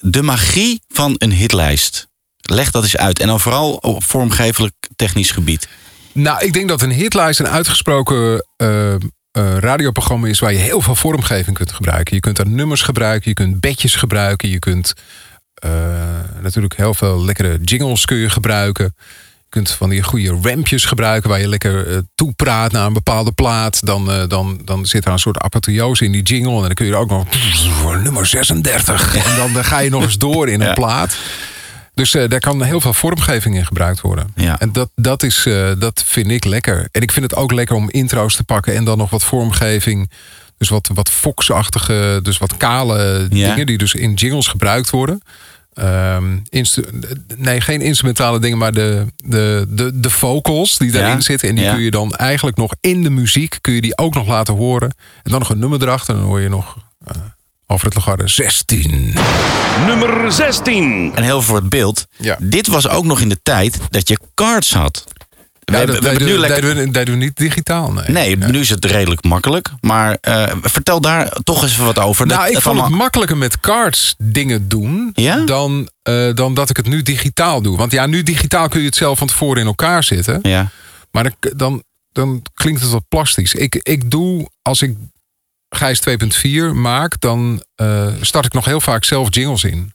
De 0.00 0.22
magie 0.22 0.80
van 0.88 1.14
een 1.18 1.32
hitlijst. 1.32 2.08
Leg 2.50 2.70
dat 2.70 2.82
eens 2.82 2.96
uit. 2.96 3.20
En 3.20 3.26
dan 3.26 3.40
vooral 3.40 3.72
op 3.72 4.04
vormgevelijk 4.04 4.74
technisch 4.96 5.30
gebied. 5.30 5.68
Nou, 6.12 6.44
ik 6.44 6.52
denk 6.52 6.68
dat 6.68 6.82
een 6.82 6.90
hitlijst 6.92 7.40
een 7.40 7.48
uitgesproken 7.48 8.46
eh, 8.56 8.94
eh, 8.94 8.98
radioprogramma 9.58 10.26
is 10.28 10.38
waar 10.38 10.52
je 10.52 10.58
heel 10.58 10.80
veel 10.80 10.94
vormgeving 10.94 11.56
kunt 11.56 11.72
gebruiken. 11.72 12.14
Je 12.14 12.20
kunt 12.20 12.36
daar 12.36 12.48
nummers 12.48 12.82
gebruiken, 12.82 13.28
je 13.28 13.34
kunt 13.34 13.60
bedjes 13.60 13.94
gebruiken, 13.94 14.48
je 14.48 14.58
kunt 14.58 14.92
eh, 15.54 15.70
natuurlijk 16.42 16.76
heel 16.76 16.94
veel 16.94 17.24
lekkere 17.24 17.58
jingles 17.64 18.04
kun 18.04 18.16
je 18.16 18.30
gebruiken. 18.30 18.94
Je 19.38 19.62
kunt 19.62 19.70
van 19.70 19.88
die 19.88 20.02
goede 20.02 20.38
rampjes 20.42 20.84
gebruiken 20.84 21.30
waar 21.30 21.40
je 21.40 21.48
lekker 21.48 21.86
eh, 21.92 21.98
toe 22.14 22.32
praat 22.32 22.72
naar 22.72 22.86
een 22.86 22.92
bepaalde 22.92 23.32
plaat. 23.32 23.86
Dan, 23.86 24.28
dan, 24.28 24.60
dan 24.64 24.86
zit 24.86 25.04
er 25.04 25.12
een 25.12 25.18
soort 25.18 25.38
apotheose 25.38 26.04
in 26.04 26.12
die 26.12 26.22
jingle. 26.22 26.54
En 26.54 26.60
dan 26.62 26.74
kun 26.74 26.86
je 26.86 26.92
er 26.92 26.98
ook 26.98 27.10
nog 27.10 27.26
nummer 28.02 28.26
36. 28.26 29.16
En 29.16 29.36
dan, 29.36 29.52
dan 29.52 29.64
ga 29.64 29.78
je 29.78 29.90
nog 29.90 30.02
eens 30.02 30.18
door 30.18 30.48
in 30.48 30.60
een 30.60 30.66
Ja. 30.66 30.72
plaat. 30.72 31.16
Dus 31.96 32.14
eh, 32.14 32.28
daar 32.28 32.40
kan 32.40 32.62
heel 32.62 32.80
veel 32.80 32.94
vormgeving 32.94 33.56
in 33.56 33.66
gebruikt 33.66 34.00
worden. 34.00 34.26
Ja. 34.34 34.58
En 34.58 34.72
dat, 34.72 34.90
dat, 34.94 35.22
is, 35.22 35.46
eh, 35.46 35.70
dat 35.78 36.04
vind 36.06 36.30
ik 36.30 36.44
lekker. 36.44 36.88
En 36.90 37.00
ik 37.02 37.12
vind 37.12 37.30
het 37.30 37.40
ook 37.40 37.52
lekker 37.52 37.76
om 37.76 37.90
intro's 37.90 38.36
te 38.36 38.44
pakken 38.44 38.74
en 38.74 38.84
dan 38.84 38.98
nog 38.98 39.10
wat 39.10 39.24
vormgeving. 39.24 40.10
Dus 40.58 40.68
wat, 40.68 40.90
wat 40.94 41.10
Fox-achtige, 41.10 42.20
dus 42.22 42.38
wat 42.38 42.56
kale 42.56 43.26
Ja. 43.30 43.48
dingen 43.50 43.66
die 43.66 43.78
dus 43.78 43.94
in 43.94 44.14
jingles 44.14 44.46
gebruikt 44.46 44.90
worden. 44.90 45.20
Ehm, 45.74 46.36
nee, 47.36 47.60
geen 47.60 47.80
instrumentale 47.80 48.38
dingen, 48.40 48.58
maar 48.58 48.72
de, 48.72 49.06
de, 49.16 49.66
de, 49.68 50.00
de 50.00 50.10
vocals 50.10 50.78
die 50.78 50.92
daarin 50.92 51.14
Ja. 51.14 51.20
zitten. 51.20 51.48
En 51.48 51.54
die 51.54 51.64
Ja. 51.64 51.72
kun 51.74 51.82
je 51.82 51.90
dan 51.90 52.14
eigenlijk 52.14 52.56
nog 52.56 52.74
in 52.80 53.02
de 53.02 53.10
muziek, 53.10 53.58
kun 53.60 53.72
je 53.74 53.80
die 53.80 53.98
ook 53.98 54.14
nog 54.14 54.26
laten 54.26 54.54
horen. 54.54 54.88
En 55.22 55.30
dan 55.30 55.38
nog 55.38 55.50
een 55.50 55.58
nummer 55.58 55.82
erachter. 55.82 56.14
En 56.14 56.20
dan 56.20 56.28
hoor 56.28 56.40
je 56.40 56.48
nog 56.48 56.76
eh 57.06 57.14
Alfred 57.66 57.94
Lagarde 57.94 58.28
16. 58.28 59.14
Nummer 59.86 60.32
16. 60.32 61.12
En 61.14 61.22
heel 61.22 61.42
voor 61.42 61.56
het 61.56 61.68
beeld. 61.68 62.06
Ja. 62.16 62.36
Dit 62.40 62.66
was 62.66 62.88
ook 62.88 63.04
nog 63.04 63.20
in 63.20 63.28
de 63.28 63.38
tijd 63.42 63.78
dat 63.90 64.08
je 64.08 64.18
cards 64.34 64.72
had. 64.74 65.04
We, 65.64 65.72
dat 65.72 65.84
we 65.86 65.92
hebben 65.92 66.02
deden 66.12 66.26
nu 66.26 66.32
we- 66.32 66.38
lekker... 66.38 66.60
deden 66.60 66.84
we- 66.84 66.90
deden 66.90 67.14
we 67.18 67.24
niet 67.24 67.36
digitaal, 67.36 67.92
nee. 67.92 68.04
Nee, 68.08 68.36
nu 68.36 68.60
is 68.60 68.68
het 68.68 68.84
redelijk 68.84 69.24
makkelijk. 69.24 69.70
Maar 69.80 70.18
eh, 70.20 70.52
vertel 70.62 71.00
daar 71.00 71.32
toch 71.44 71.62
eens 71.62 71.76
wat 71.76 71.98
over. 71.98 72.26
Nou, 72.26 72.38
Dat- 72.38 72.48
ik 72.48 72.54
dat 72.54 72.62
vond 72.62 72.74
het 72.74 72.82
allemaal- 72.84 73.02
makkelijker 73.02 73.36
met 73.36 73.60
cards 73.60 74.14
dingen 74.18 74.68
doen 74.68 75.10
Ja? 75.14 75.44
dan, 75.44 75.88
eh, 76.02 76.34
dan 76.34 76.54
dat 76.54 76.70
ik 76.70 76.76
het 76.76 76.86
nu 76.86 77.02
digitaal 77.02 77.62
doe. 77.62 77.76
Want 77.76 77.92
ja, 77.92 78.06
nu 78.06 78.22
digitaal 78.22 78.68
kun 78.68 78.80
je 78.80 78.86
het 78.86 78.96
zelf 78.96 79.18
van 79.18 79.26
tevoren 79.26 79.60
in 79.60 79.66
elkaar 79.66 80.04
zitten. 80.04 80.38
Ja. 80.42 80.70
Maar 81.10 81.22
dan, 81.22 81.52
dan, 81.56 81.82
dan 82.12 82.42
klinkt 82.54 82.80
het 82.80 82.90
wat 82.90 83.08
plastisch. 83.08 83.54
Ik, 83.54 83.74
ik 83.74 84.10
doe, 84.10 84.48
als 84.62 84.82
ik 84.82 84.96
Gijs 85.76 86.00
2.4 86.08 86.74
maak, 86.74 87.20
dan 87.20 87.62
eh, 87.74 88.06
start 88.20 88.44
ik 88.46 88.52
nog 88.52 88.64
heel 88.64 88.80
vaak 88.80 89.04
zelf 89.04 89.34
jingles 89.34 89.64
in 89.64 89.94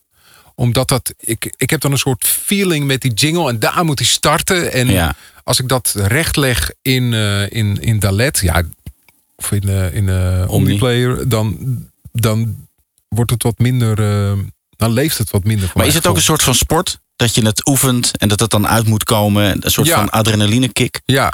omdat 0.56 0.88
dat, 0.88 1.14
ik, 1.20 1.54
ik 1.58 1.70
heb 1.70 1.82
dan 1.82 1.92
een 1.92 1.98
soort 1.98 2.26
feeling 2.28 2.86
met 2.86 3.02
die 3.02 3.14
jingle 3.14 3.50
en 3.50 3.60
daar 3.60 3.86
moet 3.86 4.00
hij 4.00 4.08
starten. 4.08 4.72
En 4.72 4.88
Ja. 4.88 5.16
als 5.44 5.60
ik 5.60 5.68
dat 5.68 5.94
recht 5.96 6.36
leg 6.36 6.72
in, 6.82 7.14
eh, 7.14 7.52
in, 7.52 7.82
in 7.82 8.00
Dalet, 8.00 8.40
ja, 8.40 8.64
of 9.36 9.52
in, 9.52 9.70
eh 9.70 9.94
in 9.96 10.10
eh 10.10 10.44
Omniplayer, 10.48 11.30
dan, 11.30 11.58
dan 12.12 12.68
wordt 13.08 13.32
het 13.32 13.44
wat 13.44 13.60
minder, 13.60 13.96
dan 14.70 14.92
leeft 14.92 15.18
het 15.18 15.32
wat 15.32 15.44
minder. 15.44 15.72
Maar 15.74 15.86
is 15.86 15.94
het 15.94 16.08
ook 16.08 16.16
een 16.16 16.22
soort 16.22 16.44
van 16.44 16.56
sport? 16.56 17.00
Dat 17.16 17.36
je 17.36 17.46
het 17.46 17.68
oefent 17.68 18.18
en 18.18 18.28
dat 18.28 18.40
het 18.40 18.50
dan 18.50 18.68
uit 18.68 18.88
moet 18.88 19.04
komen? 19.04 19.66
Een 19.66 19.72
soort 19.72 19.88
Ja. 19.88 19.96
van 19.96 20.10
adrenaline 20.10 20.70
kick? 20.70 21.02
Ja, 21.06 21.34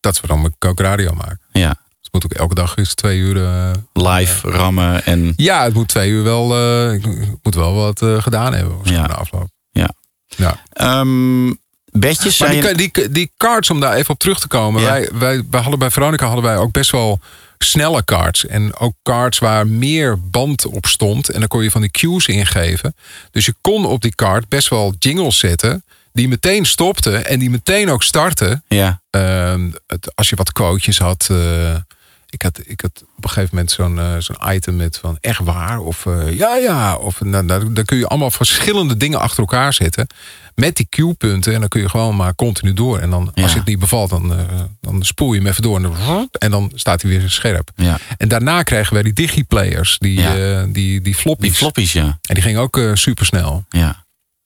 dat 0.00 0.14
is 0.14 0.20
waarom 0.20 0.46
ik 0.46 0.64
ook 0.64 0.80
radio 0.80 1.12
maak. 1.14 1.36
Ja. 1.52 1.76
Moet 2.12 2.24
ook 2.24 2.32
elke 2.32 2.54
dag 2.54 2.76
eens 2.76 2.94
twee 2.94 3.18
uur. 3.18 3.44
eh, 3.44 3.70
Live 3.92 4.50
rammen 4.50 5.04
en... 5.04 5.32
ja, 5.36 5.64
het 5.64 5.74
moet 5.74 5.88
twee 5.88 6.10
uur 6.10 6.22
wel. 6.22 6.54
eh, 6.56 6.92
ik 6.94 7.06
moet 7.42 7.54
wel 7.54 7.74
wat 7.74 8.02
eh, 8.02 8.22
gedaan 8.22 8.54
hebben. 8.54 8.76
Ja. 8.82 9.06
na 9.06 9.14
afloop. 9.14 9.48
Ja. 9.70 9.90
Ja. 10.26 10.62
Ehm, 10.72 11.52
bedjes 11.90 12.38
Maar 12.38 12.52
zijn... 12.52 12.76
die, 12.76 12.90
die, 12.92 13.10
die 13.10 13.32
cards, 13.36 13.70
om 13.70 13.80
daar 13.80 13.94
even 13.94 14.10
op 14.10 14.18
terug 14.18 14.40
te 14.40 14.48
komen. 14.48 14.82
Ja. 14.82 14.88
Wij, 14.90 15.08
wij, 15.12 15.42
wij 15.50 15.60
hadden 15.60 15.78
bij 15.78 15.90
Veronica 15.90 16.26
hadden 16.26 16.44
wij 16.44 16.56
ook 16.56 16.72
best 16.72 16.90
wel 16.90 17.20
snelle 17.58 18.04
cards. 18.04 18.46
En 18.46 18.76
ook 18.76 18.94
cards 19.02 19.38
waar 19.38 19.66
meer 19.66 20.20
band 20.30 20.66
op 20.66 20.86
stond. 20.86 21.28
En 21.28 21.38
dan 21.38 21.48
kon 21.48 21.62
je 21.62 21.70
van 21.70 21.80
die 21.80 21.90
cues 21.90 22.26
ingeven. 22.26 22.94
Dus 23.30 23.44
je 23.46 23.54
kon 23.60 23.84
op 23.86 24.00
die 24.02 24.14
card 24.14 24.48
best 24.48 24.68
wel 24.68 24.94
jingles 24.98 25.38
zetten. 25.38 25.84
Die 26.12 26.28
meteen 26.28 26.64
stopten 26.66 27.26
en 27.26 27.38
die 27.38 27.50
meteen 27.50 27.90
ook 27.90 28.02
starten. 28.02 28.64
Ja. 28.68 29.00
Ehm, 29.10 29.70
het, 29.86 30.12
als 30.16 30.28
je 30.28 30.36
wat 30.36 30.52
quotejes 30.52 30.98
had. 30.98 31.28
eh, 31.30 31.74
ik 32.32 32.42
had, 32.42 32.60
ik 32.64 32.80
had 32.80 33.04
op 33.16 33.24
een 33.24 33.30
gegeven 33.30 33.48
moment 33.52 33.70
zo'n 33.72 33.98
eh, 33.98 34.14
zo'n 34.18 34.54
item 34.54 34.76
met 34.76 34.98
van 34.98 35.18
echt 35.20 35.38
waar. 35.38 35.78
Of 35.80 36.06
eh, 36.06 36.36
ja, 36.38 36.56
ja. 36.56 36.96
Of 36.96 37.20
nou, 37.20 37.44
nou, 37.44 37.72
dan 37.72 37.84
kun 37.84 37.96
je 37.98 38.06
allemaal 38.06 38.30
verschillende 38.30 38.96
dingen 38.96 39.20
achter 39.20 39.38
elkaar 39.38 39.72
zetten. 39.72 40.06
Met 40.54 40.76
die 40.76 40.86
Q-punten. 40.88 41.54
En 41.54 41.60
dan 41.60 41.68
kun 41.68 41.80
je 41.80 41.88
gewoon 41.88 42.16
maar 42.16 42.34
continu 42.34 42.72
door. 42.72 42.98
En 42.98 43.10
dan, 43.10 43.30
Ja. 43.34 43.42
als 43.42 43.52
je 43.52 43.58
het 43.58 43.66
niet 43.66 43.78
bevalt, 43.78 44.10
dan, 44.10 44.32
eh, 44.38 44.60
dan 44.80 45.02
spoel 45.04 45.32
je 45.32 45.38
hem 45.40 45.48
even 45.48 45.62
door. 45.62 45.76
En 45.76 45.82
dan, 45.82 46.28
en 46.38 46.50
dan 46.50 46.72
staat 46.74 47.02
hij 47.02 47.10
weer 47.10 47.30
scherp. 47.30 47.70
Ja. 47.76 47.98
En 48.18 48.28
daarna 48.28 48.62
kregen 48.62 48.94
wij 48.94 49.02
die 49.02 49.12
digiplayers. 49.12 49.96
Die, 49.98 50.20
Ja. 50.20 50.36
eh, 50.60 50.64
die, 50.68 51.00
die 51.00 51.14
floppies. 51.14 51.48
Die 51.48 51.56
floppies, 51.58 51.92
ja. 51.92 52.04
En 52.04 52.34
die 52.34 52.42
gingen 52.42 52.60
ook 52.60 52.76
super 52.76 52.98
supersnel. 52.98 53.64
ja. 53.68 54.00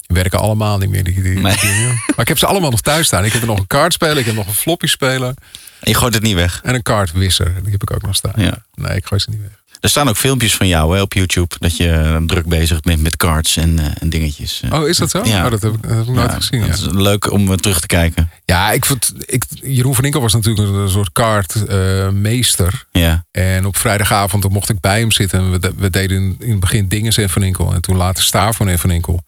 Die 0.07 0.17
werken 0.17 0.39
allemaal 0.39 0.79
niet 0.79 0.91
meer. 0.91 1.05
Die, 1.05 1.23
die, 1.23 1.33
Nee. 1.35 1.43
Maar 1.43 2.21
ik 2.21 2.29
heb 2.29 2.39
ze 2.39 2.47
allemaal 2.47 2.71
nog 2.71 2.81
thuis 2.81 3.07
staan. 3.07 3.25
Ik 3.25 3.33
heb 3.33 3.41
er 3.41 3.47
nog 3.47 3.59
een 3.59 3.67
kaartspeler. 3.67 4.17
Ik 4.19 4.27
heb 4.27 4.35
nog 4.35 4.47
een 4.47 4.55
floppy 4.55 4.87
speler. 4.87 5.35
En 5.81 5.91
je 5.91 5.95
gooit 5.95 6.15
het 6.15 6.23
niet 6.23 6.35
weg. 6.35 6.61
En 6.65 6.75
een 6.75 6.83
kaartwisser. 6.83 7.55
Die 7.63 7.73
heb 7.73 7.83
ik 7.83 7.93
ook 7.93 8.03
nog 8.03 8.15
staan. 8.17 8.33
Ja. 8.37 8.59
Nee, 8.75 8.97
ik 8.97 9.07
gooi 9.07 9.21
ze 9.21 9.31
niet 9.31 9.41
weg. 9.41 9.51
Er 9.81 9.89
staan 9.89 10.09
ook 10.09 10.17
filmpjes 10.17 10.55
van 10.57 10.69
jou 10.69 10.95
hè, 10.97 11.03
op 11.03 11.13
YouTube. 11.13 11.55
Dat 11.59 11.77
je 11.77 11.91
eh, 11.91 12.17
druk 12.17 12.47
bezig 12.47 12.81
bent 12.81 13.03
met 13.03 13.17
cards 13.17 13.57
en, 13.57 13.79
eh, 13.79 13.85
en 13.99 14.09
dingetjes. 14.09 14.61
Eh. 14.65 14.73
Oh, 14.73 14.89
is 14.89 14.97
dat 14.97 15.11
zo? 15.11 15.25
Ja. 15.25 15.45
Oh, 15.45 15.51
dat 15.51 15.63
heb 15.63 15.73
ik, 15.75 15.83
dat 15.83 15.91
heb 15.91 16.01
ik 16.01 16.09
nooit 16.15 16.31
Ja, 16.31 16.37
gezien. 16.37 16.61
Ja. 16.65 16.73
is 16.73 16.87
leuk 16.91 17.31
om 17.33 17.57
terug 17.57 17.81
te 17.81 17.87
kijken. 17.87 18.31
Ja, 18.45 18.73
ik 18.73 18.85
vond, 18.85 19.13
ik, 19.27 19.45
Jeroen 19.63 19.95
van 19.95 20.05
Inkel 20.05 20.21
was 20.21 20.33
natuurlijk 20.33 20.69
een 20.77 20.89
soort 20.91 21.13
kaartmeester. 21.13 22.85
Ja. 22.93 23.25
En 23.31 23.67
op 23.67 23.77
vrijdagavond 23.77 24.43
dan 24.43 24.53
mocht 24.53 24.69
ik 24.69 24.81
bij 24.81 24.99
hem 25.01 25.13
zitten. 25.13 25.39
En 25.39 25.51
we, 25.51 25.59
de- 25.59 25.73
we 25.77 25.91
deden 25.91 26.17
in, 26.17 26.37
in 26.41 26.51
het 26.51 26.61
begin 26.61 26.89
dingen 26.89 27.13
en 27.13 27.31
van 27.31 27.43
Inkel. 27.43 27.73
En 27.75 27.81
toen 27.81 27.97
later 27.97 28.25
Staar 28.25 28.55
van 28.55 28.79
van 28.79 28.91
Inkel. 28.91 29.23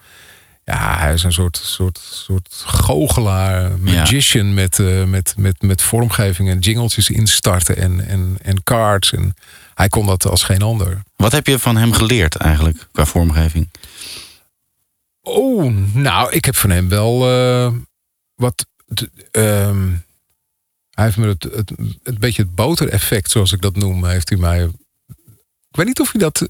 Ja, 0.68 0.98
hij 0.98 1.12
is 1.12 1.22
een 1.22 1.32
soort, 1.32 1.56
soort, 1.56 1.98
soort 2.10 2.62
goochelaar, 2.66 3.78
magician 3.78 4.54
met, 4.54 4.78
eh, 4.78 5.04
met, 5.04 5.34
met, 5.36 5.62
met 5.62 5.82
vormgeving 5.82 6.48
en 6.48 6.58
jingletjes 6.58 7.10
instarten 7.10 7.76
en, 7.76 8.06
en, 8.06 8.36
en 8.42 8.62
cards. 8.62 9.12
En 9.12 9.34
hij 9.74 9.88
kon 9.88 10.06
dat 10.06 10.26
als 10.26 10.42
geen 10.42 10.62
ander. 10.62 11.02
Wat 11.16 11.32
heb 11.32 11.46
je 11.46 11.58
van 11.58 11.76
hem 11.76 11.92
geleerd 11.92 12.36
eigenlijk 12.36 12.88
qua 12.92 13.04
vormgeving? 13.04 13.70
Oh, 15.22 15.74
nou, 15.92 16.32
ik 16.32 16.44
heb 16.44 16.56
van 16.56 16.70
hem 16.70 16.88
wel 16.88 17.30
eh, 17.30 17.72
wat. 18.34 18.66
ehm, 19.30 19.88
hij 20.90 21.04
heeft 21.04 21.16
me 21.16 21.28
het, 21.28 21.42
het, 21.42 21.72
het 22.02 22.18
beetje 22.18 22.42
het 22.42 22.54
botereffect, 22.54 23.30
zoals 23.30 23.52
ik 23.52 23.60
dat 23.60 23.76
noem, 23.76 24.04
heeft 24.04 24.28
hij 24.28 24.38
mij. 24.38 24.62
Ik 25.70 25.76
weet 25.76 25.86
niet 25.86 26.00
of 26.00 26.12
hij 26.12 26.20
dat 26.20 26.46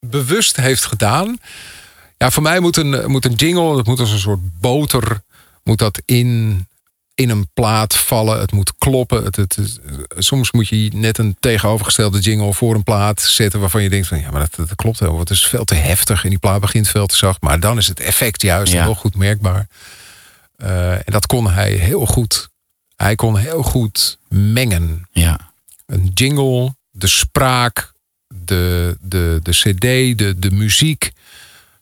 bewust 0.00 0.56
heeft 0.56 0.84
gedaan. 0.84 1.38
Ja, 2.22 2.30
voor 2.30 2.42
mij 2.42 2.60
moet 2.60 2.76
een, 2.76 3.10
moet 3.10 3.24
een 3.24 3.34
jingle, 3.34 3.76
het 3.76 3.86
moet 3.86 4.00
als 4.00 4.10
een 4.10 4.18
soort 4.18 4.60
boter, 4.60 5.22
moet 5.62 5.78
dat 5.78 6.02
in, 6.04 6.66
in 7.14 7.30
een 7.30 7.48
plaat 7.54 7.96
vallen. 7.96 8.40
Het 8.40 8.52
moet 8.52 8.72
kloppen. 8.78 9.24
Het, 9.24 9.36
het, 9.36 9.80
soms 10.18 10.50
moet 10.52 10.68
je 10.68 10.90
net 10.94 11.18
een 11.18 11.36
tegenovergestelde 11.40 12.20
jingle 12.20 12.52
voor 12.54 12.74
een 12.74 12.82
plaat 12.82 13.20
zetten 13.20 13.60
waarvan 13.60 13.82
je 13.82 13.88
denkt 13.88 14.06
van 14.06 14.20
ja, 14.20 14.30
maar 14.30 14.40
dat, 14.40 14.68
dat 14.68 14.76
klopt 14.76 14.98
wel. 14.98 15.18
Het 15.18 15.30
is 15.30 15.46
veel 15.46 15.64
te 15.64 15.74
heftig 15.74 16.24
en 16.24 16.30
die 16.30 16.38
plaat 16.38 16.60
begint 16.60 16.88
veel 16.88 17.06
te 17.06 17.16
zacht. 17.16 17.40
Maar 17.40 17.60
dan 17.60 17.78
is 17.78 17.86
het 17.86 18.00
effect 18.00 18.42
juist 18.42 18.72
Ja. 18.72 18.82
heel 18.84 18.94
goed 18.94 19.16
merkbaar. 19.16 19.66
Eh, 20.56 20.92
en 20.92 21.02
dat 21.04 21.26
kon 21.26 21.50
hij 21.50 21.72
heel 21.72 22.06
goed. 22.06 22.48
Hij 22.96 23.14
kon 23.14 23.36
heel 23.36 23.62
goed 23.62 24.18
mengen. 24.28 25.08
Ja. 25.12 25.52
Een 25.86 26.10
jingle, 26.14 26.74
de 26.90 27.06
spraak, 27.06 27.92
de, 28.34 28.96
de, 29.00 29.40
de 29.42 29.50
cd, 29.50 30.18
de, 30.18 30.34
de 30.38 30.50
muziek. 30.50 31.12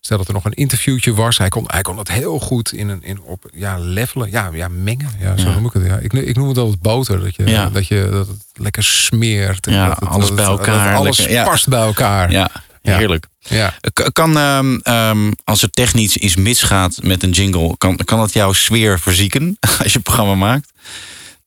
Stel 0.03 0.17
dat 0.17 0.27
er 0.27 0.33
nog 0.33 0.45
een 0.45 0.53
interviewtje 0.53 1.13
was. 1.13 1.37
Hij 1.37 1.49
kon, 1.49 1.63
hij 1.67 1.81
kon 1.81 1.95
dat 1.95 2.07
heel 2.07 2.39
goed 2.39 2.73
in 2.73 2.89
een, 2.89 3.03
in, 3.03 3.21
op 3.21 3.49
ja, 3.53 3.77
levelen. 3.79 4.31
Ja, 4.31 4.49
ja 4.53 4.67
mengen. 4.67 5.09
Ja, 5.19 5.37
zo 5.37 5.47
Ja. 5.47 5.53
noem 5.53 5.65
ik 5.65 5.73
het. 5.73 5.85
Ja. 5.85 5.97
Ik, 5.97 6.13
ik 6.13 6.35
noem 6.35 6.47
het 6.47 6.57
altijd 6.57 6.81
boter. 6.81 7.19
Dat, 7.21 7.35
je, 7.35 7.45
Ja. 7.47 7.69
dat, 7.69 7.87
je, 7.87 8.07
dat 8.11 8.27
het 8.27 8.37
lekker 8.53 8.83
smeert. 8.83 9.67
en 9.67 9.73
Ja, 9.73 9.87
dat 9.87 9.99
het- 9.99 10.09
alles 10.09 10.27
dat 10.27 10.35
bij 10.35 10.45
het- 10.45 10.57
elkaar. 10.59 10.95
Alles 10.95 11.17
Lekker, 11.17 11.35
ja. 11.35 11.43
past 11.43 11.67
bij 11.67 11.79
elkaar. 11.81 12.31
Ja, 12.31 12.51
heerlijk. 12.81 13.27
Ja. 13.39 13.73
K- 13.93 14.09
Kan, 14.13 14.37
ehm, 14.37 14.75
ehm, 14.83 15.31
als 15.43 15.61
er 15.61 15.69
technisch 15.71 16.17
iets 16.17 16.35
misgaat 16.35 16.99
met 17.03 17.23
een 17.23 17.31
jingle, 17.31 17.77
kan, 17.77 17.95
kan 18.05 18.19
dat 18.19 18.33
jouw 18.33 18.53
sfeer 18.53 18.99
verzieken 18.99 19.57
als 19.83 19.91
je 19.91 19.97
een 19.97 20.03
programma 20.03 20.35
maakt? 20.35 20.71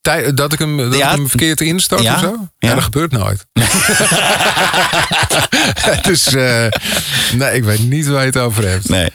Tij- 0.05 0.34
Dat 0.34 0.52
ik 0.52 0.59
hem, 0.59 0.76
dat 0.76 0.94
Ja. 0.96 1.11
ik 1.11 1.16
hem 1.16 1.28
verkeerd 1.28 1.61
instart 1.61 2.02
Ja. 2.02 2.14
of 2.14 2.20
zo? 2.20 2.36
Ja, 2.59 2.68
Ja. 2.68 2.74
dat 2.74 2.84
gebeurt 2.84 3.12
nooit. 3.12 3.46
dus 6.02 6.26
eh, 6.34 6.66
nee, 7.34 7.55
ik 7.57 7.64
weet 7.64 7.88
niet 7.88 8.07
waar 8.07 8.20
je 8.20 8.26
het 8.26 8.38
over 8.38 8.68
hebt. 8.68 8.88
Nee. 8.88 9.11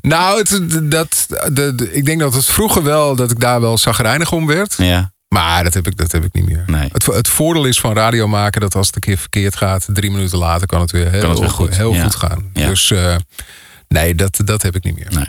Nou, 0.00 0.38
het, 0.38 0.60
dat, 0.90 1.26
de, 1.52 1.74
de- 1.74 1.92
ik 1.92 2.04
denk 2.04 2.20
dat 2.20 2.34
het 2.34 2.44
vroeger 2.46 2.82
wel, 2.82 3.16
dat 3.16 3.30
ik 3.30 3.40
daar 3.40 3.60
wel 3.60 3.78
zagrijnig 3.78 4.32
om 4.32 4.46
werd. 4.46 4.74
Ja. 4.76 5.12
Maar 5.28 5.64
dat 5.64 5.74
heb 5.74 5.86
ik, 5.86 5.96
dat 5.96 6.12
heb 6.12 6.24
ik 6.24 6.32
niet 6.32 6.46
meer. 6.46 6.62
Nee. 6.66 6.88
Het, 6.92 7.06
het 7.06 7.28
voordeel 7.28 7.64
is 7.64 7.80
van 7.80 7.94
radio 7.94 8.28
maken 8.28 8.60
dat 8.60 8.74
als 8.74 8.86
het 8.86 8.94
een 8.94 9.00
keer 9.02 9.18
verkeerd 9.18 9.56
gaat, 9.56 9.86
drie 9.92 10.10
minuten 10.10 10.38
later 10.38 10.66
kan 10.66 10.80
het 10.80 10.90
weer 10.90 11.10
heel, 11.10 11.20
Kan 11.20 11.30
het 11.30 11.38
weer 11.38 11.50
goed. 11.50 11.76
heel 11.76 11.94
goed 11.94 12.14
gaan. 12.14 12.50
Dus 12.52 12.90
eh, 12.90 13.16
nee, 13.88 14.14
dat, 14.14 14.40
dat 14.44 14.62
heb 14.62 14.76
ik 14.76 14.84
niet 14.84 14.94
meer. 14.94 15.08
Nee. 15.10 15.26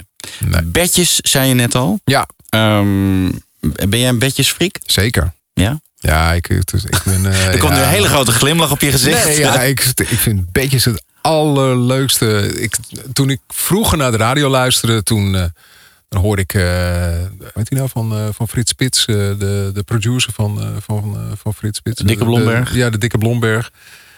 Nee. 0.51 0.61
Bedjes, 0.63 1.15
zei 1.15 1.47
je 1.47 1.53
net 1.53 1.75
al. 1.75 1.99
Ja, 2.03 2.27
Ehm, 2.49 3.25
ben 3.89 3.99
jij 3.99 4.09
een 4.09 4.19
bedjesfreak? 4.19 4.75
zeker. 4.85 5.33
Ja? 5.53 5.79
Ja, 5.95 6.33
ik, 6.33 6.49
is- 6.49 6.83
ik 6.83 7.01
ben. 7.05 7.25
eh, 7.25 7.47
Er 7.53 7.57
komt 7.59 7.73
nu 7.73 7.79
een 7.79 7.87
hele 7.87 8.07
grote 8.07 8.31
glimlach 8.31 8.71
op 8.71 8.81
je 8.81 8.91
gezicht. 8.91 9.25
Nee, 9.25 9.39
ja, 9.39 9.61
ik, 9.61 9.91
ik 9.95 10.07
vind 10.19 10.51
bedjes 10.51 10.85
het 10.85 11.03
allerleukste. 11.21 12.53
Ik, 12.61 12.75
toen 13.13 13.29
ik 13.29 13.39
vroeger 13.47 13.97
naar 13.97 14.11
de 14.11 14.17
radio 14.17 14.49
luisterde, 14.49 15.03
toen 15.03 15.35
eh, 15.35 15.43
dan 16.09 16.21
hoorde 16.21 16.41
ik, 16.41 16.53
eh 16.53 16.61
weet 17.53 17.69
je 17.69 17.75
nou, 17.75 17.89
van, 17.89 18.33
van 18.33 18.47
Frits 18.47 18.71
Spits, 18.71 19.05
de, 19.05 19.69
de 19.73 19.83
producer 19.83 20.33
van, 20.33 20.81
van, 20.85 21.17
van 21.41 21.53
Frits 21.53 21.77
Spits. 21.77 22.01
Dikke 22.01 22.25
Blomberg. 22.25 22.71
de- 22.71 22.77
ja, 22.77 22.89
de 22.89 22.97
Dikke 22.97 23.17
Blomberg. 23.17 23.71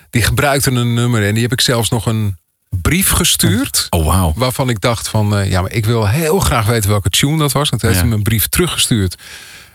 Die 0.09 0.21
gebruikte 0.21 0.71
een 0.71 0.93
nummer 0.93 1.25
en 1.27 1.33
die 1.33 1.43
heb 1.43 1.51
ik 1.51 1.61
zelfs 1.61 1.89
nog 1.89 2.05
een 2.05 2.37
brief 2.69 3.09
gestuurd. 3.09 3.87
Oh, 3.89 4.05
wauw. 4.05 4.33
Waarvan 4.35 4.69
ik 4.69 4.81
dacht 4.81 5.07
van, 5.07 5.37
eh, 5.37 5.49
ja, 5.49 5.61
maar 5.61 5.71
ik 5.71 5.85
wil 5.85 6.07
heel 6.07 6.39
graag 6.39 6.65
weten 6.65 6.89
welke 6.89 7.09
tune 7.09 7.37
dat 7.37 7.51
was. 7.51 7.69
En 7.69 7.77
toen 7.77 7.89
heeft 7.89 8.01
Ja. 8.01 8.07
hij 8.07 8.09
me 8.09 8.15
een 8.17 8.23
brief 8.23 8.47
teruggestuurd. 8.47 9.15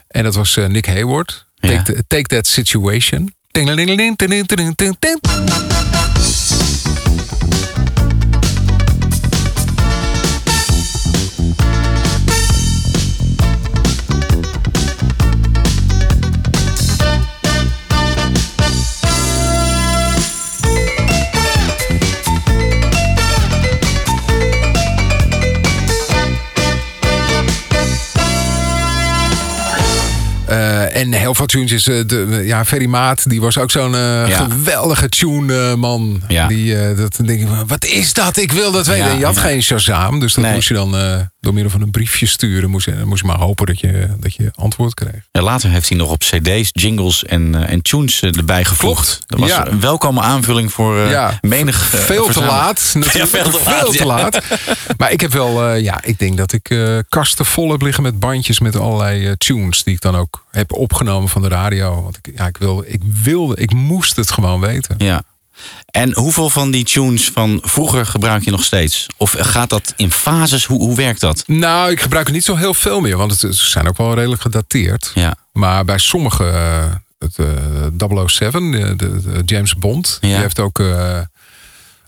En 0.09 0.23
dat 0.25 0.35
was 0.35 0.57
eh, 0.57 0.67
Nick 0.67 0.87
Hayward. 0.87 1.47
Take, 1.61 1.75
Ja. 1.75 1.83
the- 1.83 2.05
take 2.07 2.23
That 2.27 2.47
Situation. 2.47 3.35
En 31.03 31.13
heel 31.13 31.35
veel 31.35 31.47
tunes 31.47 31.73
is... 31.73 31.87
eh, 31.89 31.97
de, 32.07 32.43
ja, 32.45 32.65
Ferry 32.65 32.87
Maat, 32.87 33.29
die 33.31 33.41
was 33.41 33.59
ook 33.59 33.71
zo'n 33.71 33.95
eh, 33.95 34.01
Ja. 34.29 34.47
geweldige 34.51 35.09
tune-man. 35.09 36.23
Ja. 36.29 36.47
Die, 36.47 36.77
eh, 36.79 36.97
dat, 36.97 37.17
dan 37.17 37.27
denk 37.27 37.49
van, 37.49 37.67
wat 37.67 37.85
is 37.85 38.13
dat? 38.13 38.37
Ik 38.37 38.53
wil 38.53 38.73
dat 38.73 38.87
weten. 38.87 39.07
Ja, 39.07 39.13
je 39.19 39.25
had 39.25 39.39
geen 39.39 39.63
Shazam, 39.63 40.21
dus 40.21 40.35
dat 40.35 40.45
Nee. 40.45 40.55
moest 40.55 40.69
je 40.69 40.75
dan 40.75 40.97
eh, 40.97 41.21
door 41.41 41.53
middel 41.53 41.73
van 41.73 41.81
een 41.83 41.91
briefje 41.91 42.27
sturen. 42.27 42.71
Moest 42.71 42.87
je, 42.87 42.95
moest 43.05 43.21
je 43.21 43.27
maar 43.27 43.39
hopen 43.39 43.67
dat 43.67 43.81
je, 43.81 44.09
dat 44.21 44.35
je 44.35 44.51
antwoord 44.55 44.95
kreeg. 44.95 45.27
Ja, 45.33 45.43
later 45.43 45.71
heeft 45.71 45.89
hij 45.89 45.99
nog 45.99 46.11
op 46.11 46.19
cd's, 46.21 46.69
jingles 46.73 47.25
en, 47.25 47.55
eh, 47.55 47.73
en 47.73 47.83
tunes 47.83 48.21
eh, 48.23 48.37
erbij 48.37 48.65
gevoegd. 48.65 49.07
Klopt. 49.07 49.23
Dat 49.27 49.39
was 49.39 49.49
Ja. 49.49 49.67
een 49.67 49.81
welkome 49.81 50.21
aanvulling 50.21 50.73
voor 50.73 50.99
eh, 51.05 51.11
Ja, 51.11 51.39
menig... 51.41 51.95
eh, 51.95 52.01
veel 52.01 52.27
te 52.29 52.41
laat. 52.41 52.91
Natuurlijk. 52.95 53.33
Ja, 53.33 53.43
veel 53.43 53.51
te 53.51 53.61
laat. 53.65 53.79
Veel 53.79 53.91
te 53.91 53.99
ja. 53.99 54.05
laat. 54.05 54.41
Maar 54.97 55.13
ik 55.13 55.21
heb 55.21 55.33
wel, 55.33 55.65
eh, 55.69 55.81
ja, 55.83 56.01
ik 56.05 56.19
denk 56.19 56.37
dat 56.37 56.53
ik 56.53 56.71
eh, 56.71 56.99
kasten 57.09 57.47
vol 57.47 57.71
heb 57.71 57.83
liggen 57.83 58.03
met 58.03 58.21
bandjes 58.21 58.61
met 58.61 58.77
allerlei 58.77 59.27
eh, 59.27 59.33
tunes 59.33 59.83
die 59.83 59.95
ik 59.95 60.01
dan 60.01 60.17
ook 60.17 60.45
heb 60.51 60.73
opgenomen 60.93 61.29
van 61.29 61.43
de 61.43 61.49
radio. 61.49 62.03
Want 62.03 62.19
ik, 62.23 62.33
ja, 62.37 62.47
ik 62.47 62.57
wilde, 62.57 62.89
ik 62.89 63.01
wilde, 63.23 63.57
ik 63.57 63.73
moest 63.75 64.17
het 64.17 64.31
gewoon 64.31 64.61
weten. 64.61 64.95
Ja. 64.99 65.23
En 65.91 66.15
hoeveel 66.15 66.51
van 66.51 66.71
die 66.71 66.85
tunes 66.85 67.29
van 67.31 67.59
vroeger 67.65 68.07
gebruik 68.07 68.45
je 68.45 68.51
nog 68.51 68.65
steeds? 68.65 69.07
Of 69.17 69.35
gaat 69.39 69.71
dat 69.71 69.93
in 69.97 70.11
fases? 70.13 70.65
Hoe, 70.65 70.79
hoe 70.79 70.97
werkt 70.97 71.21
dat? 71.21 71.43
Nou, 71.47 71.91
ik 71.91 72.01
gebruik 72.01 72.27
het 72.27 72.35
niet 72.35 72.45
zo 72.45 72.57
heel 72.57 72.75
veel 72.75 73.01
meer, 73.01 73.17
want 73.17 73.31
het, 73.31 73.41
ze 73.41 73.71
zijn 73.71 73.89
ook 73.89 73.97
wel 73.97 74.15
redelijk 74.15 74.43
gedateerd. 74.43 75.11
Ja. 75.15 75.35
Maar 75.53 75.85
bij 75.85 75.99
sommige, 75.99 76.45
eh, 76.49 76.85
het 77.19 77.39
eh 77.39 78.27
007, 78.27 78.71
de, 78.71 78.97
de, 78.97 79.43
James 79.45 79.75
Bond, 79.75 80.19
die 80.21 80.31
Ja. 80.31 80.39
heeft 80.41 80.59
ook, 80.61 80.79
eh, 80.81 81.19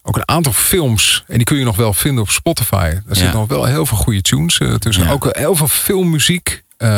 ook 0.03 0.16
een 0.16 0.28
aantal 0.28 0.53
films. 0.53 1.24
En 1.26 1.37
die 1.37 1.45
kun 1.47 1.57
je 1.59 1.64
nog 1.64 1.76
wel 1.76 1.93
vinden 1.93 2.22
op 2.22 2.30
Spotify. 2.30 2.76
Daar 2.91 3.03
Ja. 3.09 3.14
zitten 3.14 3.39
nog 3.39 3.49
wel 3.49 3.64
heel 3.64 3.87
veel 3.87 3.97
goede 3.97 4.20
tunes 4.22 4.59
eh, 4.59 4.74
tussen. 4.74 5.09
Ook 5.09 5.26
eh, 5.26 5.41
heel 5.41 5.55
veel 5.57 5.68
filmmuziek. 5.68 6.62
Eh, 6.77 6.89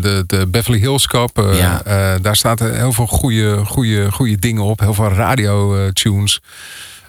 de, 0.00 0.24
de 0.26 0.46
Beverly 0.48 0.78
Hills 0.78 1.06
Cop, 1.06 1.38
eh, 1.38 1.58
Ja. 1.58 1.82
eh, 1.84 2.14
daar 2.22 2.36
staat 2.36 2.58
heel 2.58 2.92
veel 2.92 3.06
goede, 3.06 3.64
goede, 3.64 4.12
goede 4.12 4.38
dingen 4.38 4.62
op. 4.62 4.80
Heel 4.80 4.94
veel 4.94 5.08
radio 5.08 5.90
tunes. 5.92 6.40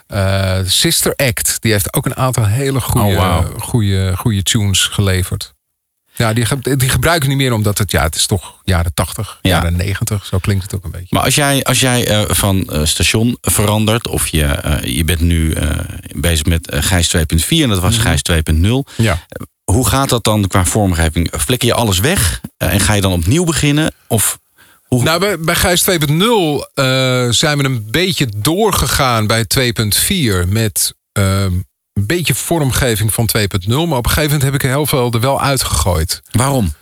Eh, 0.08 0.58
Sister 0.66 1.14
Act, 1.16 1.58
die 1.62 1.72
heeft 1.72 1.94
ook 1.94 2.06
een 2.06 2.16
aantal 2.16 2.46
hele 2.46 2.82
goede, 2.82 3.16
Oh, 3.18 3.40
goede, 3.60 4.14
goede 4.18 4.44
tunes 4.44 4.84
geleverd. 4.84 5.54
Ja, 6.16 6.34
die, 6.34 6.45
ge- 6.45 6.76
die 6.78 6.89
gebruiken 6.89 7.30
niet 7.30 7.38
meer 7.38 7.53
omdat 7.53 7.78
het, 7.78 7.91
ja, 7.91 8.03
het 8.03 8.16
is 8.16 8.26
toch 8.26 8.55
jaren 8.64 8.93
80, 8.93 9.39
Ja. 9.41 9.49
jaren 9.49 9.76
90. 9.76 10.26
Zo 10.26 10.38
klinkt 10.38 10.64
het 10.64 10.76
ook 10.76 10.84
een 10.84 10.91
beetje. 10.91 11.07
Maar 11.09 11.24
als 11.24 11.36
jij, 11.36 11.64
als 11.64 11.80
jij 11.80 12.07
eh, 12.07 12.22
van 12.36 12.70
eh, 12.70 12.86
station 12.86 13.38
verandert, 13.41 14.07
of 14.07 14.28
je, 14.28 14.43
eh, 14.45 14.95
je 14.95 15.03
bent 15.03 15.20
nu 15.20 15.55
bezig 16.16 16.45
met 16.45 16.68
Gijs 16.80 17.07
2.4 17.18 17.64
en 17.64 17.70
dat 17.70 17.80
was 17.80 17.97
Gijs 17.97 18.22
2.0. 18.32 18.84
Ja. 18.97 19.26
Hoe 19.64 19.88
gaat 19.88 20.09
dat 20.09 20.24
dan 20.24 20.47
qua 20.47 20.66
vormgeving? 20.66 21.32
Flikker 21.39 21.68
je 21.68 21.74
alles 21.74 21.99
weg 21.99 22.41
en 22.57 22.80
ga 22.80 22.93
je 22.93 23.01
dan 23.01 23.12
opnieuw 23.14 23.43
beginnen? 23.43 23.93
Of 24.07 24.39
hoe... 24.84 25.03
Nou, 25.03 25.20
bij, 25.20 25.39
bij 25.39 25.55
Gijs 25.55 25.84
2.0 25.89 25.95
eh, 26.74 27.28
zijn 27.30 27.57
we 27.57 27.64
een 27.64 27.91
beetje 27.91 28.28
doorgegaan 28.38 29.28
bij 29.28 29.45
2.4 29.45 30.47
met 30.47 30.93
ehm, 31.12 31.53
een 32.02 32.08
beetje 32.08 32.36
vormgeving 32.36 33.14
van 33.14 33.30
2.0. 33.38 33.68
Maar 33.68 33.80
op 33.80 34.06
een 34.06 34.12
gegeven 34.12 34.24
moment 34.24 34.41
heb 34.41 34.54
ik 34.54 34.64
er 34.64 34.70
heel 34.70 34.86
veel 34.86 35.12
er 35.12 35.20
wel 35.20 35.41
uitgegooid. 35.41 36.22
Waarom? 36.32 36.74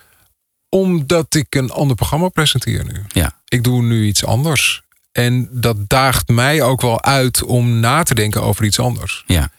Omdat 0.68 1.34
ik 1.34 1.54
een 1.54 1.70
ander 1.70 1.96
programma 1.96 2.28
presenteer 2.28 2.84
nu. 2.84 3.04
Ja. 3.08 3.32
Ik 3.48 3.64
doe 3.64 3.82
nu 3.82 4.06
iets 4.06 4.24
anders. 4.24 4.82
En 5.12 5.48
dat 5.50 5.76
daagt 5.88 6.28
mij 6.28 6.62
ook 6.62 6.80
wel 6.80 7.02
uit 7.02 7.42
om 7.42 7.80
na 7.80 8.02
te 8.02 8.14
denken 8.14 8.42
over 8.42 8.64
iets 8.64 8.78
anders. 8.78 9.24
Ja. 9.26 9.50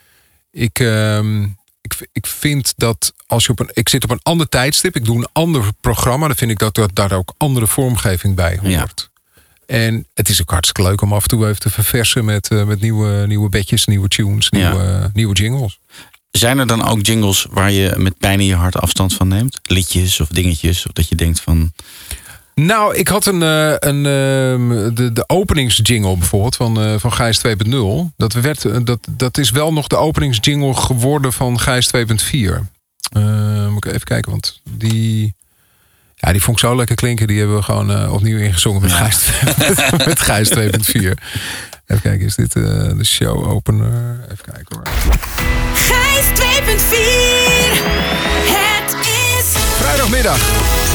Ik, 0.51 0.79
ehm, 0.79 1.43
ik, 1.81 2.09
ik 2.11 2.27
vind 2.27 2.73
dat 2.77 3.13
als 3.27 3.45
je 3.45 3.51
op 3.51 3.59
een. 3.59 3.69
Ik 3.73 3.89
zit 3.89 4.03
op 4.03 4.09
een 4.09 4.19
ander 4.23 4.49
tijdstip, 4.49 4.95
ik 4.95 5.05
doe 5.05 5.17
een 5.17 5.29
ander 5.31 5.63
programma, 5.81 6.27
dan 6.27 6.35
vind 6.35 6.51
ik 6.51 6.59
dat, 6.59 6.75
dat 6.75 6.89
daar 6.93 7.11
ook 7.11 7.33
andere 7.37 7.67
vormgeving 7.67 8.35
bij 8.35 8.59
hoort. 8.61 9.10
En 9.71 10.07
het 10.13 10.29
is 10.29 10.41
ook 10.41 10.51
hartstikke 10.51 10.89
leuk 10.89 11.01
om 11.01 11.13
af 11.13 11.21
en 11.21 11.29
toe 11.29 11.47
even 11.47 11.59
te 11.59 11.69
verversen 11.69 12.25
met, 12.25 12.47
eh, 12.47 12.63
met 12.63 12.81
nieuwe, 12.81 13.27
nieuwe 13.27 13.49
bedjes, 13.49 13.85
nieuwe 13.85 14.07
tunes, 14.07 14.49
nieuwe, 14.49 15.09
nieuwe 15.13 15.35
jingles. 15.35 15.79
Zijn 16.31 16.57
er 16.57 16.67
dan 16.67 16.87
ook 16.87 17.05
jingles 17.05 17.47
waar 17.49 17.71
je 17.71 17.93
met 17.97 18.17
pijn 18.17 18.39
in 18.39 18.45
je 18.45 18.55
hart 18.55 18.75
afstand 18.75 19.13
van 19.13 19.27
neemt? 19.27 19.59
Liedjes 19.63 20.19
of 20.19 20.27
dingetjes? 20.27 20.85
Of 20.85 20.91
dat 20.91 21.09
je 21.09 21.15
denkt 21.15 21.39
van. 21.39 21.71
Nou, 22.55 22.95
ik 22.95 23.07
had 23.07 23.25
een, 23.25 23.41
eh, 23.41 23.75
een, 23.79 24.05
ehm, 24.05 24.93
de, 24.95 25.09
de 25.13 25.23
openingsjingle 25.27 26.17
bijvoorbeeld 26.17 26.55
van, 26.55 26.81
eh, 26.81 26.95
van 26.97 27.13
Gijs 27.13 27.37
2.0. 27.37 28.11
Dat, 28.17 28.33
werd, 28.33 28.65
eh, 28.65 28.77
dat, 28.83 29.07
dat 29.09 29.37
is 29.37 29.51
wel 29.51 29.73
nog 29.73 29.87
de 29.87 29.97
openingsjingle 29.97 30.73
geworden 30.73 31.33
van 31.33 31.59
Gijs 31.59 31.87
2.4. 31.87 32.69
Eh, 33.11 33.67
moet 33.67 33.85
ik 33.85 33.91
even 33.91 34.07
kijken, 34.07 34.31
want 34.31 34.61
die, 34.69 35.35
ja, 36.21 36.31
die 36.31 36.41
vond 36.41 36.57
ik 36.57 36.63
zo 36.63 36.75
lekker 36.75 36.95
klinken. 36.95 37.27
Die 37.27 37.39
hebben 37.39 37.55
we 37.55 37.63
gewoon 37.63 37.91
eh, 37.91 38.13
opnieuw 38.13 38.37
ingezongen 38.37 38.81
met, 38.81 38.91
Gijs, 38.91 39.29
met, 39.57 39.91
met 40.05 40.19
Gijs 40.19 40.49
2.4. 40.49 40.59
Even 41.87 42.01
kijken, 42.01 42.25
is 42.25 42.35
dit 42.35 42.55
eh, 42.55 42.63
de 42.97 43.05
show 43.05 43.47
opener? 43.47 44.19
Even 44.31 44.45
kijken 44.53 44.75
hoor. 44.75 44.87
Gijs 45.73 46.25
2.4. 48.65 48.70
Vrijdagmiddag. 49.81 50.39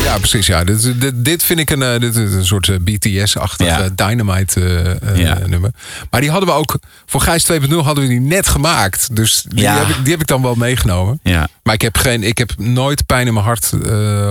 Ja, 0.05 0.19
precies. 0.19 0.47
Ja. 0.47 0.65
Dit, 0.65 1.01
dit, 1.01 1.25
dit 1.25 1.43
vind 1.43 1.59
ik 1.61 1.71
een, 1.71 1.83
eh, 1.83 2.01
dit 2.01 2.17
is 2.17 2.33
een 2.33 2.47
soort 2.47 2.85
BTS-achtig 2.85 3.67
Ja. 3.67 3.81
eh, 3.83 3.91
Dynamite 3.95 4.61
eh, 5.03 5.17
Ja. 5.17 5.39
nummer. 5.47 5.71
Maar 6.11 6.21
die 6.21 6.31
hadden 6.31 6.49
we 6.49 6.55
ook, 6.55 6.79
voor 7.07 7.21
Gijs 7.21 7.45
2.0 7.45 7.85
hadden 7.85 8.05
we 8.05 8.11
die 8.11 8.21
net 8.21 8.49
gemaakt. 8.49 9.17
Dus 9.17 9.45
die, 9.49 9.61
Ja. 9.61 9.77
heb, 9.79 9.89
ik, 9.89 9.97
die 10.03 10.13
heb 10.13 10.21
ik 10.21 10.27
dan 10.27 10.43
wel 10.43 10.55
meegenomen. 10.55 11.21
Ja. 11.23 11.49
Maar 11.63 11.75
ik 11.75 11.81
heb, 11.83 11.97
geen, 11.97 12.23
ik 12.23 12.39
heb 12.39 12.53
nooit 12.59 13.07
pijn 13.07 13.27
in 13.27 13.33
mijn 13.35 13.45
hart 13.47 13.71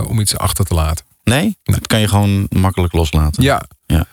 om 0.08 0.20
iets 0.20 0.38
achter 0.38 0.66
te 0.66 0.74
laten. 0.74 1.06
Nee? 1.24 1.58
Dat 1.64 1.88
kan 1.88 2.00
je 2.00 2.08
gewoon 2.08 2.48
makkelijk 2.50 2.94
loslaten. 2.94 3.44
Ja. 3.44 3.64
Ja. 3.86 4.06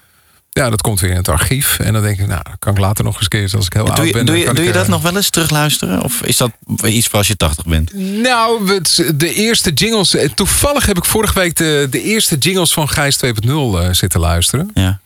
Ja, 0.55 0.70
dat 0.70 0.80
komt 0.80 1.00
weer 1.00 1.11
in 1.11 1.16
het 1.16 1.28
archief. 1.28 1.78
En 1.78 1.92
dan 1.92 2.03
denk 2.03 2.18
ik, 2.20 2.26
nou, 2.26 2.42
kan 2.59 2.72
ik 2.72 2.78
later 2.78 3.05
nog 3.05 3.14
eens 3.14 3.22
een 3.22 3.28
keer, 3.28 3.50
als 3.57 3.66
ik 3.66 3.72
heel 3.72 3.84
Doe 3.84 3.94
oud 3.94 4.07
je, 4.07 4.12
ben. 4.12 4.26
doe 4.26 4.38
je, 4.38 4.53
doe 4.55 4.64
je 4.64 4.72
dat 4.72 4.84
eh, 4.84 4.90
nog 4.90 5.03
wel 5.03 5.16
eens 5.16 5.30
terugluisteren? 5.30 6.03
Of 6.03 6.22
is 6.22 6.36
dat 6.36 6.50
iets 6.84 7.07
voor 7.07 7.18
als 7.18 7.28
je 7.28 7.36
80 7.36 7.64
bent? 7.64 7.92
Nou, 7.94 8.72
het- 8.74 9.12
de 9.14 9.34
eerste 9.34 9.70
jingles. 9.72 10.14
eh, 10.14 10.28
Toevallig 10.28 10.86
heb 10.86 10.96
ik 10.96 11.05
vorige 11.05 11.34
week 11.34 11.57
de, 11.57 11.86
de 11.90 12.03
eerste 12.03 12.36
jingles 12.36 12.72
van 12.72 12.88
Gijs 12.88 13.16
2.0 13.16 13.50
eh, 13.78 13.88
zitten 13.90 14.20
luisteren. 14.20 14.70
Ja. 14.74 15.00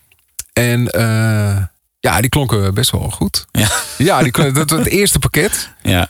En 0.52 0.90
eh, 0.90 1.56
ja, 2.00 2.20
die 2.20 2.28
klonken 2.30 2.74
best 2.74 2.90
wel 2.90 3.10
goed. 3.10 3.46
Ja. 3.52 3.68
Ja, 3.98 4.22
die 4.22 4.30
klonken, 4.32 4.54
dat 4.54 4.70
was 4.70 4.78
het 4.78 4.88
eerste 4.88 5.18
pakket. 5.18 5.68
Ja. 5.82 6.08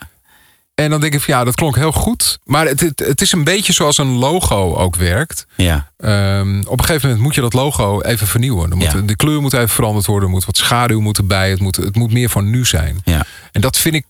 En 0.77 0.91
dan 0.91 1.01
denk 1.01 1.15
ik 1.15 1.21
van 1.21 1.35
ja, 1.35 1.45
dat 1.45 1.55
klonk 1.55 1.77
heel 1.77 1.93
goed. 1.93 2.39
Maar 2.45 2.67
het, 2.67 2.81
het, 2.81 2.99
het 2.99 3.21
is 3.21 3.33
een 3.33 3.45
beetje 3.45 3.73
zoals 3.73 3.99
een 3.99 4.13
logo 4.13 4.75
ook 4.75 4.97
werkt. 4.97 5.47
Ja. 5.55 5.91
Ehm, 5.97 6.63
op 6.67 6.79
een 6.79 6.85
gegeven 6.85 7.09
moment 7.09 7.25
moet 7.25 7.35
je 7.35 7.41
dat 7.41 7.53
logo 7.53 8.01
even 8.01 8.27
vernieuwen. 8.27 8.69
Dan 8.69 8.79
moet, 8.79 8.93
Ja. 8.93 9.01
De 9.01 9.17
kleur 9.17 9.41
moet 9.41 9.53
even 9.53 9.69
veranderd 9.69 10.07
worden. 10.07 10.29
Er 10.29 10.35
moet 10.35 10.45
wat 10.45 10.57
schaduw 10.57 11.01
moet 11.01 11.19
erbij. 11.19 11.51
Het 11.51 11.61
moet, 11.61 11.77
het 11.77 11.97
moet 11.97 12.13
meer 12.13 12.29
van 12.29 12.51
nu 12.51 12.65
zijn. 12.65 13.01
Ja. 13.05 13.25
En 13.53 13.61
dat 13.61 13.79
vind 13.79 13.95
ik 13.95 14.05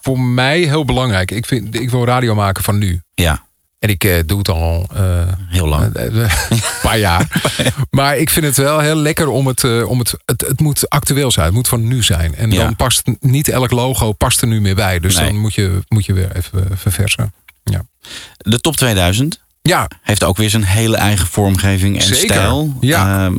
voor 0.00 0.20
mij 0.20 0.58
heel 0.60 0.84
belangrijk. 0.84 1.30
Ik, 1.30 1.46
vind, 1.46 1.74
ik 1.74 1.90
wil 1.90 2.04
radio 2.04 2.34
maken 2.34 2.62
van 2.62 2.78
nu. 2.78 3.00
Ja. 3.14 3.42
En 3.82 3.88
ik 3.88 4.04
eh, 4.04 4.18
doe 4.26 4.38
het 4.38 4.48
al 4.48 4.86
eh, 4.94 5.22
Heel 5.48 5.66
lang. 5.68 5.94
eh, 5.94 6.04
een 6.50 6.60
paar 6.82 6.98
jaar. 6.98 7.40
Maar 7.90 8.16
ik 8.16 8.30
vind 8.30 8.46
het 8.46 8.56
wel 8.56 8.78
heel 8.78 8.94
lekker 8.94 9.28
om 9.28 9.46
het, 9.46 9.84
om 9.84 9.98
het, 9.98 10.14
het. 10.24 10.40
Het 10.40 10.60
moet 10.60 10.88
actueel 10.88 11.30
zijn. 11.30 11.46
Het 11.46 11.54
moet 11.54 11.68
van 11.68 11.88
nu 11.88 12.02
zijn. 12.02 12.34
En 12.34 12.50
Ja. 12.50 12.64
dan 12.64 12.76
past 12.76 13.02
niet 13.20 13.48
elk 13.48 13.70
logo 13.70 14.12
past 14.12 14.40
er 14.40 14.46
nu 14.46 14.60
meer 14.60 14.74
bij. 14.74 15.00
Dus 15.00 15.16
Nee. 15.16 15.24
dan 15.24 15.38
moet 15.38 15.54
je, 15.54 15.82
moet 15.88 16.06
je 16.06 16.12
weer 16.12 16.36
even 16.36 16.66
verversen. 16.74 17.32
Ja. 17.64 17.82
De 18.36 18.60
top 18.60 18.76
2000 18.76 19.40
Ja, 19.62 19.88
heeft 20.02 20.24
ook 20.24 20.36
weer 20.36 20.50
zijn 20.50 20.64
hele 20.64 20.96
eigen 20.96 21.26
vormgeving 21.26 21.96
en 21.96 22.02
Zeker. 22.02 22.34
Ja. 22.42 22.66
Ja. 22.80 23.30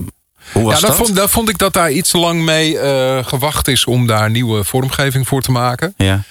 hoe 0.51 0.63
was 0.63 0.79
ja, 0.79 0.87
dat? 0.87 0.95
Vond, 0.95 1.15
daar 1.15 1.29
vond 1.29 1.49
ik 1.49 1.57
dat 1.57 1.73
daar 1.73 1.91
iets 1.91 2.11
lang 2.11 2.43
mee 2.43 2.77
gewacht 3.23 3.67
is 3.67 3.85
om 3.85 4.07
daar 4.07 4.29
nieuwe 4.29 4.63
vormgeving 4.63 5.27
voor 5.27 5.41
te 5.41 5.51
maken. 5.51 5.93
Ja. 5.97 6.23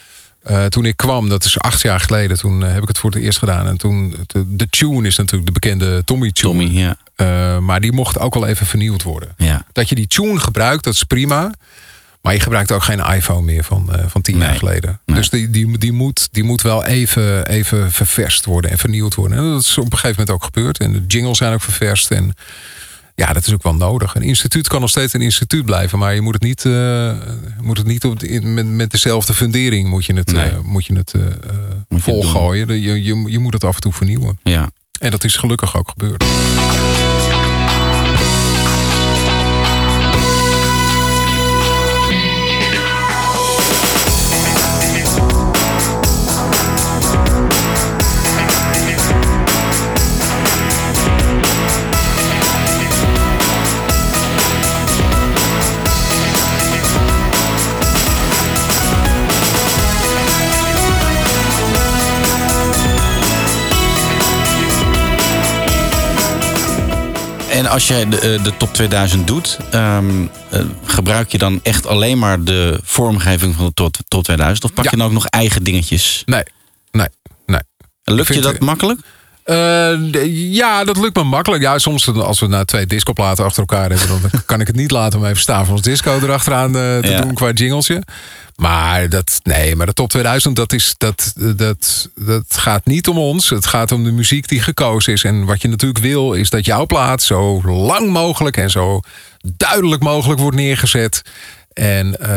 Eh, 0.43 0.64
toen 0.64 0.84
ik 0.84 0.97
kwam, 0.97 1.28
dat 1.28 1.45
is 1.45 1.59
acht 1.59 1.82
jaar 1.82 2.01
geleden, 2.01 2.38
toen 2.38 2.64
eh, 2.64 2.72
heb 2.72 2.82
ik 2.82 2.88
het 2.88 2.99
voor 2.99 3.11
het 3.11 3.22
eerst 3.22 3.38
gedaan. 3.38 3.66
En 3.66 3.76
toen, 3.76 4.16
de, 4.26 4.57
de 4.57 4.68
tune 4.68 5.07
is 5.07 5.16
natuurlijk 5.16 5.47
de 5.47 5.53
bekende 5.61 6.05
Tommy 6.05 6.32
tune. 6.32 6.49
Tommy, 6.59 6.78
ja. 6.78 6.97
Eh, 7.16 7.59
maar 7.59 7.80
die 7.80 7.93
mocht 7.93 8.18
ook 8.18 8.34
wel 8.34 8.47
even 8.47 8.66
vernieuwd 8.66 9.03
worden. 9.03 9.34
Ja. 9.36 9.64
Dat 9.72 9.88
je 9.88 9.95
die 9.95 10.07
tune 10.07 10.40
gebruikt, 10.40 10.84
dat 10.84 10.95
is 10.95 11.03
prima. 11.05 11.53
Maar 12.22 12.32
je 12.34 12.40
gebruikt 12.40 12.72
ook 12.72 12.82
geen 12.82 13.01
iPhone 13.01 13.43
meer 13.43 13.64
van, 13.64 13.90
van 14.07 14.20
tien 14.22 14.38
jaar 14.38 14.49
Nee. 14.49 14.59
geleden. 14.59 15.01
Nee. 15.07 15.16
Dus 15.16 15.30
die, 15.30 15.51
die, 15.51 15.78
die, 15.78 15.93
moet, 15.93 16.28
die 16.32 16.43
moet 16.45 16.62
wel 16.62 16.84
even, 16.84 17.47
even 17.47 17.93
ververst 17.93 18.45
worden 18.45 18.70
en 18.70 18.78
vernieuwd 18.78 19.14
worden. 19.14 19.38
En 19.38 19.45
dat 19.51 19.61
is 19.61 19.78
op 19.78 19.84
een 19.84 19.99
gegeven 19.99 20.11
moment 20.20 20.30
ook 20.30 20.45
gebeurd. 20.45 20.78
En 20.78 20.93
de 20.93 21.05
jingles 21.07 21.38
zijn 21.38 21.53
ook 21.53 21.62
ververst. 21.62 22.11
En 22.11 22.34
ja, 23.14 23.32
dat 23.32 23.46
is 23.46 23.52
ook 23.52 23.62
wel 23.62 23.74
nodig. 23.74 24.14
Een 24.14 24.22
instituut 24.22 24.68
kan 24.68 24.80
nog 24.80 24.90
steeds 24.90 25.12
een 25.12 25.20
instituut 25.20 25.64
blijven. 25.64 25.98
Maar 25.98 26.14
je 26.14 26.20
moet 26.20 26.34
het 26.34 26.42
niet, 26.42 26.64
eh, 26.64 27.12
moet 27.60 27.78
het 27.78 27.86
niet 27.86 28.04
op 28.04 28.18
de- 28.20 28.40
met, 28.40 28.66
met 28.66 28.90
dezelfde 28.90 29.34
fundering 29.34 29.88
moet 29.88 30.04
je 30.04 30.14
het, 30.14 30.32
Nee. 30.32 30.48
eh, 30.48 30.58
moet 30.62 30.86
je 30.86 30.94
het 30.94 31.12
eh, 31.14 31.20
Moet 31.22 31.34
je 31.88 31.94
het 31.94 32.02
volgooien. 32.02 32.80
Je, 32.80 33.02
je, 33.02 33.22
je 33.26 33.38
moet 33.38 33.52
het 33.52 33.64
af 33.64 33.74
en 33.74 33.80
toe 33.80 33.92
vernieuwen. 33.92 34.38
Ja. 34.42 34.70
En 35.00 35.10
dat 35.10 35.24
is 35.24 35.36
gelukkig 35.36 35.76
ook 35.76 35.88
gebeurd. 35.88 36.24
En 67.62 67.68
als 67.68 67.88
jij 67.88 68.08
de, 68.08 68.18
eh, 68.18 68.44
de 68.44 68.56
top 68.56 68.74
2000 68.74 69.26
doet, 69.26 69.58
ehm, 69.70 70.26
eh, 70.50 70.60
gebruik 70.84 71.32
je 71.32 71.38
dan 71.38 71.60
echt 71.62 71.86
alleen 71.86 72.18
maar 72.18 72.42
de 72.44 72.80
vormgeving 72.82 73.54
van 73.54 73.64
de 73.66 73.72
top, 73.74 73.96
top 74.08 74.22
2000? 74.24 74.64
Of 74.64 74.72
pak 74.72 74.84
Ja. 74.84 74.90
je 74.90 74.96
dan 74.96 75.06
ook 75.06 75.12
nog 75.12 75.26
eigen 75.26 75.62
dingetjes? 75.62 76.22
Nee, 76.26 76.42
nee, 76.90 77.06
nee. 77.46 77.60
Lukt 78.04 78.34
je 78.34 78.40
dat 78.40 78.58
makkelijk? 78.58 79.00
Eh, 79.45 79.95
ja, 80.53 80.84
dat 80.84 80.97
lukt 80.97 81.16
me 81.16 81.22
makkelijk. 81.22 81.62
Ja, 81.62 81.78
soms 81.78 82.09
als 82.09 82.40
we 82.40 82.47
nou 82.47 82.64
twee 82.64 82.86
discoplaten 82.86 83.45
achter 83.45 83.61
elkaar 83.61 83.90
hebben, 83.90 84.09
dan 84.09 84.30
kan 84.47 84.61
ik 84.61 84.66
het 84.66 84.76
niet 84.76 84.90
laten 84.90 85.18
om 85.18 85.24
even 85.24 85.40
Stavros 85.40 85.82
Disco 85.82 86.18
erachteraan 86.22 86.76
eh, 86.76 86.99
te 86.99 87.09
Ja. 87.11 87.20
doen 87.20 87.34
qua 87.34 87.51
jinglesje. 87.51 88.03
Maar 88.57 89.09
dat, 89.09 89.40
nee, 89.43 89.76
maar 89.76 89.86
de 89.86 89.93
top 89.93 90.09
2000, 90.11 90.57
dat, 90.57 90.72
is, 90.72 90.95
dat, 90.99 91.32
dat, 91.57 92.09
dat 92.14 92.45
gaat 92.49 92.86
niet 92.86 93.09
om 93.09 93.18
ons. 93.18 93.51
Het 93.51 93.66
gaat 93.66 93.93
om 93.93 94.05
de 94.05 94.12
muziek 94.12 94.49
die 94.49 94.61
gekozen 94.62 95.12
is. 95.12 95.24
En 95.24 95.45
wat 95.45 95.62
je 95.62 95.68
natuurlijk 95.68 96.05
wil, 96.05 96.32
is 96.32 96.51
dat 96.51 96.64
jouw 96.64 96.86
plaat 96.86 97.22
zo 97.22 97.62
lang 97.64 98.11
mogelijk 98.11 98.57
en 98.57 98.70
zo 98.70 99.01
duidelijk 99.57 100.03
mogelijk 100.03 100.40
wordt 100.40 100.57
neergezet. 100.57 101.22
En 101.75 102.20
eh, 102.20 102.29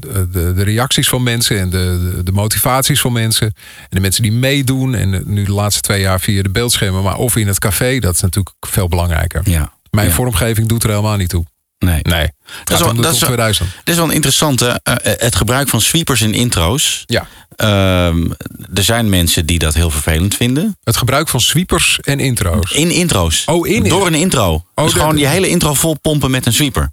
de, 0.00 0.52
de, 0.54 0.62
reacties 0.62 1.08
van 1.08 1.22
mensen 1.22 1.58
en 1.58 1.70
de, 1.70 2.12
de, 2.16 2.22
de 2.22 2.32
motivaties 2.32 3.00
van 3.00 3.12
mensen. 3.12 3.46
En 3.80 3.86
de 3.90 4.00
mensen 4.00 4.22
die 4.22 4.32
meedoen. 4.32 4.94
En 4.94 5.22
nu 5.26 5.44
de 5.44 5.52
laatste 5.52 5.80
twee 5.80 6.00
jaar 6.00 6.20
via 6.20 6.42
de 6.42 6.50
beeldschermen. 6.50 7.02
Maar 7.02 7.16
of 7.16 7.36
in 7.36 7.46
het 7.46 7.58
café, 7.58 7.98
dat 7.98 8.14
is 8.14 8.20
natuurlijk 8.20 8.54
veel 8.60 8.88
belangrijker. 8.88 9.40
Ja. 9.44 9.72
Mijn 9.90 10.08
Ja. 10.08 10.12
vormgeving 10.14 10.68
doet 10.68 10.82
er 10.82 10.90
helemaal 10.90 11.16
niet 11.16 11.28
toe. 11.28 11.44
Nee. 11.78 12.00
Nee, 12.02 12.20
het 12.22 12.32
Dat 12.64 12.78
is 12.78 12.84
wel- 12.84 12.94
dat 12.94 13.12
is 13.14 13.18
wel- 13.20 13.28
2000. 13.28 13.68
Dit 13.76 13.88
is 13.88 13.94
wel 13.96 14.04
een 14.04 14.14
interessante. 14.14 14.80
eh, 14.82 14.94
eh, 14.94 15.18
het 15.20 15.36
gebruik 15.36 15.68
van 15.68 15.80
sweepers 15.80 16.20
in 16.22 16.34
intro's. 16.34 17.02
Ja. 17.06 17.26
Ehm, 17.56 18.30
er 18.74 18.82
zijn 18.84 19.08
mensen 19.08 19.46
die 19.46 19.58
dat 19.58 19.74
heel 19.74 19.90
vervelend 19.90 20.34
vinden. 20.34 20.76
Het 20.84 20.96
gebruik 20.96 21.28
van 21.28 21.40
sweepers 21.40 22.00
en 22.00 22.20
intro's. 22.20 22.72
In 22.72 22.90
intro's. 22.90 23.42
Oh, 23.46 23.66
in- 23.68 23.82
Door 23.88 24.06
een 24.06 24.14
intro. 24.14 24.64
dus 24.74 24.92
de- 24.92 24.98
gewoon 24.98 25.16
je 25.16 25.26
hele 25.26 25.48
intro 25.48 25.74
vol 25.74 25.98
pompen 26.00 26.30
met 26.30 26.46
een 26.46 26.52
sweeper. 26.52 26.90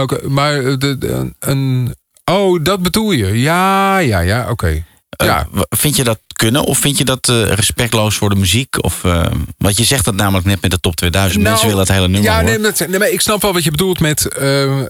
Oké, 0.00 0.28
maar 0.28 0.62
de, 0.78 0.98
de- 0.98 1.32
een. 1.40 1.94
Oh, 2.24 2.62
dat 2.64 2.82
bedoel 2.82 3.10
je? 3.12 3.40
Ja, 3.40 3.98
ja, 3.98 4.20
ja, 4.20 4.50
oké. 4.50 4.84
Eh, 5.10 5.26
Ja. 5.26 5.46
vind 5.68 5.96
je 5.96 6.04
dat 6.04 6.18
kunnen? 6.32 6.64
Of 6.64 6.78
vind 6.78 6.98
je 6.98 7.04
dat 7.04 7.28
eh, 7.28 7.42
respectloos 7.52 8.16
voor 8.16 8.28
de 8.28 8.34
muziek? 8.36 8.84
Of, 8.84 9.04
eh, 9.04 9.26
want 9.58 9.76
je 9.76 9.84
zegt 9.84 10.04
dat 10.04 10.14
namelijk 10.14 10.46
net 10.46 10.62
met 10.62 10.70
de 10.70 10.80
top 10.80 10.96
2000. 10.96 11.38
Nou, 11.42 11.48
mensen 11.50 11.68
willen 11.68 11.82
het 11.84 11.92
hele 11.94 12.08
nummer 12.08 12.30
ja, 12.30 12.40
nee, 12.40 12.58
dat- 12.58 12.86
nee, 12.88 12.98
maar 12.98 13.08
ik 13.10 13.20
snap 13.20 13.42
wel 13.42 13.52
wat 13.52 13.64
je 13.64 13.70
bedoelt 13.70 14.00
met. 14.00 14.22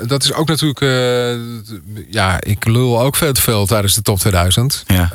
dat 0.09 0.23
is 0.25 0.33
ook 0.33 0.49
natuurlijk. 0.49 0.81
ja, 2.11 2.41
ik 2.41 2.65
lul 2.65 3.01
ook 3.01 3.17
veel 3.17 3.33
te 3.33 3.41
veel 3.43 3.67
tijdens 3.67 3.95
de 3.95 4.03
top 4.03 4.19
2000. 4.19 4.85
Ja. 4.87 5.11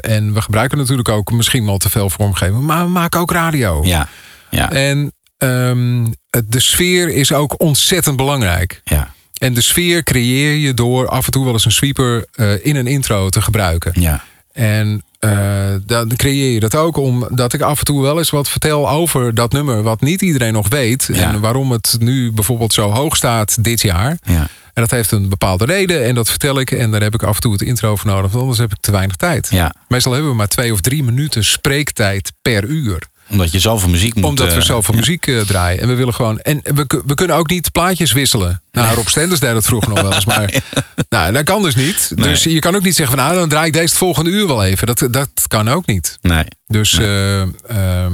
En 0.00 0.32
we 0.34 0.42
gebruiken 0.42 0.78
natuurlijk 0.78 1.08
ook 1.08 1.32
misschien 1.32 1.64
wel 1.66 1.78
te 1.78 1.90
veel 1.90 2.10
vormgeving. 2.10 2.60
Maar 2.60 2.84
we 2.84 2.90
maken 2.90 3.20
ook 3.20 3.30
radio. 3.30 3.80
Ja. 3.84 4.08
ja. 4.50 4.70
En 4.72 5.12
ehm, 5.42 6.04
de 6.46 6.60
sfeer 6.60 7.08
is 7.08 7.32
ook 7.32 7.60
ontzettend 7.60 8.16
belangrijk. 8.16 8.80
Ja. 8.84 9.12
En 9.38 9.54
de 9.54 9.60
sfeer 9.60 10.02
creëer 10.02 10.56
je 10.56 10.74
door 10.74 11.08
af 11.08 11.26
en 11.26 11.32
toe 11.32 11.44
wel 11.44 11.52
eens 11.52 11.64
een 11.64 11.72
sweeper 11.72 12.24
eh, 12.32 12.66
in 12.66 12.76
een 12.76 12.86
intro 12.86 13.28
te 13.28 13.42
gebruiken. 13.42 13.92
Ja. 14.00 14.24
En 14.52 15.02
eh, 15.18 15.74
dan 15.86 16.16
creëer 16.16 16.52
je 16.52 16.60
dat 16.60 16.74
ook 16.74 16.96
omdat 16.96 17.52
ik 17.52 17.60
af 17.60 17.78
en 17.78 17.84
toe 17.84 18.02
wel 18.02 18.18
eens 18.18 18.30
wat 18.30 18.48
vertel 18.48 18.90
over 18.90 19.34
dat 19.34 19.52
nummer, 19.52 19.82
wat 19.82 20.00
niet 20.00 20.22
iedereen 20.22 20.52
nog 20.52 20.68
weet. 20.68 21.08
Ja. 21.12 21.32
En 21.32 21.40
waarom 21.40 21.72
het 21.72 21.96
nu 21.98 22.32
bijvoorbeeld 22.32 22.72
zo 22.72 22.90
hoog 22.90 23.16
staat 23.16 23.64
dit 23.64 23.82
jaar. 23.82 24.18
Ja. 24.22 24.48
En 24.74 24.82
dat 24.82 24.90
heeft 24.90 25.10
een 25.10 25.28
bepaalde 25.28 25.64
reden 25.64 26.04
en 26.04 26.14
dat 26.14 26.30
vertel 26.30 26.60
ik. 26.60 26.70
En 26.70 26.90
daar 26.90 27.02
heb 27.02 27.14
ik 27.14 27.22
af 27.22 27.34
en 27.34 27.40
toe 27.40 27.52
het 27.52 27.62
intro 27.62 27.96
voor 27.96 28.10
nodig, 28.10 28.30
want 28.30 28.42
anders 28.42 28.58
heb 28.58 28.72
ik 28.72 28.80
te 28.80 28.90
weinig 28.90 29.16
tijd. 29.16 29.48
Ja. 29.50 29.74
Meestal 29.88 30.12
hebben 30.12 30.30
we 30.30 30.36
maar 30.36 30.48
twee 30.48 30.72
of 30.72 30.80
drie 30.80 31.04
minuten 31.04 31.44
spreektijd 31.44 32.32
per 32.42 32.64
uur. 32.64 33.10
Omdat 33.32 33.52
je 33.52 33.58
zoveel 33.58 33.88
muziek 33.88 34.14
moet... 34.14 34.24
Omdat 34.24 34.48
we 34.48 34.60
eh, 34.60 34.60
zoveel 34.60 34.94
ja. 34.94 35.00
muziek 35.00 35.26
eh, 35.26 35.40
draaien. 35.40 35.80
En 35.80 35.88
we 35.88 35.94
willen 35.94 36.14
gewoon. 36.14 36.40
En 36.40 36.60
we, 36.62 37.02
we 37.06 37.14
kunnen 37.14 37.36
ook 37.36 37.48
niet 37.48 37.72
plaatjes 37.72 38.12
wisselen. 38.12 38.62
Nou, 38.72 38.94
Rob 38.94 39.06
Stenders 39.06 39.40
deed 39.40 39.52
dat 39.52 39.64
vroeger 39.64 39.88
nog 39.88 40.00
wel 40.00 40.14
eens. 40.14 40.24
Maar 40.24 40.54
nou, 41.08 41.32
dat 41.32 41.44
kan 41.44 41.62
dus 41.62 41.74
niet. 41.74 42.12
Nee. 42.14 42.28
Dus 42.28 42.42
je 42.42 42.58
kan 42.58 42.74
ook 42.74 42.82
niet 42.82 42.94
zeggen 42.96 43.16
van 43.16 43.24
nou, 43.26 43.38
dan 43.38 43.48
draai 43.48 43.66
ik 43.66 43.72
deze 43.72 43.84
het 43.84 43.96
volgende 43.96 44.30
uur 44.30 44.46
wel 44.46 44.64
even. 44.64 44.86
Dat, 44.86 45.06
dat 45.10 45.30
kan 45.46 45.68
ook 45.68 45.86
niet. 45.86 46.18
Nee. 46.20 46.44
Dus 46.66 46.98
eh, 46.98 47.40
ehm, 47.42 48.12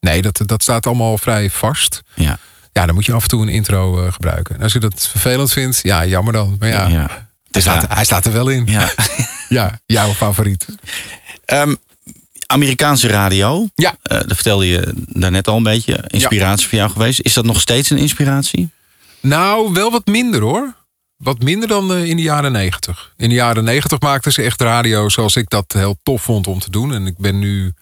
nee, 0.00 0.22
dat, 0.22 0.40
dat 0.44 0.62
staat 0.62 0.86
allemaal 0.86 1.18
vrij 1.18 1.50
vast. 1.50 2.02
Ja. 2.14 2.38
Ja, 2.72 2.86
dan 2.86 2.94
moet 2.94 3.06
je 3.06 3.12
af 3.12 3.22
en 3.22 3.28
toe 3.28 3.42
een 3.42 3.48
intro 3.48 4.10
gebruiken. 4.10 4.56
En 4.56 4.62
als 4.62 4.72
je 4.72 4.78
dat 4.78 5.08
vervelend 5.10 5.52
vindt, 5.52 5.80
ja, 5.82 6.06
jammer 6.06 6.32
dan. 6.32 6.56
Maar 6.58 6.68
ja, 6.68 6.86
Ja. 6.86 7.30
Hij, 7.50 7.60
staat, 7.60 7.86
hij 7.88 8.04
staat 8.04 8.26
er 8.26 8.32
wel 8.32 8.48
in. 8.48 8.66
Ja. 8.66 8.90
Ja, 9.52 9.80
jouw 9.86 10.12
favoriet. 10.12 10.66
Ehm, 11.44 11.74
Amerikaanse 12.52 13.08
radio. 13.08 13.68
Ja. 13.74 13.96
Eh, 14.02 14.18
dat 14.18 14.34
vertelde 14.34 14.66
je 14.66 14.92
daarnet 15.06 15.48
al 15.48 15.56
een 15.56 15.62
beetje. 15.62 16.04
Inspiratie 16.06 16.68
voor 16.68 16.78
jou 16.78 16.90
geweest. 16.90 17.20
Is 17.20 17.32
dat 17.32 17.44
nog 17.44 17.60
steeds 17.60 17.90
een 17.90 17.98
inspiratie? 17.98 18.70
Nou, 19.20 19.72
wel 19.72 19.90
wat 19.90 20.06
minder 20.06 20.40
hoor. 20.40 20.74
Wat 21.16 21.42
minder 21.42 21.68
dan 21.68 21.92
eh, 21.92 22.04
in 22.04 22.16
de 22.16 22.22
jaren 22.22 22.52
negentig. 22.52 23.12
In 23.16 23.28
de 23.28 23.34
jaren 23.34 23.64
negentig 23.64 24.00
maakten 24.00 24.32
ze 24.32 24.42
echt 24.42 24.60
radio 24.60 25.08
zoals 25.08 25.36
ik 25.36 25.50
dat 25.50 25.72
heel 25.72 25.96
tof 26.02 26.22
vond 26.22 26.46
om 26.46 26.58
te 26.58 26.70
doen. 26.70 26.94
En 26.94 27.06
ik 27.06 27.18
ben 27.18 27.38
nu 27.38 27.72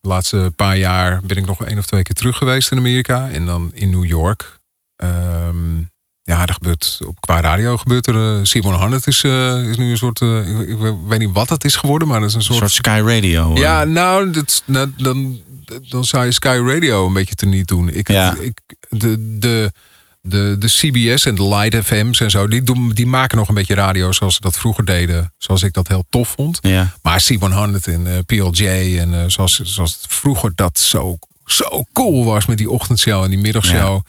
de 0.00 0.08
laatste 0.08 0.52
paar 0.56 0.76
jaar 0.76 1.20
ben 1.24 1.36
ik 1.36 1.46
nog 1.46 1.64
één 1.64 1.78
of 1.78 1.86
twee 1.86 2.02
keer 2.02 2.14
terug 2.14 2.36
geweest 2.36 2.70
in 2.70 2.78
Amerika. 2.78 3.30
En 3.30 3.46
dan 3.46 3.70
in 3.74 3.90
New 3.90 4.04
York. 4.04 4.60
Ehm, 4.96 5.80
ja, 6.24 6.46
er 6.46 6.52
gebeurt, 6.52 6.98
op, 7.06 7.20
qua 7.20 7.40
radio 7.40 7.76
gebeurt 7.76 8.06
er... 8.06 8.36
eh, 8.36 8.40
Simon 8.42 8.74
Harnett 8.74 9.06
is, 9.06 9.22
eh, 9.24 9.68
is 9.68 9.76
nu 9.76 9.90
een 9.90 9.96
soort... 9.96 10.20
eh, 10.20 10.60
ik, 10.60 10.68
ik 10.68 10.76
weet 11.06 11.18
niet 11.18 11.32
wat 11.32 11.48
het 11.48 11.64
is 11.64 11.76
geworden, 11.76 12.08
maar 12.08 12.20
dat 12.20 12.28
is 12.28 12.34
een 12.34 12.40
Een 12.40 12.56
soort... 12.56 12.70
Sky 12.70 13.02
Radio. 13.04 13.54
Ja, 13.54 13.84
nou, 13.84 14.30
dat, 14.30 14.62
nou, 14.66 14.92
dan, 14.96 15.40
dan 15.88 16.04
zou 16.04 16.24
je 16.24 16.32
Sky 16.32 16.60
Radio 16.66 17.06
een 17.06 17.12
beetje 17.12 17.34
te 17.34 17.46
niet 17.46 17.68
doen. 17.68 17.88
Ik, 17.88 18.08
Ja. 18.08 18.36
ik, 18.40 18.60
de, 18.88 19.38
de, 19.38 19.72
de, 20.20 20.56
de 20.58 20.66
CBS 20.66 21.26
en 21.26 21.34
de 21.34 21.48
Light 21.48 21.84
FM's 21.86 22.20
en 22.20 22.30
zo, 22.30 22.48
die, 22.48 22.62
doen, 22.62 22.90
die 22.90 23.06
maken 23.06 23.38
nog 23.38 23.48
een 23.48 23.54
beetje 23.54 23.74
radio 23.74 24.12
zoals 24.12 24.34
ze 24.34 24.40
dat 24.40 24.56
vroeger 24.58 24.84
deden. 24.84 25.32
Zoals 25.38 25.62
ik 25.62 25.72
dat 25.72 25.88
heel 25.88 26.04
tof 26.10 26.28
vond. 26.36 26.58
Ja. 26.60 26.96
Maar 27.02 27.20
Simon 27.20 27.52
Harnett 27.52 27.86
en 27.86 28.24
PLJ 28.26 28.66
en 28.98 29.30
zoals, 29.30 29.60
zoals 29.60 29.98
het 30.02 30.12
vroeger 30.12 30.52
dat 30.54 30.78
zo, 30.78 31.18
zo 31.46 31.84
cool 31.92 32.24
was 32.24 32.46
met 32.46 32.58
die 32.58 32.70
ochtendshow 32.70 33.22
en 33.24 33.30
die 33.30 33.38
middagshow. 33.38 34.00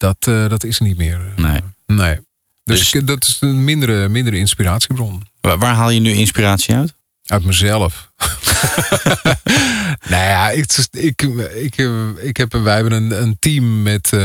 Dat, 0.00 0.16
eh, 0.20 0.48
dat 0.48 0.64
is 0.64 0.78
niet 0.78 0.96
meer. 0.96 1.20
Nee. 1.36 1.60
Nee. 1.86 2.18
Dus, 2.64 2.90
Dus- 2.90 3.04
dat 3.04 3.24
is 3.24 3.36
een 3.40 3.64
mindere, 3.64 4.08
mindere 4.08 4.36
inspiratiebron. 4.36 5.26
Waar, 5.40 5.58
waar 5.58 5.74
haal 5.74 5.90
je 5.90 6.00
nu 6.00 6.12
inspiratie 6.12 6.74
uit? 6.74 6.94
Uit 7.24 7.44
mezelf. 7.44 8.10
nou 10.12 10.24
ja, 10.24 10.50
ik, 10.50 10.72
ik, 10.90 11.22
ik, 11.54 11.76
ik 12.22 12.36
heb, 12.36 12.52
wij 12.52 12.74
hebben 12.74 12.92
een, 12.92 13.22
een 13.22 13.36
team 13.38 13.82
met, 13.82 14.04
eh, 14.12 14.20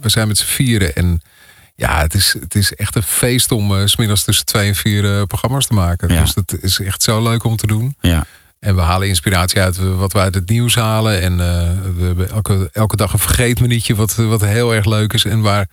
we 0.00 0.08
zijn 0.08 0.28
met 0.28 0.38
z'n 0.38 0.46
vieren. 0.46 0.94
En 0.94 1.20
ja, 1.74 2.00
het 2.00 2.14
is, 2.14 2.34
het 2.40 2.54
is 2.54 2.74
echt 2.74 2.94
een 2.96 3.02
feest 3.02 3.52
om 3.52 3.76
eh, 3.76 3.86
's 3.86 3.90
smiddags 3.90 4.24
tussen 4.24 4.44
twee 4.46 4.68
en 4.68 4.74
vier 4.74 5.16
eh, 5.18 5.22
programma's 5.22 5.66
te 5.66 5.74
maken. 5.74 6.12
Ja. 6.12 6.20
Dus 6.20 6.34
dat 6.34 6.56
is 6.60 6.78
echt 6.80 7.02
zo 7.02 7.22
leuk 7.22 7.44
om 7.44 7.56
te 7.56 7.66
doen. 7.66 7.96
Ja. 8.00 8.26
En 8.58 8.74
we 8.74 8.80
halen 8.80 9.08
inspiratie 9.08 9.60
uit 9.60 9.76
wat 9.76 10.12
we 10.12 10.18
uit 10.18 10.34
het 10.34 10.48
nieuws 10.48 10.74
halen. 10.74 11.20
En 11.20 11.32
eh, 11.32 11.70
we 11.96 12.04
hebben 12.04 12.30
elke, 12.30 12.68
elke 12.72 12.96
dag 12.96 13.12
een 13.12 13.18
vergeetmenietje 13.18 13.94
wat, 13.94 14.14
wat 14.14 14.40
heel 14.40 14.74
erg 14.74 14.84
leuk 14.84 15.12
is. 15.12 15.24
En 15.24 15.40
waar, 15.40 15.68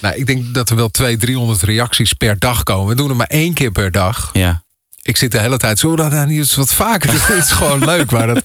nou, 0.00 0.14
ik 0.14 0.26
denk 0.26 0.54
dat 0.54 0.70
er 0.70 0.76
wel 0.76 0.88
200, 0.88 1.26
300 1.26 1.62
reacties 1.62 2.12
per 2.12 2.38
dag 2.38 2.62
komen. 2.62 2.88
We 2.88 2.94
doen 2.94 3.08
het 3.08 3.16
maar 3.16 3.26
één 3.26 3.54
keer 3.54 3.70
per 3.70 3.90
dag. 3.90 4.30
Ja. 4.32 4.62
Ik 5.02 5.16
zit 5.16 5.32
de 5.32 5.38
hele 5.38 5.56
tijd 5.56 5.78
zo 5.78 5.96
dat 5.96 6.10
nou 6.10 6.26
niet 6.26 6.38
eens 6.38 6.54
wat 6.54 6.74
vaker. 6.74 7.12
Het 7.26 7.44
is 7.44 7.50
gewoon 7.50 7.84
leuk, 7.84 8.10
maar 8.10 8.26
dat, 8.26 8.42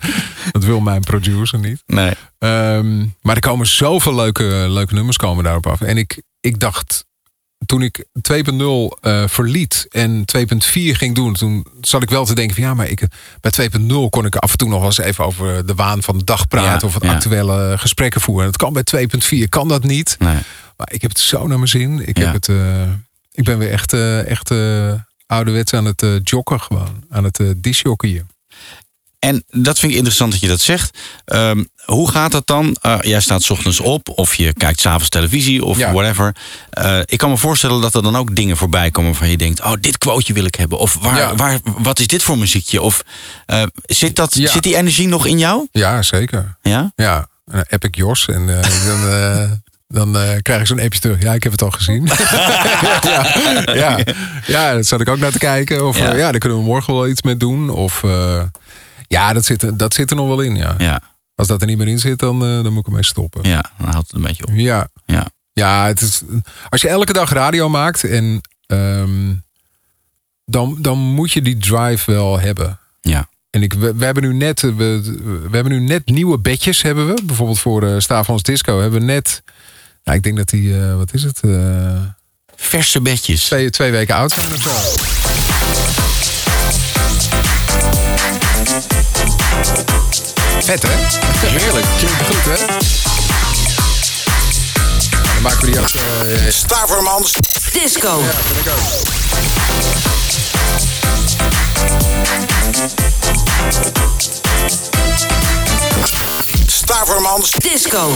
dat 0.51 0.63
wil 0.63 0.80
mijn 0.80 1.01
producer 1.01 1.59
niet. 1.59 1.84
Nee. 1.86 2.13
Ehm, 2.39 3.05
maar 3.22 3.36
er 3.36 3.39
komen 3.39 3.68
zoveel 3.68 4.15
leuke, 4.15 4.43
leuke 4.70 4.93
nummers 4.93 5.18
komen 5.18 5.43
daarop 5.43 5.68
af. 5.68 5.82
En 5.82 5.97
ik, 5.97 6.22
ik 6.41 6.59
dacht, 6.59 7.05
toen 7.66 7.82
ik 7.82 8.05
2.0 8.32 8.99
eh, 9.01 9.28
verliet 9.28 9.86
en 9.89 10.24
2.4 10.38 10.60
ging 10.72 11.16
doen, 11.16 11.34
toen 11.34 11.66
zat 11.82 12.03
ik 12.03 12.10
wel 12.10 12.26
te 12.26 12.36
denken 12.36 12.55
van 12.55 12.64
ja, 12.64 12.74
maar 12.74 12.88
ik, 12.88 13.08
bij 13.41 13.70
2.0 13.72 13.88
kon 14.10 14.26
ik 14.26 14.36
af 14.36 14.51
en 14.51 14.58
toe 14.58 14.68
nog 14.70 14.78
wel 14.78 14.88
eens 14.88 14.97
even 14.97 15.26
over 15.26 15.66
de 15.66 15.74
waan 15.74 16.03
van 16.03 16.18
de 16.18 16.24
dag 16.24 16.47
praten 16.47 16.72
Ja, 16.82 16.88
of 16.88 16.93
wat 16.93 17.03
ja. 17.03 17.14
actuele 17.14 17.76
gesprekken 17.78 18.22
voeren. 18.22 18.45
En 18.45 18.51
dat 18.51 18.62
kan 18.62 18.74
bij 18.74 19.08
2.4, 19.45 19.49
kan 19.49 19.68
dat 19.68 19.84
niet. 19.84 20.16
Nee. 20.20 20.38
Maar 20.78 20.91
ik 20.93 21.01
heb 21.01 21.12
het 21.12 21.20
zo 21.20 21.47
naar 21.47 21.58
mijn 21.58 21.70
zin. 21.70 22.08
Ik, 22.08 22.18
Ja. 22.18 22.24
heb 22.26 22.34
het, 22.34 22.49
eh, 22.49 22.82
ik 23.32 23.43
ben 23.43 23.58
weer 23.58 23.72
echt, 23.72 23.93
eh, 23.93 24.26
echt 24.30 24.51
eh, 24.51 24.93
ouderwets 25.26 25.74
aan 25.74 25.86
het 25.86 26.01
eh, 26.03 26.10
joggen 26.24 26.60
gewoon. 26.62 27.03
Aan 27.10 27.24
het 27.24 27.39
uh, 27.39 27.51
disjockeyen. 27.58 28.28
En 29.28 29.43
dat 29.51 29.80
vind 29.80 29.91
ik 29.91 29.97
interessant 29.97 30.32
dat 30.32 30.41
je 30.41 30.47
dat 30.47 30.59
zegt. 30.61 30.97
Ehm, 31.25 31.63
hoe 31.86 32.11
gaat 32.11 32.32
dat 32.32 32.47
dan? 32.47 32.78
Eh, 32.82 32.97
jij 33.01 33.19
staat 33.21 33.43
's 33.43 33.49
ochtends 33.49 33.80
op 33.80 34.09
of 34.09 34.36
je 34.36 34.53
kijkt 34.53 34.80
s'avonds 34.82 35.09
televisie 35.09 35.63
of 35.65 35.78
Ja. 35.78 35.91
whatever. 35.93 36.36
Eh, 36.69 36.99
ik 37.05 37.17
kan 37.17 37.30
me 37.30 37.38
voorstellen 37.38 37.82
dat 37.82 37.95
er 37.95 38.03
dan 38.03 38.15
ook 38.15 38.36
dingen 38.36 38.57
voorbij 38.57 38.91
komen 38.91 39.11
waarvan 39.11 39.30
je 39.30 39.38
denkt: 39.38 39.61
oh, 39.63 39.73
dit 39.80 39.97
quoteje 39.97 40.34
wil 40.34 40.45
ik 40.45 40.55
hebben. 40.55 40.80
Of 40.80 40.97
waar, 41.01 41.17
Ja. 41.17 41.36
waar, 41.36 41.59
wat 41.63 41.99
is 41.99 42.07
dit 42.07 42.23
voor 42.23 42.38
muziekje? 42.38 42.82
Of 42.82 43.01
eh, 43.45 43.63
zit, 43.86 44.15
dat, 44.15 44.36
Ja. 44.36 44.49
zit 44.51 44.63
die 44.63 44.75
energie 44.75 45.07
nog 45.07 45.25
in 45.25 45.39
jou? 45.39 45.67
Ja, 45.71 46.01
zeker. 46.01 46.57
Ja? 46.61 46.91
Ja, 46.95 47.28
ik 47.80 47.95
Jos 47.95 48.28
en 48.28 48.45
dan, 48.88 49.61
dan 49.88 50.17
eh, 50.21 50.38
krijg 50.41 50.59
ik 50.61 50.67
zo'n 50.67 50.80
appje 50.82 50.99
terug. 50.99 51.21
Ja, 51.21 51.34
ik 51.34 51.43
heb 51.43 51.51
het 51.51 51.61
al 51.61 51.71
gezien. 51.71 52.05
ja, 53.03 53.32
ja, 53.73 53.99
ja, 54.47 54.73
dat 54.73 54.86
zat 54.86 55.01
ik 55.01 55.09
ook 55.09 55.17
naar 55.19 55.32
te 55.32 55.38
kijken. 55.38 55.88
Of 55.88 55.97
Ja. 55.97 56.13
daar 56.13 56.38
kunnen 56.38 56.57
we 56.57 56.63
morgen 56.63 56.93
wel 56.93 57.07
iets 57.07 57.21
mee 57.21 57.38
doen. 57.38 57.69
Of 57.69 58.03
ja, 59.08 59.34
dat 59.34 59.45
zit, 59.45 59.64
er- 59.64 59.78
dat 59.78 59.93
zit 59.93 60.10
er 60.10 60.16
nog 60.16 60.28
wel 60.28 60.41
in. 60.41 60.55
Ja. 60.55 60.76
Ja. 60.78 61.01
Als 61.36 61.47
dat 61.47 61.62
er 61.62 61.68
niet 61.68 61.78
meer 61.78 61.88
in 61.88 61.99
zit, 61.99 62.20
dan, 62.20 62.43
eh, 62.45 62.64
dan 62.64 62.70
moet 62.74 62.80
ik 62.82 62.88
ermee 62.88 63.03
stoppen. 63.05 63.49
Ja, 63.49 63.72
dan 63.78 63.89
houdt 63.89 64.08
het 64.08 64.16
een 64.16 64.22
beetje 64.28 64.45
op. 64.47 64.51
Ja. 64.55 64.88
Ja. 65.05 65.28
Ja, 65.53 65.86
het 65.88 66.01
is, 66.01 66.22
als 66.70 66.82
je 66.82 66.88
elke 66.88 67.14
dag 67.14 67.32
radio 67.32 67.70
maakt 67.70 68.03
en 68.03 68.41
ehm, 68.66 69.34
dan, 70.45 70.78
dan 70.80 70.97
moet 70.97 71.32
je 71.32 71.41
die 71.41 71.58
drive 71.58 72.12
wel 72.12 72.39
hebben. 72.39 72.80
Ja. 73.01 73.30
En 73.49 73.64
ik, 73.64 73.74
we, 73.74 73.93
we 73.95 74.05
hebben 74.05 74.24
nu 74.24 74.34
net, 74.34 74.62
we, 74.62 74.72
we 75.49 75.49
hebben 75.51 75.72
nu 75.72 75.80
net 75.80 76.05
nieuwe 76.05 76.39
bedjes 76.39 76.82
hebben 76.82 77.08
we. 77.16 77.22
Bijvoorbeeld 77.24 77.60
voor 77.60 77.84
uh, 77.84 77.95
Stavans 77.99 78.43
Disco 78.43 78.82
hebben 78.82 78.99
we 78.99 79.05
net, 79.05 79.43
nou, 80.03 80.18
ik 80.18 80.24
denk 80.24 80.38
dat 80.38 80.49
die, 80.49 80.82
eh, 80.82 80.95
wat 80.95 81.14
is 81.14 81.24
het? 81.24 81.39
eh, 81.41 82.01
Verse 82.55 83.01
bedjes. 83.01 83.45
twee, 83.45 83.70
twee 83.70 83.91
weken 83.91 84.16
oud 84.16 84.32
zijn 84.32 84.47
of 84.53 84.62
zo. 84.62 85.57
Vet 90.68 90.84
hè? 90.84 90.89
Heerlijk. 91.47 91.86
Klinkt 91.97 92.22
goed 92.26 92.45
hè? 92.45 92.65
Dan 95.34 95.41
maken 95.41 95.59
we 95.65 95.72
die 95.72 95.80
ook... 95.80 95.86
eh, 95.88 96.49
Stavermans. 96.49 97.34
Disco. 97.74 98.22
Ja, 98.24 98.32
vind 98.41 98.65
ik 98.65 98.72
ook. 98.72 99.05
Stavermans. 106.68 107.49
Disco. 107.51 108.13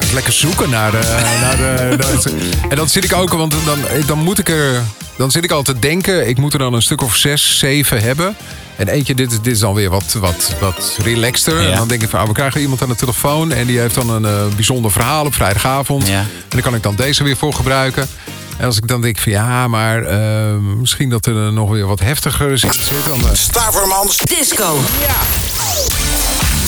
Even 0.00 0.14
lekker 0.14 0.32
zoeken 0.32 0.70
naar 0.70 0.90
de, 0.90 0.98
naar 1.40 1.56
de, 1.56 1.96
naar 1.96 2.12
het- 2.12 2.32
En 2.68 2.76
dan 2.76 2.88
zit 2.88 3.04
ik 3.04 3.12
ook, 3.12 3.32
want 3.32 3.54
dan, 3.64 3.78
dan 4.06 4.18
moet 4.18 4.38
ik 4.38 4.48
er. 4.48 4.82
Dan 5.16 5.30
zit 5.30 5.44
ik 5.44 5.50
al 5.50 5.62
te 5.62 5.78
denken, 5.78 6.28
ik 6.28 6.38
moet 6.38 6.52
er 6.52 6.58
dan 6.58 6.72
een 6.74 6.82
stuk 6.82 7.02
of 7.02 7.16
zes, 7.16 7.58
zeven 7.58 8.00
hebben. 8.02 8.36
En 8.76 8.88
eentje, 8.88 9.14
dit, 9.14 9.32
is- 9.32 9.40
dit 9.40 9.52
is 9.52 9.58
dan 9.58 9.74
weer 9.74 9.90
wat, 9.90 10.16
wat, 10.18 10.50
wat 10.60 10.96
relaxter. 11.02 11.62
Ja. 11.62 11.70
En 11.70 11.76
dan 11.76 11.88
denk 11.88 12.02
ik 12.02 12.08
van, 12.08 12.20
ah, 12.20 12.26
we 12.26 12.32
krijgen 12.32 12.60
iemand 12.60 12.82
aan 12.82 12.88
de 12.88 12.94
telefoon. 12.94 13.52
En 13.52 13.66
die 13.66 13.78
heeft 13.78 13.94
dan 13.94 14.10
een 14.10 14.24
eh, 14.24 14.54
bijzonder 14.54 14.90
verhaal 14.92 15.24
op 15.24 15.34
vrijdagavond. 15.34 16.06
Ja. 16.08 16.18
En 16.20 16.28
dan 16.48 16.60
kan 16.60 16.74
ik 16.74 16.82
dan 16.82 16.94
deze 16.94 17.24
weer 17.24 17.36
voor 17.36 17.52
gebruiken. 17.54 18.08
En 18.56 18.66
als 18.66 18.76
ik 18.76 18.88
dan 18.88 19.00
denk 19.00 19.18
van, 19.18 19.32
ja, 19.32 19.68
maar 19.68 20.02
eh, 20.04 20.54
misschien 20.58 21.08
dat 21.10 21.26
er 21.26 21.52
nog 21.52 21.70
weer 21.70 21.86
wat 21.86 22.00
heftiger 22.00 22.58
zit. 22.58 22.90
Dan, 23.04 23.20
eh, 23.20 23.34
Stavermans. 23.34 24.16
Disco. 24.16 24.78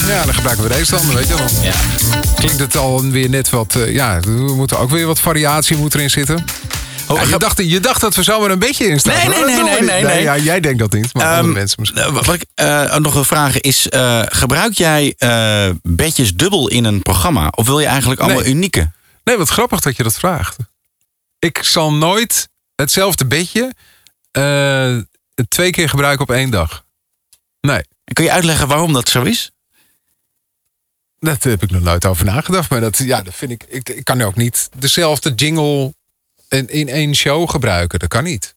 ja, 0.07 0.25
dan 0.25 0.35
gebruiken 0.35 0.69
we 0.69 0.75
deze 0.75 0.91
dan, 0.91 1.15
weet 1.15 1.29
je 1.29 1.35
wel. 1.37 1.47
Ja. 1.63 1.73
Klinkt 2.37 2.59
het 2.59 2.77
al 2.77 3.03
weer 3.11 3.29
net 3.29 3.51
wat, 3.51 3.75
eh, 3.75 3.93
ja, 3.93 4.21
we 4.21 4.31
moeten 4.57 4.79
ook 4.79 4.91
weer 4.91 5.07
wat 5.07 5.21
variatie 5.21 5.77
moet 5.77 5.95
erin 5.95 6.11
zitten. 6.11 6.45
Oh, 7.09 7.17
Ja, 7.17 7.29
je, 7.29 7.39
dacht, 7.39 7.59
je 7.63 7.81
dacht 7.81 8.01
dat 8.01 8.15
we 8.15 8.23
zomaar 8.23 8.51
een 8.51 8.59
beetje 8.59 8.87
instaan. 8.87 9.15
Nee, 9.15 9.29
nee, 9.29 9.55
nee, 9.55 9.63
nee, 9.65 9.83
nee, 9.83 10.03
nee. 10.05 10.23
Ja, 10.23 10.37
jij 10.39 10.61
denkt 10.61 10.79
dat 10.79 10.93
niet, 10.93 11.15
maar 11.15 11.25
andere 11.27 11.43
Ehm, 11.47 11.53
mensen 11.53 11.77
misschien. 11.81 12.01
eh, 12.03 12.13
wat 12.13 12.33
ik 12.35 12.45
eh, 12.55 12.97
nog 12.97 13.13
wil 13.15 13.25
vragen 13.25 13.61
is: 13.61 13.89
eh, 13.89 14.23
gebruik 14.27 14.73
jij 14.73 15.15
eh, 15.19 15.71
bedjes 15.83 16.35
dubbel 16.35 16.69
in 16.69 16.85
een 16.85 17.03
programma? 17.03 17.49
Of 17.49 17.67
wil 17.67 17.81
je 17.81 17.87
eigenlijk 17.87 18.21
allemaal 18.21 18.41
Nee. 18.43 18.51
unieke? 18.51 18.91
Nee, 19.25 19.37
wat 19.37 19.49
grappig 19.49 19.81
dat 19.81 19.97
je 19.97 20.03
dat 20.03 20.15
vraagt. 20.15 20.57
Ik 21.39 21.59
zal 21.63 21.93
nooit 21.93 22.49
hetzelfde 22.75 23.27
bedje 23.27 23.73
twee 25.49 25.71
keer 25.71 25.89
gebruiken 25.89 26.23
op 26.29 26.35
één 26.35 26.51
dag. 26.51 26.85
Nee, 27.61 27.81
Kun 28.13 28.25
je 28.25 28.31
uitleggen 28.33 28.69
waarom 28.69 28.93
dat 28.93 29.09
zo 29.09 29.23
is? 29.23 29.51
dat 31.19 31.43
heb 31.43 31.63
ik 31.63 31.71
nog 31.71 31.83
nooit 31.83 32.05
over 32.07 32.25
nagedacht. 32.25 32.71
Maar 32.71 32.81
dat, 32.81 32.99
ja, 32.99 33.23
dat 33.23 33.35
vind 33.35 33.51
ik, 33.51 33.65
ik. 33.69 33.89
Ik 33.89 34.05
kan 34.05 34.23
ook 34.23 34.37
niet 34.37 34.69
dezelfde 34.77 35.35
jingle 35.35 35.95
in, 36.49 36.69
in 36.69 36.89
één 36.89 37.15
show 37.15 37.51
gebruiken. 37.51 37.99
Dat 37.99 38.09
kan 38.09 38.25
niet. 38.25 38.55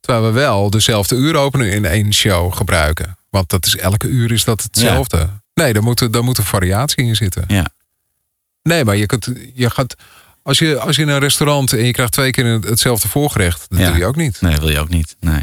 Terwijl 0.00 0.24
we 0.26 0.30
wel 0.32 0.70
dezelfde 0.70 1.14
uuropener 1.14 1.66
in 1.68 1.84
één 1.84 2.12
show 2.12 2.54
gebruiken. 2.54 3.18
Want 3.30 3.48
dat 3.50 3.66
is 3.66 3.76
elke 3.76 4.06
uur 4.06 4.32
is 4.32 4.44
dat 4.44 4.62
hetzelfde. 4.62 5.28
Nee, 5.54 5.72
daar 5.72 5.82
moet, 5.82 6.12
daar 6.12 6.24
moet 6.24 6.38
een 6.38 6.44
variatie 6.44 7.04
in 7.04 7.16
zitten. 7.16 7.44
Ja. 7.46 7.66
Nee, 8.62 8.84
maar 8.84 8.96
je, 8.96 9.06
kunt, 9.06 9.28
je 9.54 9.70
gaat. 9.70 9.94
Als 10.42 10.58
je, 10.58 10.78
als 10.78 10.96
je 10.96 11.02
in 11.02 11.08
een 11.08 11.18
restaurant 11.18 11.72
en 11.72 11.84
je 11.84 11.90
krijgt 11.92 12.12
twee 12.12 12.30
keer 12.30 12.44
hetzelfde 12.46 13.08
voorgerecht, 13.08 13.66
dat 13.68 13.78
Ja. 13.78 13.88
doe 13.88 13.96
je 13.98 14.06
ook 14.06 14.16
niet. 14.16 14.40
Nee, 14.40 14.56
wil 14.56 14.70
je 14.70 14.78
ook 14.78 14.88
niet. 14.88 15.16
Nee. 15.20 15.42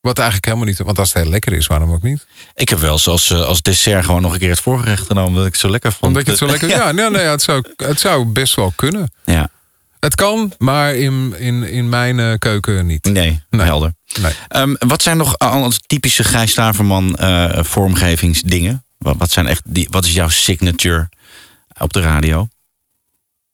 Wat 0.00 0.16
eigenlijk 0.18 0.46
helemaal 0.46 0.66
niet. 0.68 0.78
Want 0.78 0.98
als 0.98 1.12
het 1.12 1.22
heel 1.22 1.30
lekker 1.30 1.52
is, 1.52 1.66
waarom 1.66 1.92
ook 1.92 2.02
niet? 2.02 2.26
Ik 2.54 2.68
heb 2.68 2.78
wel 2.78 2.98
zoals 2.98 3.30
eh, 3.30 3.44
als 3.44 3.62
dessert 3.62 4.04
gewoon 4.04 4.22
nog 4.22 4.32
een 4.32 4.38
keer 4.38 4.50
het 4.50 4.60
voorgerecht 4.60 5.06
genomen. 5.06 5.34
Dat 5.34 5.46
ik 5.46 5.52
het 5.52 5.60
zo 5.60 5.70
lekker 5.70 5.90
vond. 5.92 6.02
Omdat 6.02 6.24
je 6.24 6.30
het 6.30 6.38
zo 6.40 6.46
lekker. 6.46 6.68
Ja, 6.78 6.92
nee, 6.92 7.10
nee, 7.10 7.22
het, 7.26 7.42
zou, 7.42 7.64
het 7.76 8.00
zou 8.00 8.24
best 8.24 8.54
wel 8.54 8.72
kunnen. 8.76 9.12
Ja. 9.24 9.50
Het 10.04 10.14
kan, 10.14 10.52
maar 10.58 10.94
in, 10.94 11.34
in, 11.38 11.62
in 11.62 11.88
mijn 11.88 12.20
eh, 12.20 12.32
keuken 12.38 12.86
niet. 12.86 13.04
Nee, 13.04 13.42
helder. 13.50 13.94
Nee. 14.20 14.32
Ehm, 14.48 14.74
wat 14.78 15.02
zijn 15.02 15.16
nog 15.16 15.38
al 15.38 15.72
typische 15.86 16.24
Gijs 16.24 16.50
Staverman 16.50 17.16
eh, 17.16 17.62
vormgevingsdingen? 17.64 18.84
Wat, 18.98 19.16
wat, 19.18 19.30
zijn 19.30 19.46
echt 19.46 19.62
die, 19.64 19.88
wat 19.90 20.04
is 20.04 20.12
jouw 20.12 20.28
signature 20.28 21.08
op 21.78 21.92
de 21.92 22.00
radio? 22.00 22.48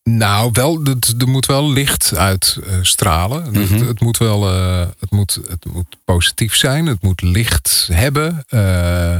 Nou, 0.03 0.51
wel, 0.53 0.83
het, 0.83 1.15
er 1.19 1.29
moet 1.29 1.47
wel 1.47 1.71
licht 1.73 2.17
uit 2.17 2.59
eh, 2.67 2.79
stralen. 2.83 3.45
het, 3.45 3.71
Mhm. 3.71 3.87
het 3.87 4.01
moet 4.01 4.19
wel 4.19 4.49
eh, 4.53 4.87
het 4.99 5.11
moet, 5.11 5.41
het 5.49 5.65
moet 5.65 5.97
positief 6.05 6.57
zijn. 6.57 6.87
Het 6.87 7.03
moet 7.03 7.23
licht 7.23 7.89
hebben. 7.93 8.45
Eh, 8.49 9.15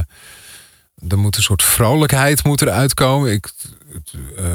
er 1.07 1.17
moet 1.17 1.37
een 1.37 1.43
soort 1.43 1.63
vrolijkheid 1.63 2.43
moet 2.43 2.61
eruit 2.61 2.93
komen. 2.93 3.31
Ik, 3.31 3.51
eh, 4.37 4.45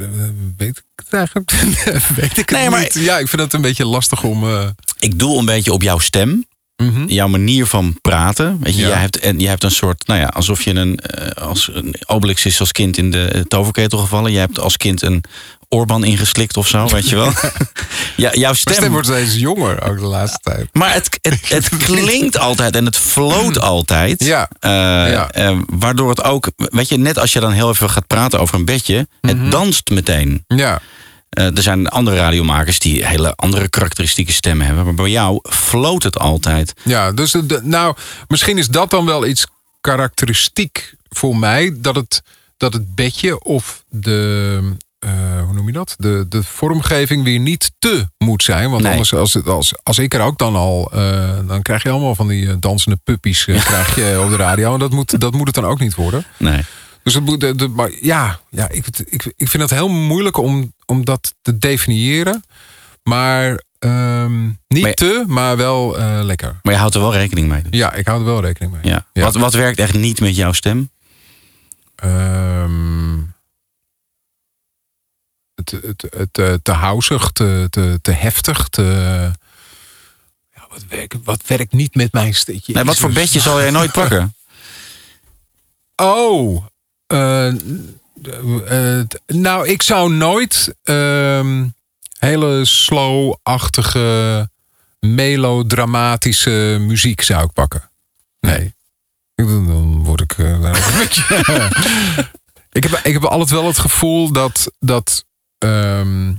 verder, 0.00 0.20
eh, 0.24 0.30
weet 0.56 0.76
ik 0.78 0.82
het 1.04 1.12
eigenlijk 1.12 1.50
weet 2.16 2.30
ik 2.38 2.48
het 2.48 2.50
Nee, 2.50 2.70
maar- 2.70 2.80
niet. 2.80 2.94
Ja, 2.94 3.18
ik 3.18 3.28
vind 3.28 3.42
het 3.42 3.52
een 3.52 3.60
beetje 3.60 3.84
lastig 3.86 4.22
om... 4.22 4.44
eh, 4.44 4.68
Ik 4.98 5.18
doel 5.18 5.38
een 5.38 5.44
beetje 5.44 5.72
op 5.72 5.82
jouw 5.82 5.98
stem. 5.98 6.46
Jouw 7.06 7.28
manier 7.28 7.66
van 7.66 7.98
praten. 8.00 8.58
Weet 8.60 8.74
je, 8.74 8.80
Ja. 8.80 8.88
jij, 8.88 8.98
hebt, 8.98 9.18
en 9.18 9.38
jij 9.38 9.48
hebt 9.50 9.64
een 9.64 9.70
soort, 9.70 10.06
nou 10.06 10.20
ja, 10.20 10.26
alsof 10.26 10.62
je 10.62 10.74
een, 10.74 10.98
eh, 10.98 11.42
als 11.42 11.70
een 11.72 11.94
Obelix 12.06 12.44
is 12.44 12.60
als 12.60 12.72
kind 12.72 12.96
in 12.98 13.10
de 13.10 13.44
toverketel 13.48 13.98
gevallen. 13.98 14.32
Jij 14.32 14.40
hebt 14.40 14.58
als 14.60 14.76
kind 14.76 15.02
een 15.02 15.24
oorban 15.68 16.04
ingeslikt 16.04 16.56
of 16.56 16.68
zo, 16.68 16.86
weet 16.88 17.08
je 17.08 17.16
wel. 17.16 17.32
ja, 18.16 18.30
jouw 18.34 18.52
stem, 18.54 18.74
stem 18.74 18.90
wordt 18.90 19.06
steeds 19.06 19.34
jonger 19.34 19.82
ook 19.90 19.98
de 19.98 20.04
laatste 20.06 20.38
tijd. 20.42 20.68
Maar 20.72 20.92
het, 20.92 21.18
het, 21.22 21.48
het 21.56 21.68
klinkt 21.76 22.38
altijd 22.38 22.76
en 22.76 22.84
het 22.84 22.96
floot 22.96 23.60
altijd. 23.74 24.24
Ja. 24.24 24.48
Eh, 24.60 24.70
Ja. 25.10 25.30
eh, 25.30 25.58
waardoor 25.66 26.08
het 26.08 26.22
ook, 26.22 26.50
weet 26.56 26.88
je, 26.88 26.96
net 26.98 27.18
als 27.18 27.32
je 27.32 27.40
dan 27.40 27.52
heel 27.52 27.68
even 27.70 27.90
gaat 27.90 28.06
praten 28.06 28.40
over 28.40 28.54
een 28.54 28.64
bedje, 28.64 29.08
het 29.20 29.50
danst 29.50 29.90
meteen. 29.90 30.44
Ja. 30.46 30.80
Eh, 31.28 31.56
er 31.56 31.62
zijn 31.62 31.88
andere 31.88 32.16
radiomakers 32.16 32.78
die 32.78 33.06
hele 33.06 33.32
andere 33.36 33.68
karakteristieke 33.68 34.32
stemmen 34.32 34.66
hebben. 34.66 34.84
Maar 34.84 34.94
bij 34.94 35.10
jou 35.10 35.40
floot 35.50 36.02
het 36.02 36.18
altijd. 36.18 36.72
Ja, 36.82 37.12
dus 37.12 37.30
de- 37.30 37.60
nou, 37.62 37.96
misschien 38.28 38.58
is 38.58 38.68
dat 38.68 38.90
dan 38.90 39.06
wel 39.06 39.26
iets 39.26 39.46
karakteristiek 39.80 40.94
voor 41.08 41.36
mij. 41.36 41.74
Dat 41.78 41.94
het, 41.96 42.22
dat 42.56 42.72
het 42.72 42.94
bedje 42.94 43.42
of 43.42 43.82
de, 43.88 44.60
eh, 44.98 45.10
hoe 45.44 45.54
noem 45.54 45.66
je 45.66 45.72
dat? 45.72 45.94
De, 45.98 46.26
de 46.28 46.42
vormgeving 46.42 47.24
weer 47.24 47.38
niet 47.38 47.72
te 47.78 48.06
moet 48.18 48.42
zijn. 48.42 48.70
Want 48.70 48.82
Nee. 48.82 48.90
anders, 48.90 49.14
als, 49.14 49.34
het- 49.34 49.48
als, 49.48 49.74
als 49.82 49.98
ik 49.98 50.14
er 50.14 50.20
ook 50.20 50.38
dan 50.38 50.56
al, 50.56 50.90
eh, 50.92 51.38
dan 51.46 51.62
krijg 51.62 51.82
je 51.82 51.90
allemaal 51.90 52.14
van 52.14 52.28
die 52.28 52.48
eh, 52.48 52.54
dansende 52.60 52.98
puppies 53.04 53.44
krijg 53.44 53.94
je 53.94 54.20
op 54.24 54.30
de 54.30 54.36
radio. 54.36 54.72
En 54.72 54.78
dat 54.78 54.90
moet, 54.92 55.20
dat 55.20 55.32
moet 55.32 55.46
het 55.46 55.54
dan 55.54 55.64
ook 55.64 55.80
niet 55.80 55.94
worden. 55.94 56.24
Nee. 56.38 56.60
Dus 57.02 57.14
het 57.14 57.24
moet, 57.24 57.40
de, 57.40 57.54
de- 57.54 57.68
maar 57.68 57.90
ja, 58.00 58.40
ja 58.50 58.68
ik, 58.68 58.86
ik, 59.04 59.32
ik 59.36 59.48
vind 59.48 59.62
het 59.62 59.70
heel 59.72 59.88
moeilijk 59.88 60.36
om, 60.36 60.72
om 60.86 61.04
dat 61.04 61.34
te 61.42 61.58
definiëren. 61.58 62.44
Maar 63.02 63.62
ehm, 63.78 64.44
niet 64.46 64.80
Maar 64.80 64.88
je- 64.88 64.94
te, 64.94 65.24
maar 65.26 65.56
wel 65.56 65.96
lekker. 66.22 66.56
Maar 66.62 66.72
je 66.72 66.78
houdt 66.78 66.94
er 66.94 67.00
wel 67.00 67.12
rekening 67.12 67.48
mee. 67.48 67.62
dus. 67.62 67.78
Ja, 67.80 67.92
ik 67.92 68.06
hou 68.06 68.18
er 68.18 68.24
wel 68.26 68.40
rekening 68.40 68.72
mee. 68.72 68.92
Ja. 68.92 69.06
Ja. 69.12 69.22
Wat, 69.22 69.34
wat 69.34 69.54
werkt 69.54 69.78
echt 69.78 69.94
niet 69.94 70.20
met 70.20 70.36
jouw 70.36 70.52
stem? 70.52 70.90
Ehm, 71.96 73.16
eh, 75.72 76.52
te 76.62 76.72
housig, 76.72 77.30
te, 77.30 77.66
te, 77.70 77.98
te 78.02 78.10
heftig, 78.10 78.68
te... 78.68 78.82
Ja, 80.54 80.66
wat, 80.70 80.84
werkt, 80.88 81.16
wat 81.24 81.42
werkt 81.46 81.72
niet 81.72 81.94
met 81.94 82.12
mijn 82.12 82.34
steetje? 82.34 82.74
Nee, 82.74 82.84
wat 82.84 82.98
voor 82.98 83.12
bedje 83.12 83.40
zal 83.40 83.60
jij 83.60 83.70
nooit 83.70 83.92
pakken? 83.92 84.30
Oh, 86.02 86.64
eh, 87.06 87.52
nou, 89.26 89.68
ik 89.68 89.82
zou 89.82 90.12
nooit 90.12 90.74
ehm, 90.82 91.64
hele 92.18 92.64
slow-achtige, 92.64 94.50
melodramatische 95.00 96.76
muziek 96.80 97.22
zou 97.22 97.44
ik 97.44 97.52
pakken. 97.52 97.90
Nee. 98.40 98.74
Dan 99.34 100.04
word 100.04 100.20
ik 100.20 100.32
eh, 100.38 100.60
ik, 102.72 102.82
heb, 102.82 103.00
ik 103.02 103.12
heb 103.12 103.24
altijd 103.24 103.50
wel 103.50 103.66
het 103.66 103.78
gevoel 103.78 104.32
dat, 104.32 104.70
dat 104.78 105.24
ehm, 105.66 106.32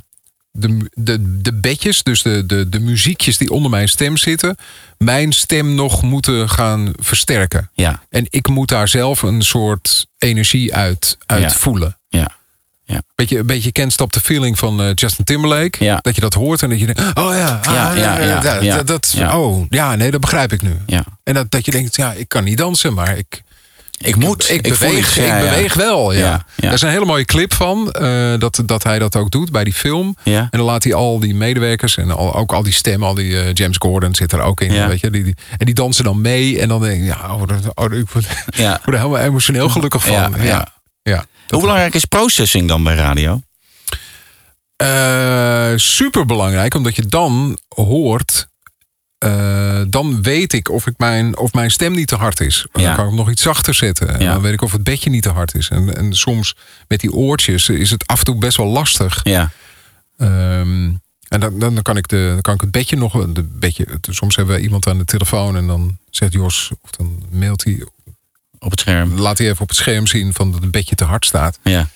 de, 0.51 0.89
de, 0.93 1.41
de 1.41 1.53
bedjes, 1.53 2.03
dus 2.03 2.21
de, 2.21 2.45
de, 2.45 2.69
de 2.69 2.80
muziekjes 2.80 3.38
die 3.38 3.49
onder 3.51 3.69
mijn 3.71 3.88
stem 3.89 4.17
zitten, 4.17 4.55
mijn 4.97 5.32
stem 5.32 5.75
nog 5.75 6.01
moeten 6.01 6.49
gaan 6.49 6.93
versterken. 6.99 7.69
Ja. 7.73 8.01
En 8.09 8.25
ik 8.30 8.47
moet 8.47 8.67
daar 8.69 8.88
zelf 8.88 9.21
een 9.21 9.41
soort 9.41 10.07
energie 10.17 10.75
uit, 10.75 11.17
uit 11.25 11.41
Ja. 11.41 11.49
voelen. 11.49 11.97
Ja. 12.09 12.36
Ja. 12.84 13.01
Beetje, 13.15 13.38
een 13.39 13.45
beetje 13.45 13.71
the 13.71 14.19
Feeling 14.23 14.57
van 14.59 14.82
eh, 14.82 14.89
Justin 14.93 15.25
Timberlake. 15.25 15.84
Ja. 15.84 15.99
Dat 16.01 16.15
je 16.15 16.21
dat 16.21 16.34
hoort 16.34 16.61
en 16.61 16.69
dat 16.69 16.80
je 16.80 16.86
denkt, 16.86 17.01
oh 17.01 17.34
ja, 17.34 17.59
ah, 17.63 17.73
Ja, 17.73 17.93
ja, 17.93 18.19
ja, 18.19 18.39
dat, 18.39 18.63
ja. 18.63 18.75
dat- 18.75 18.88
dat- 18.88 19.13
Ja. 19.17 19.39
oh 19.39 19.65
ja, 19.69 19.95
nee, 19.95 20.11
dat 20.11 20.21
begrijp 20.21 20.51
ik 20.53 20.61
nu. 20.61 20.75
Ja. 20.86 21.03
En 21.23 21.34
dat, 21.34 21.51
dat 21.51 21.65
je 21.65 21.71
denkt, 21.71 21.95
ja, 21.95 22.13
ik 22.13 22.30
kan 22.30 22.43
niet 22.43 22.57
dansen, 22.57 22.93
maar 22.93 23.17
ik, 23.17 23.41
Ik 23.98 24.16
moet. 24.16 24.50
ik, 24.50 24.62
beweeg. 24.62 25.16
Ja, 25.16 25.24
ik 25.24 25.43
ja. 25.43 25.50
beweeg 25.50 25.74
wel. 25.74 26.14
Ja. 26.14 26.45
Er 26.56 26.74
is 26.74 26.82
een 26.82 26.89
hele 26.89 27.06
mooie 27.06 27.26
clip 27.26 27.54
van 27.54 27.91
eh, 27.91 28.34
dat, 28.39 28.62
dat 28.66 28.84
hij 28.84 29.00
dat 29.00 29.16
ook 29.16 29.32
doet 29.32 29.52
bij 29.52 29.64
die 29.64 29.74
film. 29.74 30.16
Ja. 30.24 30.39
En 30.39 30.58
dan 30.58 30.62
laat 30.62 30.84
hij 30.84 30.93
al 30.93 31.20
die 31.20 31.36
medewerkers 31.36 31.98
en 31.98 32.12
al, 32.12 32.36
ook 32.36 32.54
al 32.54 32.64
die 32.64 32.74
stemmen, 32.74 33.08
al 33.08 33.14
die 33.14 33.39
eh, 33.39 33.54
James 33.54 33.78
Gordon 33.78 34.16
zit 34.16 34.32
er 34.32 34.41
ook 34.41 34.62
in. 34.62 34.74
Ja. 34.74 34.88
Weet 34.88 35.00
je, 35.00 35.10
die, 35.10 35.24
die, 35.24 35.36
en 35.58 35.66
die 35.66 35.76
dansen 35.76 36.04
dan 36.04 36.22
mee. 36.22 36.60
En 36.60 36.68
dan 36.68 36.82
denk 36.82 37.02
ik, 37.02 37.06
ja, 37.06 37.34
oh, 37.34 37.41
oh, 37.74 37.93
ik 37.93 38.10
word, 38.10 38.26
Ja. 38.56 38.78
ik 38.78 38.84
word 38.84 38.95
er 38.95 39.04
helemaal 39.04 39.22
emotioneel 39.22 39.70
gelukkig 39.70 40.04
van. 40.04 40.14
Ja, 40.14 40.30
Ja, 40.38 40.43
ja. 40.43 40.68
ja. 41.04 41.26
Hoe 41.48 41.62
belangrijk 41.62 41.93
is 41.93 42.06
processing 42.06 42.68
dan 42.68 42.84
bij 42.84 42.95
radio? 42.95 43.41
super 45.76 46.26
belangrijk, 46.26 46.74
omdat 46.74 46.95
je 46.95 47.06
dan 47.06 47.58
hoort. 47.68 48.48
Eh, 49.18 49.82
dan 49.88 50.22
weet 50.22 50.53
ik 50.53 50.70
of, 50.70 50.88
ik 50.88 50.93
mijn, 50.97 51.38
of 51.38 51.53
mijn 51.53 51.72
stem 51.72 51.93
niet 51.93 52.07
te 52.07 52.15
hard 52.15 52.39
is. 52.39 52.65
Ja. 52.74 52.82
Dan 52.84 52.95
kan 52.95 53.03
ik 53.03 53.09
hem 53.09 53.20
nog 53.20 53.30
iets 53.30 53.41
zachter 53.41 53.74
zetten. 53.74 54.13
En 54.13 54.20
Ja. 54.20 54.34
dan 54.34 54.41
weet 54.41 54.53
ik 54.53 54.61
of 54.61 54.72
het 54.72 54.84
bedje 54.84 55.09
niet 55.09 55.24
te 55.24 55.30
hard 55.30 55.55
is. 55.55 55.70
En, 55.70 55.95
en 55.97 56.13
soms 56.13 56.55
met 56.88 56.99
die 56.99 57.11
oortjes 57.13 57.70
is 57.70 57.91
het 57.91 58.07
af 58.07 58.20
en 58.20 58.26
toe 58.26 58.36
best 58.38 58.57
wel 58.57 58.68
lastig. 58.68 59.20
Ja. 59.24 59.51
Ehm, 60.18 60.91
en 61.28 61.39
dan, 61.39 61.59
dan, 61.59 61.82
kan 61.82 61.97
ik 61.97 62.07
de, 62.07 62.30
dan 62.34 62.41
kan 62.41 62.53
ik 62.53 62.61
het 62.61 62.72
bedje 62.72 62.95
nog. 62.95 63.26
De 63.34 63.43
bedje, 63.43 63.88
soms 64.09 64.36
hebben 64.36 64.55
we 64.55 64.61
iemand 64.61 64.88
aan 64.88 64.97
de 64.97 65.05
telefoon 65.05 65.55
en 65.57 65.68
dan 65.68 65.97
zegt 66.09 66.34
Jos, 66.34 66.72
of 66.82 66.89
dan 66.91 67.24
mailt 67.32 67.63
hij. 67.63 67.86
Op 68.59 68.72
het 68.72 68.80
scherm. 68.80 69.20
Laat 69.20 69.38
hij 69.38 69.47
even 69.49 69.61
op 69.61 69.68
het 69.68 69.78
scherm 69.78 70.07
zien 70.07 70.34
van 70.34 70.51
dat 70.51 70.61
het 70.61 70.72
bedje 70.72 70.95
te 70.95 71.03
hard 71.03 71.26
staat. 71.26 71.59
Ja. 71.63 71.88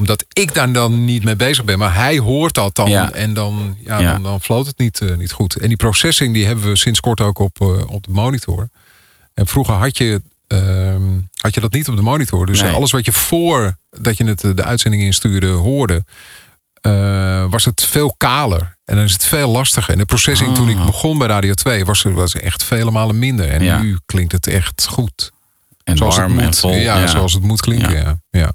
Omdat 0.00 0.24
ik 0.32 0.54
daar 0.54 0.72
dan 0.72 1.04
niet 1.04 1.24
mee 1.24 1.36
bezig 1.36 1.64
ben. 1.64 1.78
Maar 1.78 1.94
hij 1.94 2.18
hoort 2.18 2.54
dat 2.54 2.74
dan. 2.74 2.90
Ja. 2.90 3.12
En 3.12 3.34
dan, 3.34 3.76
ja, 3.84 3.98
Ja. 3.98 4.12
dan, 4.12 4.22
dan 4.22 4.40
floot 4.40 4.66
het 4.66 4.78
niet, 4.78 5.00
eh, 5.00 5.16
niet 5.16 5.32
goed. 5.32 5.56
En 5.56 5.68
die 5.68 5.76
processing 5.76 6.34
die 6.34 6.46
hebben 6.46 6.64
we 6.64 6.76
sinds 6.76 7.00
kort 7.00 7.20
ook 7.20 7.38
op, 7.38 7.60
eh, 7.60 7.90
op 7.90 8.04
de 8.04 8.10
monitor. 8.12 8.68
En 9.34 9.46
vroeger 9.46 9.74
had 9.74 9.98
je, 9.98 10.22
ehm, 10.46 11.02
had 11.40 11.54
je 11.54 11.60
dat 11.60 11.72
niet 11.72 11.88
op 11.88 11.96
de 11.96 12.02
monitor. 12.02 12.46
Dus 12.46 12.62
Nee. 12.62 12.72
alles 12.72 12.90
wat 12.90 13.04
je 13.04 13.12
voor 13.12 13.76
dat 13.90 14.16
je 14.16 14.24
het 14.24 14.44
eh, 14.44 14.50
de 14.54 14.64
uitzending 14.64 15.02
instuurde 15.02 15.46
hoorde. 15.48 16.04
was 17.50 17.64
het 17.64 17.84
veel 17.84 18.14
kaler. 18.16 18.76
En 18.84 18.96
dan 18.96 19.04
is 19.04 19.12
het 19.12 19.24
veel 19.24 19.50
lastiger. 19.50 19.92
En 19.92 19.98
de 19.98 20.04
processing 20.04 20.54
toen 20.54 20.68
ik 20.68 20.76
begon 20.84 21.18
bij 21.18 21.26
Radio 21.28 21.52
2 21.54 21.84
was, 21.84 22.02
was 22.02 22.34
echt 22.34 22.64
vele 22.64 22.90
malen 22.90 23.18
minder. 23.18 23.48
En 23.48 23.60
Ah. 23.60 23.66
Ja. 23.66 23.82
nu 23.82 23.98
klinkt 24.06 24.32
het 24.32 24.46
echt 24.46 24.86
goed. 24.86 25.32
En 25.84 25.96
zoals 25.96 26.16
warm 26.16 26.30
het 26.32 26.40
en 26.40 26.46
moet. 26.46 26.58
vol. 26.58 26.72
Ja, 26.74 27.06
zoals 27.06 27.32
het 27.32 27.42
moet 27.42 27.60
klinken. 27.60 27.92
Ja. 27.94 28.18
Ja. 28.30 28.52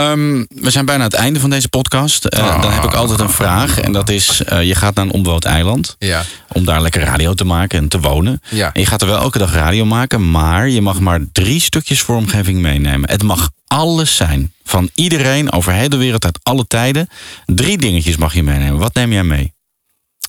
Ehm, 0.00 0.44
we 0.48 0.70
zijn 0.70 0.84
bijna 0.84 1.04
aan 1.04 1.10
het 1.10 1.18
einde 1.18 1.40
van 1.40 1.50
deze 1.50 1.68
podcast. 1.68 2.24
Eh, 2.24 2.40
Ah. 2.48 2.62
Dan 2.62 2.72
heb 2.72 2.84
ik 2.84 2.94
altijd 2.94 3.20
een 3.20 3.30
vraag. 3.30 3.80
En 3.80 3.92
dat 3.92 4.08
is, 4.08 4.42
eh, 4.44 4.62
je 4.62 4.74
gaat 4.74 4.94
naar 4.94 5.04
een 5.04 5.10
onbewoond 5.10 5.44
eiland. 5.44 5.96
Ja. 5.98 6.22
Om 6.48 6.64
daar 6.64 6.80
lekker 6.82 7.02
radio 7.02 7.34
te 7.34 7.44
maken 7.44 7.78
en 7.78 7.88
te 7.88 8.00
wonen. 8.00 8.40
Ja. 8.50 8.72
En 8.72 8.80
je 8.80 8.86
gaat 8.86 9.00
er 9.00 9.06
wel 9.06 9.18
elke 9.20 9.38
dag 9.38 9.52
radio 9.54 9.84
maken. 9.84 10.30
Maar 10.30 10.68
je 10.68 10.80
mag 10.80 11.00
maar 11.00 11.20
drie 11.32 11.60
stukjes 11.60 12.00
vormgeving 12.00 12.60
meenemen. 12.60 13.10
Het 13.10 13.22
mag 13.22 13.50
alles 13.66 14.16
zijn. 14.16 14.52
Van 14.64 14.90
iedereen 14.94 15.52
over 15.52 15.72
heel 15.72 15.88
de 15.88 15.96
wereld 15.96 16.24
uit 16.24 16.38
alle 16.42 16.66
tijden. 16.66 17.08
Drie 17.46 17.78
dingetjes 17.78 18.16
mag 18.16 18.34
je 18.34 18.42
meenemen. 18.42 18.78
Wat 18.78 18.94
neem 18.94 19.12
jij 19.12 19.24
mee? 19.24 19.52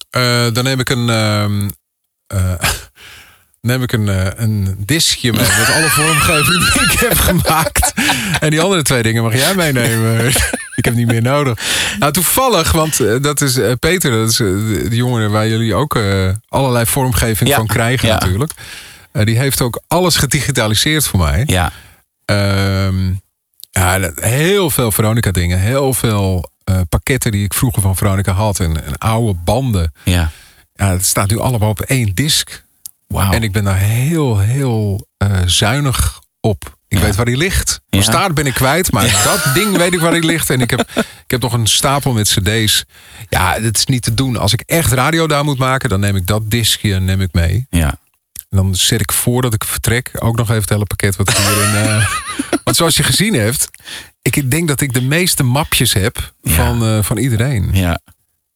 Eh, 0.09 0.47
dan 0.53 0.63
neem 0.63 0.80
ik 0.80 0.89
een. 0.89 1.05
neem 3.62 3.84
ik 3.84 3.91
een, 3.91 4.09
eh, 4.09 4.28
een 4.36 4.76
diskje 4.78 5.32
mee 5.32 5.47
met 5.57 5.72
alle 5.76 5.89
vormgeving 5.89 6.74
die 6.74 6.82
ik 6.82 6.99
heb 6.99 7.18
gemaakt. 7.18 7.93
En 8.39 8.49
die 8.49 8.62
andere 8.62 8.82
twee 8.82 9.03
dingen 9.03 9.24
mag 9.24 9.34
jij 9.34 9.55
meenemen. 9.55 10.28
ik 10.76 10.86
heb 10.86 10.93
niet 10.93 11.07
meer 11.07 11.22
nodig. 11.22 11.59
Nou, 11.99 12.12
toevallig, 12.12 12.72
want 12.72 12.99
eh, 12.99 13.16
dat 13.22 13.41
is 13.41 13.57
eh, 13.57 13.72
Peter, 13.80 14.12
dat 14.12 14.30
is 14.30 14.36
de 14.36 14.95
jongen 14.95 15.32
waar 15.32 15.47
jullie 15.47 15.76
ook 15.76 15.99
allerlei 16.47 16.86
vormgeving 16.86 17.49
Ja, 17.49 17.55
van 17.55 17.68
krijgen 17.68 18.07
ja. 18.07 18.14
natuurlijk. 18.14 18.51
Die 19.12 19.38
heeft 19.38 19.62
ook 19.62 19.82
alles 19.88 20.16
gedigitaliseerd 20.16 21.07
voor 21.07 21.20
mij. 21.20 21.43
Ja. 21.45 21.72
Ehm, 22.26 23.14
ja, 23.72 24.12
heel 24.16 24.70
veel 24.70 24.91
Veronica 24.91 25.32
dingen. 25.32 25.59
Heel 25.59 25.93
veel 25.93 26.49
pakketten 26.89 27.32
die 27.32 27.43
ik 27.43 27.53
vroeger 27.53 27.82
van 27.82 27.95
Veronica 27.95 28.32
had. 28.32 28.59
En, 28.59 28.86
en 28.86 28.97
oude 28.97 29.39
banden. 29.43 29.93
Ja. 30.03 30.32
Ja, 30.76 30.91
het 30.91 31.05
staat 31.05 31.30
nu 31.30 31.39
allemaal 31.39 31.70
op 31.70 31.82
één 31.82 32.12
disk. 32.14 32.64
En 33.14 33.43
ik 33.43 33.51
ben 33.51 33.64
daar 33.64 33.78
heel, 33.78 34.39
heel 34.39 35.07
eh, 35.18 35.38
zuinig 35.45 36.20
op. 36.39 36.78
Ik 36.88 36.97
weet 36.99 37.16
waar 37.16 37.26
die 37.26 37.38
ligt. 37.38 37.82
Van 37.89 37.99
Ja. 37.99 38.05
staart 38.05 38.34
ben 38.34 38.45
ik 38.45 38.53
kwijt, 38.53 38.91
maar 38.91 39.22
dat 39.24 39.43
ding 39.55 39.78
weet 39.78 39.93
ik 39.93 39.99
waar 39.99 40.12
die 40.12 40.24
ligt. 40.26 40.49
En 40.49 40.62
ik 40.62 40.70
heb, 40.70 40.80
ik 40.95 41.32
heb 41.32 41.41
nog 41.41 41.53
een 41.53 41.68
stapel 41.68 42.14
met 42.14 42.28
cd's. 42.28 42.84
Ja, 43.30 43.53
het 43.62 43.78
is 43.78 43.86
niet 43.86 44.01
te 44.03 44.14
doen. 44.14 44.38
Als 44.38 44.53
ik 44.53 44.62
echt 44.66 44.91
radio 44.91 45.28
daar 45.28 45.43
moet 45.43 45.57
maken, 45.57 45.89
dan 45.89 45.99
neem 45.99 46.16
ik 46.16 46.28
dat 46.28 46.49
diskje 46.51 46.99
neem 46.99 47.22
ik 47.22 47.34
mee. 47.34 47.66
Ja. 47.70 47.88
En 48.49 48.57
dan 48.57 48.76
zet 48.76 49.01
ik 49.01 49.12
voordat 49.12 49.53
ik 49.53 49.64
vertrek 49.64 50.12
ook 50.20 50.38
nog 50.38 50.49
even 50.49 50.62
het 50.62 50.70
hele 50.70 50.86
pakket 50.86 51.16
wat 51.16 51.30
ik 51.30 51.38
hierin... 51.38 51.76
eh 51.76 52.09
want 52.64 52.76
zoals 52.78 52.97
je 52.97 53.03
gezien 53.03 53.34
hebt, 53.34 53.70
ik 54.22 54.51
denk 54.51 54.68
dat 54.68 54.82
ik 54.82 54.93
de 54.93 55.01
meeste 55.01 55.43
mapjes 55.43 55.93
heb 55.93 56.34
van, 56.41 56.84
eh, 56.86 57.03
van 57.03 57.18
iedereen. 57.18 57.70
Ja. 57.74 57.99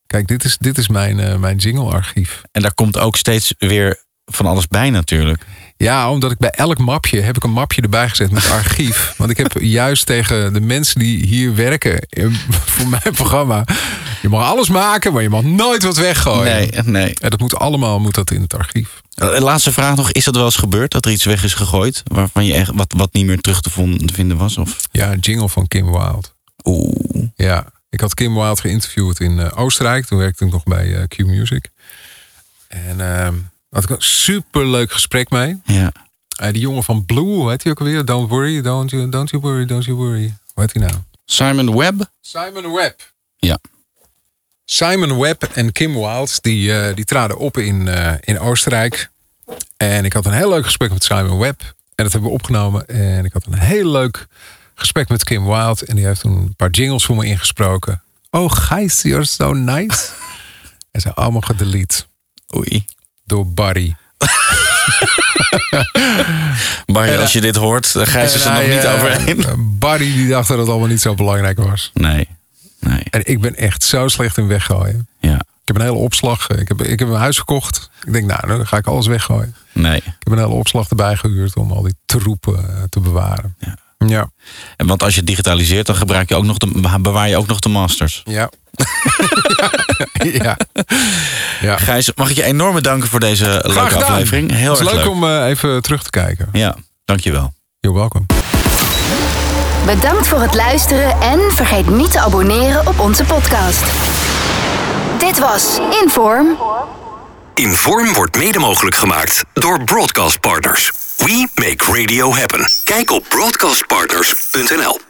Kijk, 0.06 0.26
dit 0.26 0.44
is, 0.44 0.56
dit 0.58 0.78
is 0.78 0.88
mijn, 0.88 1.20
eh, 1.20 1.36
mijn 1.36 1.56
jingle-archief. 1.56 2.42
En 2.52 2.62
daar 2.62 2.74
komt 2.74 2.98
ook 2.98 3.16
steeds 3.16 3.54
weer 3.58 4.04
van 4.26 4.46
alles 4.46 4.68
bij 4.68 4.90
natuurlijk. 4.90 5.46
Ja, 5.76 6.10
omdat 6.10 6.30
ik 6.30 6.38
bij 6.38 6.50
elk 6.50 6.78
mapje 6.78 7.20
heb 7.20 7.36
ik 7.36 7.44
een 7.44 7.50
mapje 7.50 7.82
erbij 7.82 8.08
gezet 8.08 8.30
met 8.30 8.50
archief. 8.50 9.12
Want 9.18 9.30
ik 9.30 9.36
heb 9.36 9.52
juist 9.60 10.06
tegen 10.06 10.52
de 10.52 10.60
mensen 10.60 10.98
die 10.98 11.26
hier 11.26 11.54
werken 11.54 12.06
voor 12.74 12.88
mijn 12.88 13.12
programma. 13.12 13.64
Je 14.22 14.28
mag 14.28 14.44
alles 14.44 14.68
maken, 14.68 15.12
maar 15.12 15.22
je 15.22 15.28
mag 15.28 15.42
nooit 15.42 15.82
wat 15.82 15.96
weggooien. 15.96 16.44
Nee, 16.44 16.82
nee. 16.84 17.14
En 17.20 17.30
dat 17.30 17.40
moet 17.40 17.56
allemaal 17.56 18.00
moet 18.00 18.14
dat 18.14 18.30
in 18.30 18.40
het 18.40 18.54
archief. 18.54 19.02
Eh, 19.14 19.38
Laatste 19.38 19.72
vraag 19.72 19.96
nog. 19.96 20.12
Is 20.12 20.24
dat 20.24 20.36
wel 20.36 20.44
eens 20.44 20.56
gebeurd? 20.56 20.90
Dat 20.90 21.04
er 21.04 21.12
iets 21.12 21.24
weg 21.24 21.44
is 21.44 21.54
gegooid? 21.54 22.02
Waarvan 22.04 22.44
je 22.44 22.54
echt 22.54 22.70
wat, 22.74 22.94
wat 22.96 23.12
niet 23.12 23.26
meer 23.26 23.40
terug 23.40 23.60
te 23.60 23.70
vinden 24.12 24.36
was? 24.36 24.58
Of? 24.58 24.78
Ja, 24.90 25.12
een 25.12 25.18
jingle 25.18 25.48
van 25.48 25.68
Kim 25.68 25.90
Wilde. 25.90 26.28
Oeh. 26.64 27.28
Ja, 27.34 27.66
ik 27.90 28.00
had 28.00 28.14
Kim 28.14 28.34
Wilde 28.34 28.60
geïnterviewd 28.60 29.20
in 29.20 29.40
eh, 29.40 29.58
Oostenrijk. 29.58 30.06
Toen 30.06 30.18
werkte 30.18 30.44
ik 30.44 30.52
nog 30.52 30.64
bij 30.64 30.96
eh, 30.96 31.08
Q 31.08 31.18
Music. 31.18 31.70
En 32.68 33.00
ehm 33.00 33.34
had 33.70 33.82
ik 33.82 33.90
een 33.90 34.02
superleuk 34.02 34.92
gesprek 34.92 35.30
mee. 35.30 35.60
Ja. 35.64 35.92
Eh, 36.36 36.52
die 36.52 36.60
jongen 36.60 36.84
van 36.84 37.04
Blue, 37.04 37.48
heet 37.48 37.62
hij 37.62 37.72
ook 37.72 37.78
alweer? 37.78 38.04
Don't 38.04 38.28
worry, 38.28 38.62
don't 38.62 38.90
you, 38.90 39.08
don't 39.08 39.30
you 39.30 39.42
worry, 39.42 39.64
don't 39.64 39.84
you 39.84 39.96
worry. 39.96 40.34
Hoe 40.54 40.64
heet 40.64 40.72
hij 40.72 40.82
nou? 40.82 40.94
Simon 41.24 41.76
Webb? 41.76 42.10
Simon 42.20 42.72
Webb. 42.72 43.12
Ja. 43.36 43.58
Simon 44.64 45.18
Webb 45.18 45.42
en 45.42 45.72
Kim 45.72 45.92
Wilde, 45.92 46.30
die, 46.40 46.78
eh, 46.78 46.94
die 46.94 47.04
traden 47.04 47.38
op 47.38 47.56
in, 47.56 47.88
eh, 47.88 48.14
in 48.20 48.38
Oostenrijk. 48.38 49.10
En 49.76 50.04
ik 50.04 50.12
had 50.12 50.26
een 50.26 50.32
heel 50.32 50.48
leuk 50.48 50.64
gesprek 50.64 50.90
met 50.90 51.04
Simon 51.04 51.38
Webb. 51.38 51.60
En 51.94 52.04
dat 52.04 52.12
hebben 52.12 52.30
we 52.30 52.36
opgenomen. 52.36 52.86
En 52.86 53.24
ik 53.24 53.32
had 53.32 53.46
een 53.46 53.58
heel 53.58 53.90
leuk 53.90 54.26
gesprek 54.74 55.08
met 55.08 55.24
Kim 55.24 55.44
Wilde. 55.44 55.86
En 55.86 55.96
die 55.96 56.06
heeft 56.06 56.20
toen 56.20 56.36
een 56.36 56.54
paar 56.56 56.70
jingles 56.70 57.04
voor 57.04 57.16
me 57.16 57.26
ingesproken. 57.26 58.02
Oh, 58.30 58.52
Gijs, 58.52 59.02
you're 59.02 59.24
so 59.24 59.52
nice. 59.52 60.08
en 60.90 61.00
ze 61.00 61.14
allemaal 61.14 61.40
gedelete. 61.40 62.04
Oei. 62.56 62.84
Door 63.26 63.46
Barry. 63.46 63.96
Barry, 66.86 67.16
als 67.16 67.32
je 67.32 67.40
dit 67.40 67.56
hoort, 67.56 67.92
dan 67.92 68.06
Gijs 68.06 68.34
is 68.34 68.44
er 68.44 68.50
En 68.50 68.56
nog 68.56 68.68
niet 68.68 68.84
eh, 68.84 68.94
overheen. 68.94 69.44
Barry 69.78 70.12
die 70.12 70.28
dacht 70.28 70.48
dat 70.48 70.58
het 70.58 70.68
allemaal 70.68 70.88
niet 70.88 71.00
zo 71.00 71.14
belangrijk 71.14 71.58
was. 71.58 71.90
Nee. 71.94 72.28
nee. 72.80 73.02
En 73.10 73.20
ik 73.24 73.40
ben 73.40 73.56
echt 73.56 73.82
zo 73.82 74.08
slecht 74.08 74.38
in 74.38 74.46
weggooien. 74.46 75.08
Ja. 75.20 75.34
Ik 75.34 75.72
heb 75.74 75.76
een 75.76 75.82
hele 75.82 76.04
opslag. 76.04 76.48
Ik 76.48 76.68
heb, 76.68 76.82
ik 76.82 76.98
heb 76.98 77.08
een 77.08 77.14
huis 77.14 77.36
verkocht. 77.36 77.90
Ik 78.04 78.12
denk, 78.12 78.26
nou, 78.26 78.46
dan 78.46 78.66
ga 78.66 78.76
ik 78.76 78.86
alles 78.86 79.06
weggooien. 79.06 79.54
Nee. 79.72 79.96
Ik 79.96 80.02
heb 80.04 80.32
een 80.32 80.38
hele 80.38 80.48
opslag 80.48 80.88
erbij 80.88 81.16
gehuurd 81.16 81.56
om 81.56 81.72
al 81.72 81.82
die 81.82 81.94
troepen 82.04 82.68
eh, 82.68 82.82
te 82.88 83.00
bewaren. 83.00 83.56
Ja. 83.58 83.76
Ja. 83.98 84.30
En 84.76 84.86
want 84.86 85.02
als 85.02 85.12
je 85.12 85.18
het 85.18 85.28
digitaliseert, 85.28 85.86
dan 85.86 85.96
gebruik 85.96 86.28
je 86.28 86.34
ook 86.34 86.44
nog 86.44 86.56
de, 86.58 86.98
bewaar 87.00 87.28
je 87.28 87.36
ook 87.36 87.46
nog 87.46 87.58
de 87.60 87.68
masters. 87.68 88.22
Ja. 88.24 88.50
ja. 90.42 90.56
ja. 91.60 91.76
Gijs, 91.76 92.10
mag 92.14 92.30
ik 92.30 92.36
je 92.36 92.42
enorm 92.42 92.74
bedanken 92.74 93.08
voor 93.08 93.20
deze 93.20 93.44
Graag 93.44 93.74
leuke 93.74 93.90
gedaan. 93.90 94.10
aflevering. 94.10 94.50
Heel 94.50 94.70
Het 94.70 94.80
is 94.80 94.86
erg 94.86 94.94
leuk, 94.94 95.04
leuk. 95.04 95.12
om 95.14 95.24
eh, 95.24 95.46
even 95.46 95.82
terug 95.82 96.02
te 96.02 96.10
kijken. 96.10 96.48
Ja, 96.52 96.76
dankjewel. 97.04 97.52
You're 97.80 97.98
welcome. 97.98 98.24
Bedankt 99.86 100.28
voor 100.28 100.40
het 100.40 100.54
luisteren 100.54 101.20
en 101.20 101.40
vergeet 101.52 101.90
niet 101.90 102.10
te 102.12 102.20
abonneren 102.20 102.86
op 102.86 102.98
onze 102.98 103.24
podcast. 103.24 103.84
Dit 105.18 105.38
was 105.38 105.78
Inform. 106.02 106.56
Inform 107.54 108.12
wordt 108.12 108.36
mede 108.36 108.58
mogelijk 108.58 108.96
gemaakt 108.96 109.44
door 109.52 109.84
Broadcast 109.84 110.40
Partners. 110.40 110.92
We 111.16 111.48
make 111.54 111.84
radio 111.84 112.32
happen. 112.34 112.68
Kijk 112.84 113.10
op 113.10 113.24
broadcastpartners.nl. 113.28 115.05